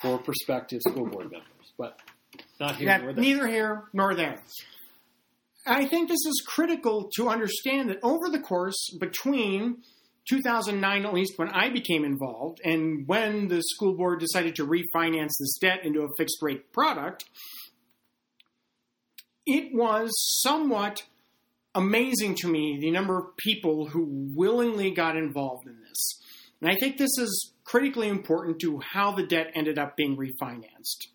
for 0.00 0.18
prospective 0.18 0.80
school 0.88 1.06
board 1.06 1.30
members. 1.30 1.72
But 1.76 1.98
not 2.60 2.76
here 2.76 2.86
there. 2.86 3.12
neither 3.14 3.46
here 3.46 3.84
nor 3.92 4.14
there. 4.14 4.40
I 5.66 5.86
think 5.86 6.08
this 6.08 6.26
is 6.26 6.42
critical 6.46 7.08
to 7.16 7.28
understand 7.28 7.90
that 7.90 7.98
over 8.02 8.28
the 8.30 8.40
course 8.40 8.96
between 8.98 9.82
2009, 10.28 11.06
at 11.06 11.14
least 11.14 11.34
when 11.36 11.48
I 11.50 11.70
became 11.70 12.04
involved, 12.04 12.60
and 12.64 13.06
when 13.06 13.48
the 13.48 13.62
school 13.62 13.96
board 13.96 14.20
decided 14.20 14.56
to 14.56 14.66
refinance 14.66 15.30
this 15.38 15.58
debt 15.60 15.84
into 15.84 16.02
a 16.02 16.08
fixed 16.16 16.38
rate 16.42 16.72
product, 16.72 17.24
it 19.46 19.74
was 19.74 20.10
somewhat 20.40 21.04
amazing 21.74 22.34
to 22.36 22.48
me 22.48 22.78
the 22.80 22.90
number 22.90 23.18
of 23.18 23.36
people 23.36 23.86
who 23.86 24.30
willingly 24.34 24.90
got 24.90 25.16
involved 25.16 25.66
in 25.66 25.76
this. 25.80 26.20
And 26.60 26.70
I 26.70 26.76
think 26.76 26.96
this 26.96 27.18
is 27.18 27.52
critically 27.64 28.08
important 28.08 28.60
to 28.60 28.80
how 28.80 29.12
the 29.12 29.26
debt 29.26 29.50
ended 29.54 29.78
up 29.78 29.96
being 29.96 30.16
refinanced. 30.16 31.08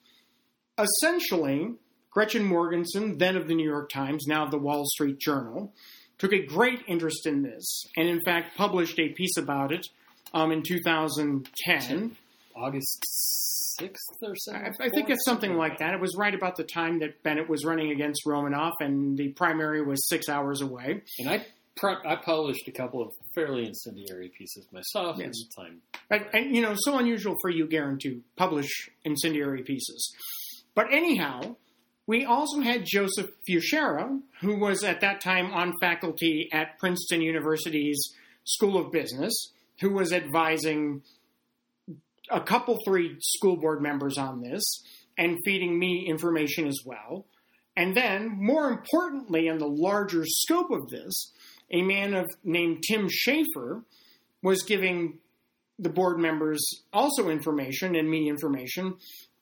Essentially, 0.78 1.74
Gretchen 2.12 2.44
Morgenson, 2.44 3.18
then 3.18 3.36
of 3.36 3.48
the 3.48 3.56
New 3.56 3.68
York 3.68 3.90
Times, 3.90 4.26
now 4.28 4.46
of 4.46 4.52
the 4.52 4.58
Wall 4.58 4.84
Street 4.86 5.20
Journal, 5.20 5.74
took 6.18 6.34
a 6.34 6.46
great 6.46 6.82
interest 6.88 7.26
in 7.28 7.44
this 7.44 7.86
and, 7.96 8.08
in 8.08 8.22
fact, 8.22 8.58
published 8.58 9.00
a 9.00 9.10
piece 9.10 9.38
about 9.38 9.72
it 9.72 9.86
um, 10.34 10.52
in 10.52 10.64
2010. 10.64 12.16
August 12.56 13.06
6th 13.80 13.94
or 14.24 14.36
something? 14.36 14.74
I, 14.82 14.86
I 14.86 14.90
think 14.90 15.10
it's 15.12 15.24
something 15.26 15.54
like 15.56 15.78
that. 15.78 15.94
It 15.94 16.00
was 16.02 16.16
right 16.18 16.34
about 16.34 16.56
the 16.56 16.64
time 16.64 17.00
that 17.00 17.22
Bennet 17.22 17.48
was 17.48 17.64
running 17.64 17.92
against 17.92 18.26
Romanoff, 18.26 18.74
and 18.80 19.16
the 19.16 19.30
primary 19.30 19.84
was 19.84 20.08
six 20.08 20.28
hours 20.28 20.62
away. 20.62 21.02
And 21.20 21.30
I 21.30 21.46
I 21.84 22.16
published 22.16 22.68
a 22.68 22.72
couple 22.72 23.04
of 23.04 23.12
fairly 23.36 23.68
incendiary 23.68 24.32
pieces 24.36 24.66
myself 24.72 25.18
Yes. 25.20 25.28
at 25.28 25.34
the 25.34 25.62
time. 25.62 25.82
And, 26.10 26.26
and, 26.34 26.56
you 26.56 26.64
know, 26.64 26.74
so 26.76 26.98
unusual 26.98 27.36
for 27.40 27.52
you, 27.52 27.68
Garen, 27.68 28.00
to 28.00 28.20
publish 28.36 28.90
incendiary 29.06 29.62
pieces. 29.62 30.12
But 30.78 30.94
anyhow, 30.94 31.56
we 32.06 32.24
also 32.24 32.62
had 32.62 32.86
Joseph 32.86 33.32
Fichera, 33.50 34.22
who 34.42 34.60
was 34.60 34.84
at 34.84 35.02
that 35.02 35.22
time 35.22 35.52
on 35.52 35.74
faculty 35.82 36.50
at 36.54 36.78
Princeton 36.78 37.20
University's 37.20 38.00
School 38.44 38.78
of 38.78 38.92
Business, 38.92 39.34
who 39.82 39.92
was 39.92 40.14
advising 40.14 41.02
a 42.30 42.42
couple, 42.42 42.78
three 42.86 43.16
school 43.22 43.58
board 43.58 43.82
members 43.82 44.20
on 44.20 44.42
this 44.42 44.84
and 45.18 45.40
feeding 45.44 45.80
me 45.80 46.06
information 46.08 46.68
as 46.68 46.78
well. 46.86 47.26
And 47.76 47.98
then, 47.98 48.38
more 48.38 48.70
importantly, 48.70 49.48
in 49.48 49.58
the 49.58 49.66
larger 49.66 50.26
scope 50.28 50.70
of 50.70 50.90
this, 50.90 51.32
a 51.72 51.82
man 51.82 52.14
of 52.14 52.28
named 52.44 52.84
Tim 52.88 53.08
Schaefer 53.10 53.82
was 54.44 54.62
giving 54.62 55.18
the 55.80 55.90
board 55.90 56.20
members 56.20 56.64
also 56.94 57.30
information 57.30 57.96
and 57.96 58.08
me 58.08 58.30
information, 58.30 58.96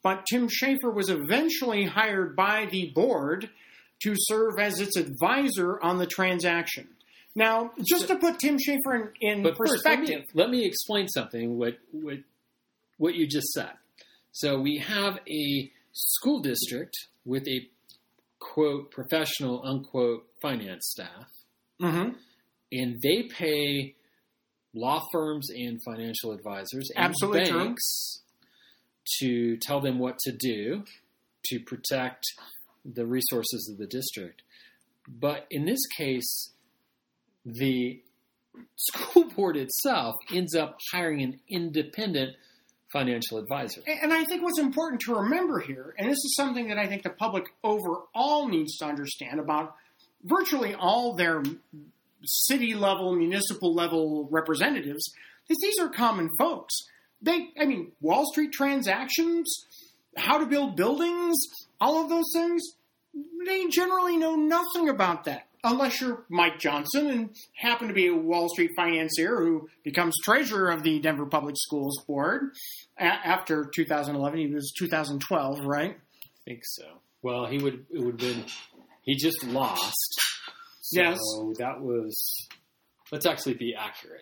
but 0.05 0.23
Tim 0.29 0.47
Schaefer 0.47 0.91
was 0.91 1.09
eventually 1.09 1.85
hired 1.85 2.35
by 2.35 2.67
the 2.67 2.91
board 2.93 3.49
to 4.03 4.13
serve 4.15 4.59
as 4.59 4.79
its 4.79 4.97
advisor 4.97 5.81
on 5.81 5.97
the 5.97 6.05
transaction. 6.05 6.87
Now, 7.35 7.71
just 7.83 8.07
to 8.09 8.15
put 8.15 8.37
Tim 8.37 8.59
Schaefer 8.59 8.93
in, 9.19 9.37
in 9.37 9.41
But 9.43 9.57
first, 9.57 9.83
let 9.83 9.97
perspective, 9.97 10.19
me, 10.21 10.25
let 10.35 10.51
me 10.51 10.63
explain 10.63 11.07
something. 11.07 11.57
What 11.57 11.79
what 11.91 12.19
what 12.97 13.15
you 13.15 13.25
just 13.25 13.47
said. 13.47 13.71
So 14.31 14.59
we 14.61 14.77
have 14.77 15.17
a 15.27 15.71
school 15.91 16.39
district 16.39 16.93
with 17.25 17.47
a 17.47 17.67
quote 18.37 18.91
professional 18.91 19.63
unquote 19.65 20.27
finance 20.39 20.85
staff, 20.91 21.25
Mhm. 21.81 22.15
and 22.71 23.01
they 23.01 23.23
pay 23.23 23.95
law 24.75 25.01
firms 25.11 25.49
and 25.49 25.79
financial 25.83 26.31
advisors 26.31 26.91
and 26.95 27.05
Absolutely 27.05 27.49
banks 27.49 28.21
to 29.19 29.57
tell 29.57 29.81
them 29.81 29.99
what 29.99 30.17
to 30.19 30.31
do 30.31 30.83
to 31.45 31.59
protect 31.59 32.23
the 32.83 33.05
resources 33.05 33.69
of 33.71 33.77
the 33.77 33.87
district. 33.87 34.41
But 35.07 35.45
in 35.51 35.65
this 35.65 35.85
case, 35.97 36.51
the 37.45 38.01
school 38.75 39.29
board 39.35 39.57
itself 39.57 40.15
ends 40.33 40.55
up 40.55 40.77
hiring 40.91 41.21
an 41.21 41.39
independent 41.49 42.35
financial 42.91 43.37
advisor. 43.37 43.81
And 43.87 44.13
I 44.13 44.23
think 44.23 44.41
what's 44.41 44.59
important 44.59 45.01
to 45.01 45.15
remember 45.15 45.59
here, 45.59 45.93
and 45.97 46.09
this 46.09 46.17
is 46.17 46.35
something 46.35 46.69
that 46.69 46.77
I 46.77 46.87
think 46.87 47.03
the 47.03 47.09
public 47.09 47.45
overall 47.63 48.47
needs 48.47 48.77
to 48.77 48.85
understand 48.85 49.39
about 49.39 49.75
virtually 50.23 50.75
all 50.75 51.13
their 51.13 51.43
city 52.23 52.73
level, 52.73 53.15
municipal 53.15 53.73
level 53.73 54.27
representatives, 54.31 55.03
is 55.49 55.57
these 55.61 55.79
are 55.79 55.89
common 55.89 56.29
folks. 56.39 56.73
They, 57.25 57.49
I 57.59 57.65
mean, 57.65 57.91
Wall 58.01 58.25
Street 58.31 58.51
transactions, 58.51 59.65
how 60.15 60.37
to 60.37 60.45
build 60.45 60.75
buildings, 60.75 61.35
all 61.81 62.01
of 62.03 62.09
those 62.09 62.25
things, 62.33 62.61
they 63.45 63.65
generally 63.67 64.17
know 64.17 64.35
nothing 64.35 64.89
about 64.89 65.23
that. 65.25 65.47
Unless 65.63 65.99
you're 65.99 66.23
Mike 66.29 66.59
Johnson 66.59 67.07
and 67.09 67.29
happen 67.55 67.87
to 67.87 67.93
be 67.95 68.05
a 68.07 68.15
Wall 68.15 68.47
Street 68.49 68.69
financier 68.77 69.37
who 69.37 69.67
becomes 69.83 70.15
treasurer 70.23 70.69
of 70.69 70.83
the 70.83 70.99
Denver 70.99 71.25
Public 71.25 71.55
Schools 71.57 72.03
Board 72.05 72.51
a- 72.99 73.03
after 73.03 73.65
2011. 73.75 74.37
He 74.39 74.47
was 74.53 74.71
2012, 74.77 75.61
right? 75.65 75.97
I 75.97 76.43
think 76.45 76.61
so. 76.63 76.83
Well, 77.23 77.47
he 77.47 77.57
would 77.57 77.87
it 77.91 77.99
would 77.99 78.21
have 78.21 78.35
been 78.35 78.45
he 79.01 79.15
just 79.15 79.43
lost. 79.43 80.21
So 80.81 81.01
Yes. 81.01 81.17
that 81.57 81.81
was 81.81 82.47
let's 83.11 83.25
actually 83.25 83.55
be 83.55 83.73
accurate. 83.73 84.21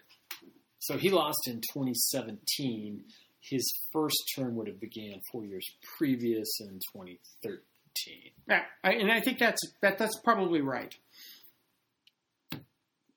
So 0.83 0.97
he 0.97 1.09
lost 1.09 1.47
in 1.47 1.61
2017. 1.61 3.05
His 3.39 3.71
first 3.93 4.17
term 4.35 4.55
would 4.55 4.67
have 4.67 4.81
began 4.81 5.21
four 5.31 5.45
years 5.45 5.65
previous 5.97 6.59
in 6.59 6.79
2013. 6.93 8.15
Yeah, 8.49 8.63
I, 8.83 8.91
and 8.95 9.09
I 9.09 9.21
think 9.21 9.39
that's 9.39 9.61
that. 9.81 9.97
That's 9.97 10.19
probably 10.25 10.59
right. 10.59 10.93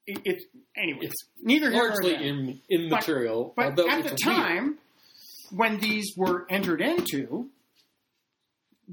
It, 0.06 0.20
it 0.24 0.42
anyway. 0.76 1.00
It's 1.02 1.16
neither 1.42 1.70
Largely 1.70 2.14
in, 2.14 2.60
immaterial. 2.70 3.52
But 3.56 3.66
although 3.66 3.88
at 3.88 4.04
the 4.04 4.14
time 4.14 4.78
when 5.50 5.80
these 5.80 6.12
were 6.16 6.46
entered 6.48 6.80
into, 6.80 7.48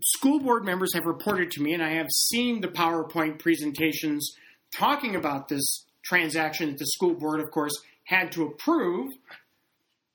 school 0.01 0.39
board 0.39 0.65
members 0.65 0.95
have 0.95 1.05
reported 1.05 1.51
to 1.51 1.61
me, 1.61 1.75
and 1.75 1.83
I 1.83 1.93
have 1.97 2.07
seen 2.09 2.61
the 2.61 2.69
PowerPoint 2.69 3.37
presentations 3.37 4.33
talking 4.75 5.15
about 5.15 5.47
this 5.47 5.85
transaction 6.03 6.69
that 6.69 6.79
the 6.79 6.87
school 6.87 7.13
board, 7.13 7.39
of 7.39 7.51
course, 7.51 7.73
had 8.05 8.31
to 8.33 8.45
approve. 8.45 9.11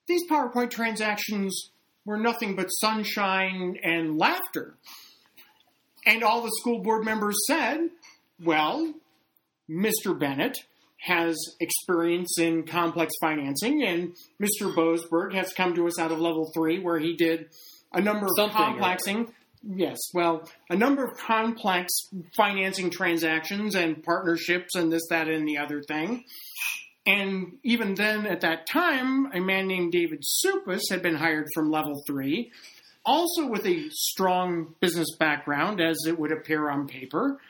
These 0.07 0.29
PowerPoint 0.31 0.71
transactions 0.71 1.71
were 2.05 2.19
nothing 2.19 2.57
but 2.57 2.69
sunshine 2.69 3.77
and 3.83 4.19
laughter. 4.19 4.77
And 6.07 6.23
all 6.23 6.43
the 6.43 6.53
school 6.61 6.81
board 6.81 7.05
members 7.05 7.37
said, 7.47 7.91
well, 8.43 8.95
Mr. 9.69 10.19
Bennet 10.19 10.57
has 11.01 11.37
experience 11.61 12.39
in 12.39 12.65
complex 12.65 13.13
financing, 13.21 13.85
and 13.85 14.17
Mr. 14.41 14.75
Boasberg 14.75 15.35
has 15.35 15.53
come 15.53 15.75
to 15.75 15.87
us 15.87 15.99
out 15.99 16.11
of 16.11 16.19
level 16.19 16.51
three, 16.55 16.81
where 16.81 16.99
he 16.99 17.15
did 17.15 17.47
a 17.93 18.01
number 18.01 18.27
of 18.27 18.33
Something 18.37 18.57
complexing. 18.57 19.35
Yes, 19.63 19.99
well, 20.15 20.49
a 20.71 20.77
number 20.77 21.05
of 21.05 21.19
complex 21.19 21.93
financing 22.37 22.91
transactions 22.91 23.75
and 23.75 24.03
partnerships, 24.03 24.75
and 24.75 24.91
this, 24.91 25.07
that, 25.11 25.29
and 25.29 25.47
the 25.47 25.59
other 25.59 25.83
thing. 25.83 26.25
And 27.09 27.57
even 27.63 27.95
then, 27.95 28.27
at 28.27 28.43
that 28.43 28.69
time, 28.71 29.33
a 29.33 29.41
man 29.41 29.67
named 29.67 29.93
David 29.93 30.23
Suppes 30.23 30.91
had 30.91 31.01
been 31.01 31.15
hired 31.15 31.47
from 31.55 31.71
level 31.71 32.03
three, 32.07 32.53
also 33.03 33.47
with 33.49 33.65
a 33.65 33.89
strong 33.91 34.75
business 34.79 35.17
background, 35.19 35.81
as 35.81 35.97
it 36.07 36.19
would 36.19 36.33
appear 36.33 36.69
on 36.69 36.87
paper. 36.87 37.41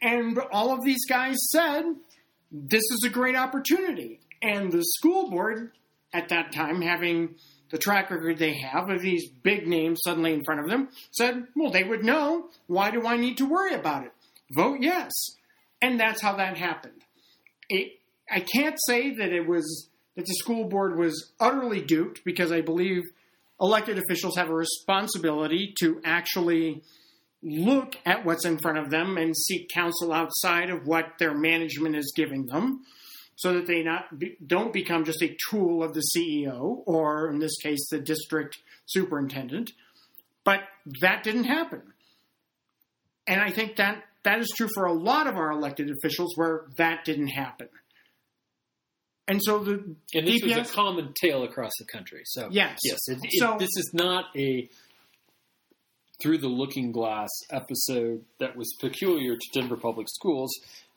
And 0.00 0.38
all 0.52 0.72
of 0.72 0.84
these 0.84 1.04
guys 1.08 1.36
said, 1.50 1.82
this 2.52 2.84
is 2.84 3.02
a 3.04 3.10
great 3.10 3.34
opportunity. 3.34 4.20
And 4.40 4.70
the 4.70 4.84
school 4.84 5.30
board 5.30 5.72
at 6.12 6.28
that 6.28 6.52
time, 6.52 6.80
having 6.80 7.34
the 7.70 7.78
track 7.78 8.12
record 8.12 8.38
they 8.38 8.54
have 8.58 8.88
of 8.88 9.02
these 9.02 9.28
big 9.42 9.66
names 9.66 9.98
suddenly 10.04 10.32
in 10.32 10.44
front 10.44 10.60
of 10.60 10.68
them, 10.68 10.90
said, 11.10 11.48
well, 11.56 11.72
they 11.72 11.82
would 11.82 12.04
know. 12.04 12.50
Why 12.68 12.92
do 12.92 13.04
I 13.04 13.16
need 13.16 13.38
to 13.38 13.46
worry 13.46 13.74
about 13.74 14.04
it? 14.04 14.12
Vote 14.54 14.78
yes. 14.80 15.10
And 15.82 15.98
that's 15.98 16.22
how 16.22 16.36
that 16.36 16.56
happened. 16.56 17.02
It, 17.68 17.95
I 18.30 18.40
can't 18.40 18.76
say 18.86 19.14
that 19.14 19.32
it 19.32 19.46
was 19.46 19.88
that 20.16 20.26
the 20.26 20.34
school 20.34 20.64
board 20.64 20.98
was 20.98 21.32
utterly 21.38 21.82
duped 21.82 22.24
because 22.24 22.50
I 22.50 22.62
believe 22.62 23.02
elected 23.60 23.98
officials 23.98 24.36
have 24.36 24.48
a 24.48 24.54
responsibility 24.54 25.74
to 25.80 26.00
actually 26.04 26.82
look 27.42 27.96
at 28.04 28.24
what's 28.24 28.44
in 28.44 28.58
front 28.58 28.78
of 28.78 28.90
them 28.90 29.16
and 29.18 29.36
seek 29.36 29.68
counsel 29.68 30.12
outside 30.12 30.70
of 30.70 30.86
what 30.86 31.18
their 31.18 31.34
management 31.34 31.94
is 31.94 32.12
giving 32.16 32.46
them 32.46 32.82
so 33.36 33.52
that 33.52 33.66
they 33.66 33.82
not 33.82 34.18
be, 34.18 34.36
don't 34.44 34.72
become 34.72 35.04
just 35.04 35.22
a 35.22 35.36
tool 35.50 35.82
of 35.82 35.92
the 35.92 36.02
CEO 36.16 36.82
or 36.86 37.30
in 37.30 37.38
this 37.38 37.56
case 37.58 37.86
the 37.90 38.00
district 38.00 38.58
superintendent. 38.86 39.72
But 40.44 40.60
that 41.00 41.22
didn't 41.22 41.44
happen. 41.44 41.82
And 43.26 43.40
I 43.40 43.50
think 43.50 43.76
that 43.76 44.02
that 44.24 44.38
is 44.40 44.52
true 44.56 44.68
for 44.74 44.86
a 44.86 44.92
lot 44.92 45.26
of 45.26 45.36
our 45.36 45.50
elected 45.50 45.90
officials 45.90 46.36
where 46.36 46.64
that 46.78 47.04
didn't 47.04 47.28
happen 47.28 47.68
and 49.28 49.40
so 49.42 49.58
the 49.58 49.72
And 50.14 50.26
this 50.26 50.42
DPS 50.42 50.58
was 50.58 50.70
a 50.70 50.72
common 50.74 51.12
tale 51.20 51.42
across 51.44 51.72
the 51.78 51.84
country. 51.86 52.22
So 52.26 52.48
Yes. 52.50 52.78
yes, 52.84 52.98
it, 53.08 53.18
it, 53.22 53.30
So- 53.38 53.56
this 53.58 53.70
is 53.76 53.90
not 53.94 54.26
a 54.36 54.68
through 56.22 56.38
the 56.38 56.48
looking 56.48 56.92
glass 56.92 57.28
episode 57.50 58.24
that 58.40 58.56
was 58.56 58.74
peculiar 58.80 59.36
to 59.36 59.46
Denver 59.52 59.76
Public 59.76 60.06
Schools. 60.08 60.50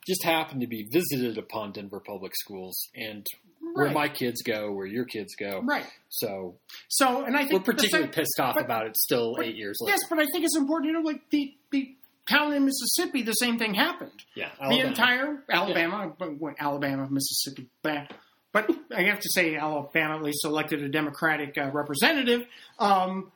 Just 0.07 0.23
happened 0.23 0.61
to 0.61 0.67
be 0.67 0.87
visited 0.91 1.37
upon 1.37 1.73
Denver 1.73 1.99
Public 1.99 2.31
Schools 2.35 2.87
and 2.95 3.25
where 3.73 3.91
my 3.91 4.07
kids 4.07 4.41
go, 4.41 4.71
where 4.71 4.85
your 4.87 5.03
kids 5.05 5.35
go. 5.35 5.61
right 5.63 5.85
So 6.07 6.55
so 6.87 7.23
and 7.25 7.35
I 7.35 7.41
think 7.41 7.53
we're 7.53 7.59
particularly 7.73 8.07
sec- 8.07 8.15
pissed 8.15 8.39
off 8.39 8.55
but- 8.55 8.63
about 8.65 8.87
it 8.87 8.95
still 8.97 9.35
but- 9.35 9.45
eight 9.45 9.55
years 9.57 9.77
later. 9.81 9.91
Yes, 9.99 10.09
but 10.09 10.19
I 10.19 10.25
think 10.31 10.45
it's 10.45 10.55
important, 10.57 10.87
you 10.87 10.93
know, 10.93 11.05
like 11.05 11.29
the, 11.29 11.53
the 11.71 11.93
town 12.29 12.53
in 12.53 12.65
Mississippi, 12.65 13.23
the 13.23 13.33
same 13.33 13.57
thing 13.57 13.73
happened. 13.73 14.23
Yeah, 14.35 14.49
The 14.59 14.79
entire 14.79 15.43
Alabama, 15.49 16.13
but 16.17 16.39
what, 16.39 16.55
Alabama, 16.59 17.07
Mississippi, 17.09 17.67
bah. 17.83 18.05
but 18.51 18.69
I 18.95 19.03
have 19.03 19.19
to 19.19 19.29
say 19.31 19.55
Alabama 19.55 20.15
at 20.15 20.23
least 20.23 20.45
elected 20.45 20.83
a 20.83 20.89
Democratic 20.89 21.57
uh, 21.57 21.69
representative. 21.71 22.45
Um, 22.77 23.31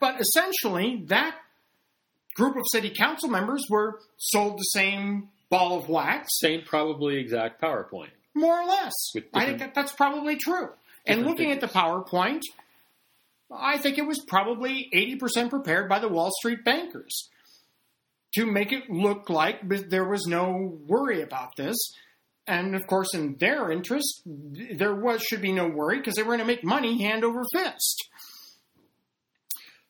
but 0.00 0.20
essentially, 0.20 1.04
that 1.06 1.36
group 2.34 2.56
of 2.56 2.62
city 2.72 2.90
council 2.90 3.28
members 3.28 3.64
were 3.68 3.98
sold 4.16 4.58
the 4.58 4.62
same 4.64 5.28
ball 5.48 5.78
of 5.78 5.88
wax, 5.88 6.38
same 6.38 6.62
probably 6.62 7.16
exact 7.16 7.60
PowerPoint. 7.60 8.10
more 8.34 8.60
or 8.60 8.66
less. 8.66 8.92
I 9.34 9.46
think 9.46 9.58
that 9.58 9.74
that's 9.74 9.92
probably 9.92 10.36
true. 10.36 10.70
And 11.06 11.26
looking 11.26 11.50
at 11.50 11.60
the 11.60 11.66
PowerPoint, 11.66 12.42
I 13.52 13.78
think 13.78 13.98
it 13.98 14.06
was 14.06 14.20
probably 14.28 14.88
80% 14.94 15.50
prepared 15.50 15.88
by 15.88 15.98
the 15.98 16.08
Wall 16.08 16.30
Street 16.40 16.64
bankers 16.64 17.28
to 18.34 18.46
make 18.46 18.72
it 18.72 18.88
look 18.88 19.28
like 19.28 19.60
there 19.88 20.08
was 20.08 20.26
no 20.26 20.78
worry 20.86 21.22
about 21.22 21.56
this. 21.56 21.76
And 22.46 22.74
of 22.74 22.86
course, 22.86 23.14
in 23.14 23.36
their 23.38 23.70
interest, 23.70 24.22
there 24.24 24.94
was 24.94 25.22
should 25.22 25.42
be 25.42 25.52
no 25.52 25.68
worry 25.68 25.98
because 25.98 26.14
they 26.14 26.22
were 26.22 26.36
going 26.36 26.40
to 26.40 26.44
make 26.44 26.64
money 26.64 27.02
hand 27.02 27.24
over 27.24 27.42
fist. 27.52 28.08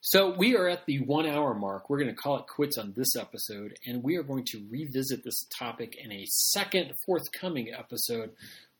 So 0.02 0.34
we 0.36 0.56
are 0.56 0.68
at 0.68 0.86
the 0.86 0.98
one 1.00 1.26
hour 1.26 1.54
mark. 1.54 1.88
We're 1.88 1.98
going 1.98 2.14
to 2.14 2.16
call 2.16 2.38
it 2.38 2.46
quits 2.46 2.78
on 2.78 2.94
this 2.96 3.14
episode, 3.16 3.78
and 3.86 4.02
we 4.02 4.16
are 4.16 4.22
going 4.22 4.44
to 4.46 4.66
revisit 4.70 5.22
this 5.22 5.46
topic 5.58 5.94
in 6.02 6.10
a 6.10 6.24
second 6.26 6.92
forthcoming 7.06 7.72
episode 7.72 8.30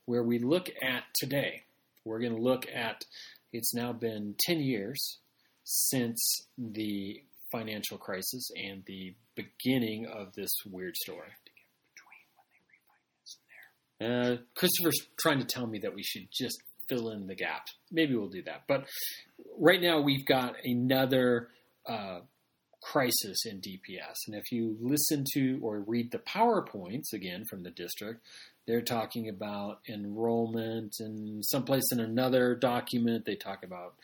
where 0.07 0.23
we 0.23 0.39
look 0.39 0.71
at 0.83 1.05
today. 1.15 1.65
We're 2.05 2.21
going 2.21 2.35
to 2.35 2.43
look 2.43 2.67
at 2.75 3.05
it's 3.53 3.75
now 3.75 3.93
been 3.93 4.35
10 4.41 4.61
years 4.61 5.19
since 5.65 6.47
the 6.57 7.23
financial 7.53 7.99
crisis 7.99 8.51
and 8.57 8.83
the 8.87 9.15
beginning 9.35 10.07
of 10.07 10.33
this 10.35 10.51
weird 10.67 10.97
story. 10.97 11.29
Uh, 14.01 14.37
Christopher's 14.55 14.99
trying 15.19 15.41
to 15.41 15.45
tell 15.45 15.67
me 15.67 15.79
that 15.81 15.95
we 15.95 16.03
should 16.03 16.29
just 16.33 16.59
fill 16.89 17.11
in 17.11 17.27
the 17.27 17.35
gaps. 17.35 17.75
Maybe 17.91 18.17
we'll 18.17 18.29
do 18.29 18.43
that. 18.45 18.63
But 18.67 18.87
right 19.59 19.81
now 19.81 20.01
we've 20.01 20.25
got 20.25 20.55
another 20.65 21.49
uh, 21.87 22.21
crisis 22.83 23.45
in 23.45 23.61
DPS. 23.61 24.15
And 24.27 24.37
if 24.37 24.51
you 24.51 24.77
listen 24.81 25.25
to 25.35 25.59
or 25.63 25.81
read 25.81 26.11
the 26.11 26.19
PowerPoints 26.19 27.13
again 27.13 27.45
from 27.49 27.63
the 27.63 27.71
district, 27.71 28.25
they're 28.67 28.83
talking 28.83 29.29
about 29.29 29.81
enrollment 29.89 30.95
and 31.01 31.45
someplace 31.45 31.85
in 31.93 32.01
another 32.01 32.55
document 32.55 33.25
they 33.25 33.37
talk 33.37 33.65
about 33.65 33.95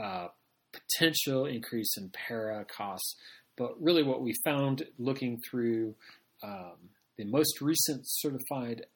uh, 0.00 0.28
potential 0.72 1.46
increase 1.46 1.96
in 1.96 2.10
PERA 2.10 2.64
costs. 2.74 3.16
But 3.56 3.80
really, 3.80 4.02
what 4.02 4.22
we 4.22 4.32
found 4.44 4.84
looking 4.98 5.38
through 5.50 5.94
um, 6.42 6.76
the 7.18 7.24
most 7.24 7.60
recent 7.60 8.02
certified 8.04 8.86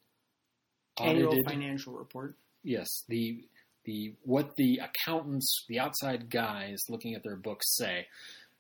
Annual 0.99 1.43
financial 1.47 1.93
report. 1.93 2.37
yes 2.65 2.87
the 3.09 3.45
the 3.85 4.15
what 4.23 4.57
the 4.57 4.81
accountants 4.83 5.65
the 5.69 5.79
outside 5.79 6.31
guys 6.31 6.79
looking 6.89 7.15
at 7.15 7.23
their 7.23 7.37
books 7.37 7.77
say 7.77 8.07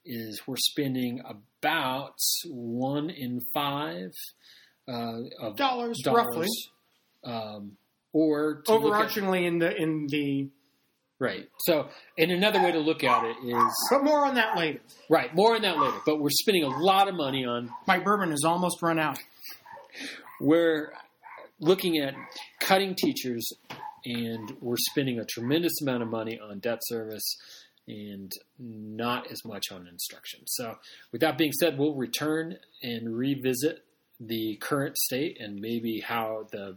is 0.04 0.42
we're 0.46 0.54
spending 0.58 1.20
about 1.24 2.14
one 2.46 3.08
in 3.08 3.40
five 3.54 4.10
uh, 4.86 5.22
of 5.40 5.56
Dollars, 5.56 5.98
dollars, 6.04 6.26
roughly. 6.26 6.48
um, 7.24 7.76
or 8.12 8.62
look 8.68 8.94
at- 8.94 9.46
in 9.46 9.58
the 9.58 9.74
in 9.74 10.06
the 10.08 10.48
right 11.18 11.48
so 11.60 11.88
and 12.18 12.30
another 12.30 12.62
way 12.62 12.72
to 12.72 12.78
look 12.78 13.02
at 13.02 13.24
it 13.24 13.36
is 13.44 13.88
but 13.90 14.04
more 14.04 14.24
on 14.26 14.34
that 14.34 14.56
later. 14.56 14.80
right 15.08 15.34
more 15.34 15.54
on 15.54 15.62
that 15.62 15.78
later 15.78 15.96
but 16.04 16.20
we're 16.20 16.28
spending 16.30 16.62
a 16.64 16.68
lot 16.68 17.08
of 17.08 17.14
money 17.14 17.44
on 17.44 17.70
My 17.86 17.98
bourbon 17.98 18.30
has 18.30 18.44
almost 18.44 18.82
run 18.82 18.98
out. 18.98 19.18
we're 20.40 20.92
looking 21.60 21.98
at 21.98 22.14
cutting 22.60 22.94
teachers 22.94 23.46
and 24.04 24.56
we're 24.60 24.76
spending 24.90 25.18
a 25.18 25.24
tremendous 25.24 25.80
amount 25.82 26.02
of 26.02 26.08
money 26.08 26.38
on 26.38 26.58
debt 26.60 26.78
service 26.82 27.36
and 27.88 28.32
not 28.58 29.30
as 29.30 29.44
much 29.44 29.70
on 29.70 29.86
instruction. 29.86 30.40
So, 30.46 30.76
with 31.12 31.20
that 31.20 31.38
being 31.38 31.52
said, 31.52 31.78
we'll 31.78 31.94
return 31.94 32.56
and 32.82 33.16
revisit 33.16 33.84
the 34.18 34.56
current 34.60 34.96
state 34.96 35.36
and 35.40 35.60
maybe 35.60 36.00
how 36.00 36.46
the 36.50 36.76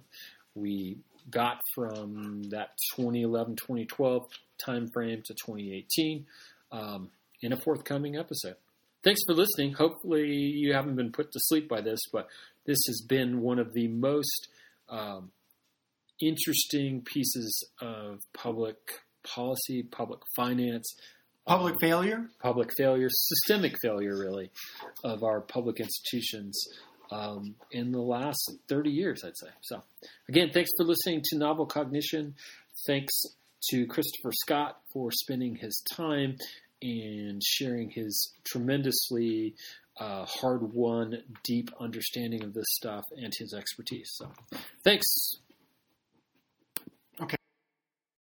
we 0.55 0.97
got 1.29 1.59
from 1.75 2.43
that 2.49 2.69
2011 2.95 3.55
2012 3.55 4.27
timeframe 4.65 5.23
to 5.23 5.33
2018 5.33 6.25
um, 6.71 7.09
in 7.41 7.53
a 7.53 7.57
forthcoming 7.57 8.17
episode. 8.17 8.55
Thanks 9.03 9.21
for 9.25 9.33
listening. 9.33 9.73
Hopefully, 9.73 10.27
you 10.27 10.73
haven't 10.73 10.95
been 10.95 11.11
put 11.11 11.31
to 11.31 11.39
sleep 11.43 11.69
by 11.69 11.81
this, 11.81 11.99
but 12.11 12.27
this 12.65 12.79
has 12.87 13.01
been 13.07 13.41
one 13.41 13.59
of 13.59 13.73
the 13.73 13.87
most 13.87 14.49
um, 14.89 15.31
interesting 16.21 17.01
pieces 17.05 17.69
of 17.81 18.19
public 18.33 18.75
policy, 19.23 19.83
public 19.83 20.19
finance, 20.35 20.93
Public 21.47 21.73
um, 21.73 21.79
failure. 21.81 22.25
public 22.41 22.69
failure, 22.77 23.07
systemic 23.09 23.75
failure, 23.81 24.17
really, 24.17 24.51
of 25.03 25.23
our 25.23 25.41
public 25.41 25.79
institutions 25.79 26.61
um, 27.11 27.55
in 27.71 27.91
the 27.91 28.01
last 28.01 28.51
30 28.67 28.89
years, 28.89 29.23
I'd 29.25 29.37
say. 29.37 29.49
So, 29.61 29.81
again, 30.27 30.51
thanks 30.53 30.69
for 30.77 30.85
listening 30.85 31.21
to 31.25 31.37
Novel 31.37 31.65
Cognition. 31.65 32.35
Thanks 32.87 33.13
to 33.71 33.85
Christopher 33.87 34.31
Scott 34.31 34.79
for 34.93 35.11
spending 35.11 35.55
his 35.55 35.83
time 35.95 36.35
and 36.81 37.41
sharing 37.43 37.89
his 37.89 38.33
tremendously 38.45 39.55
uh, 39.99 40.25
hard 40.25 40.73
won, 40.73 41.17
deep 41.43 41.69
understanding 41.79 42.43
of 42.43 42.53
this 42.53 42.67
stuff 42.69 43.03
and 43.17 43.33
his 43.37 43.53
expertise. 43.53 44.11
So, 44.13 44.31
thanks. 44.83 45.05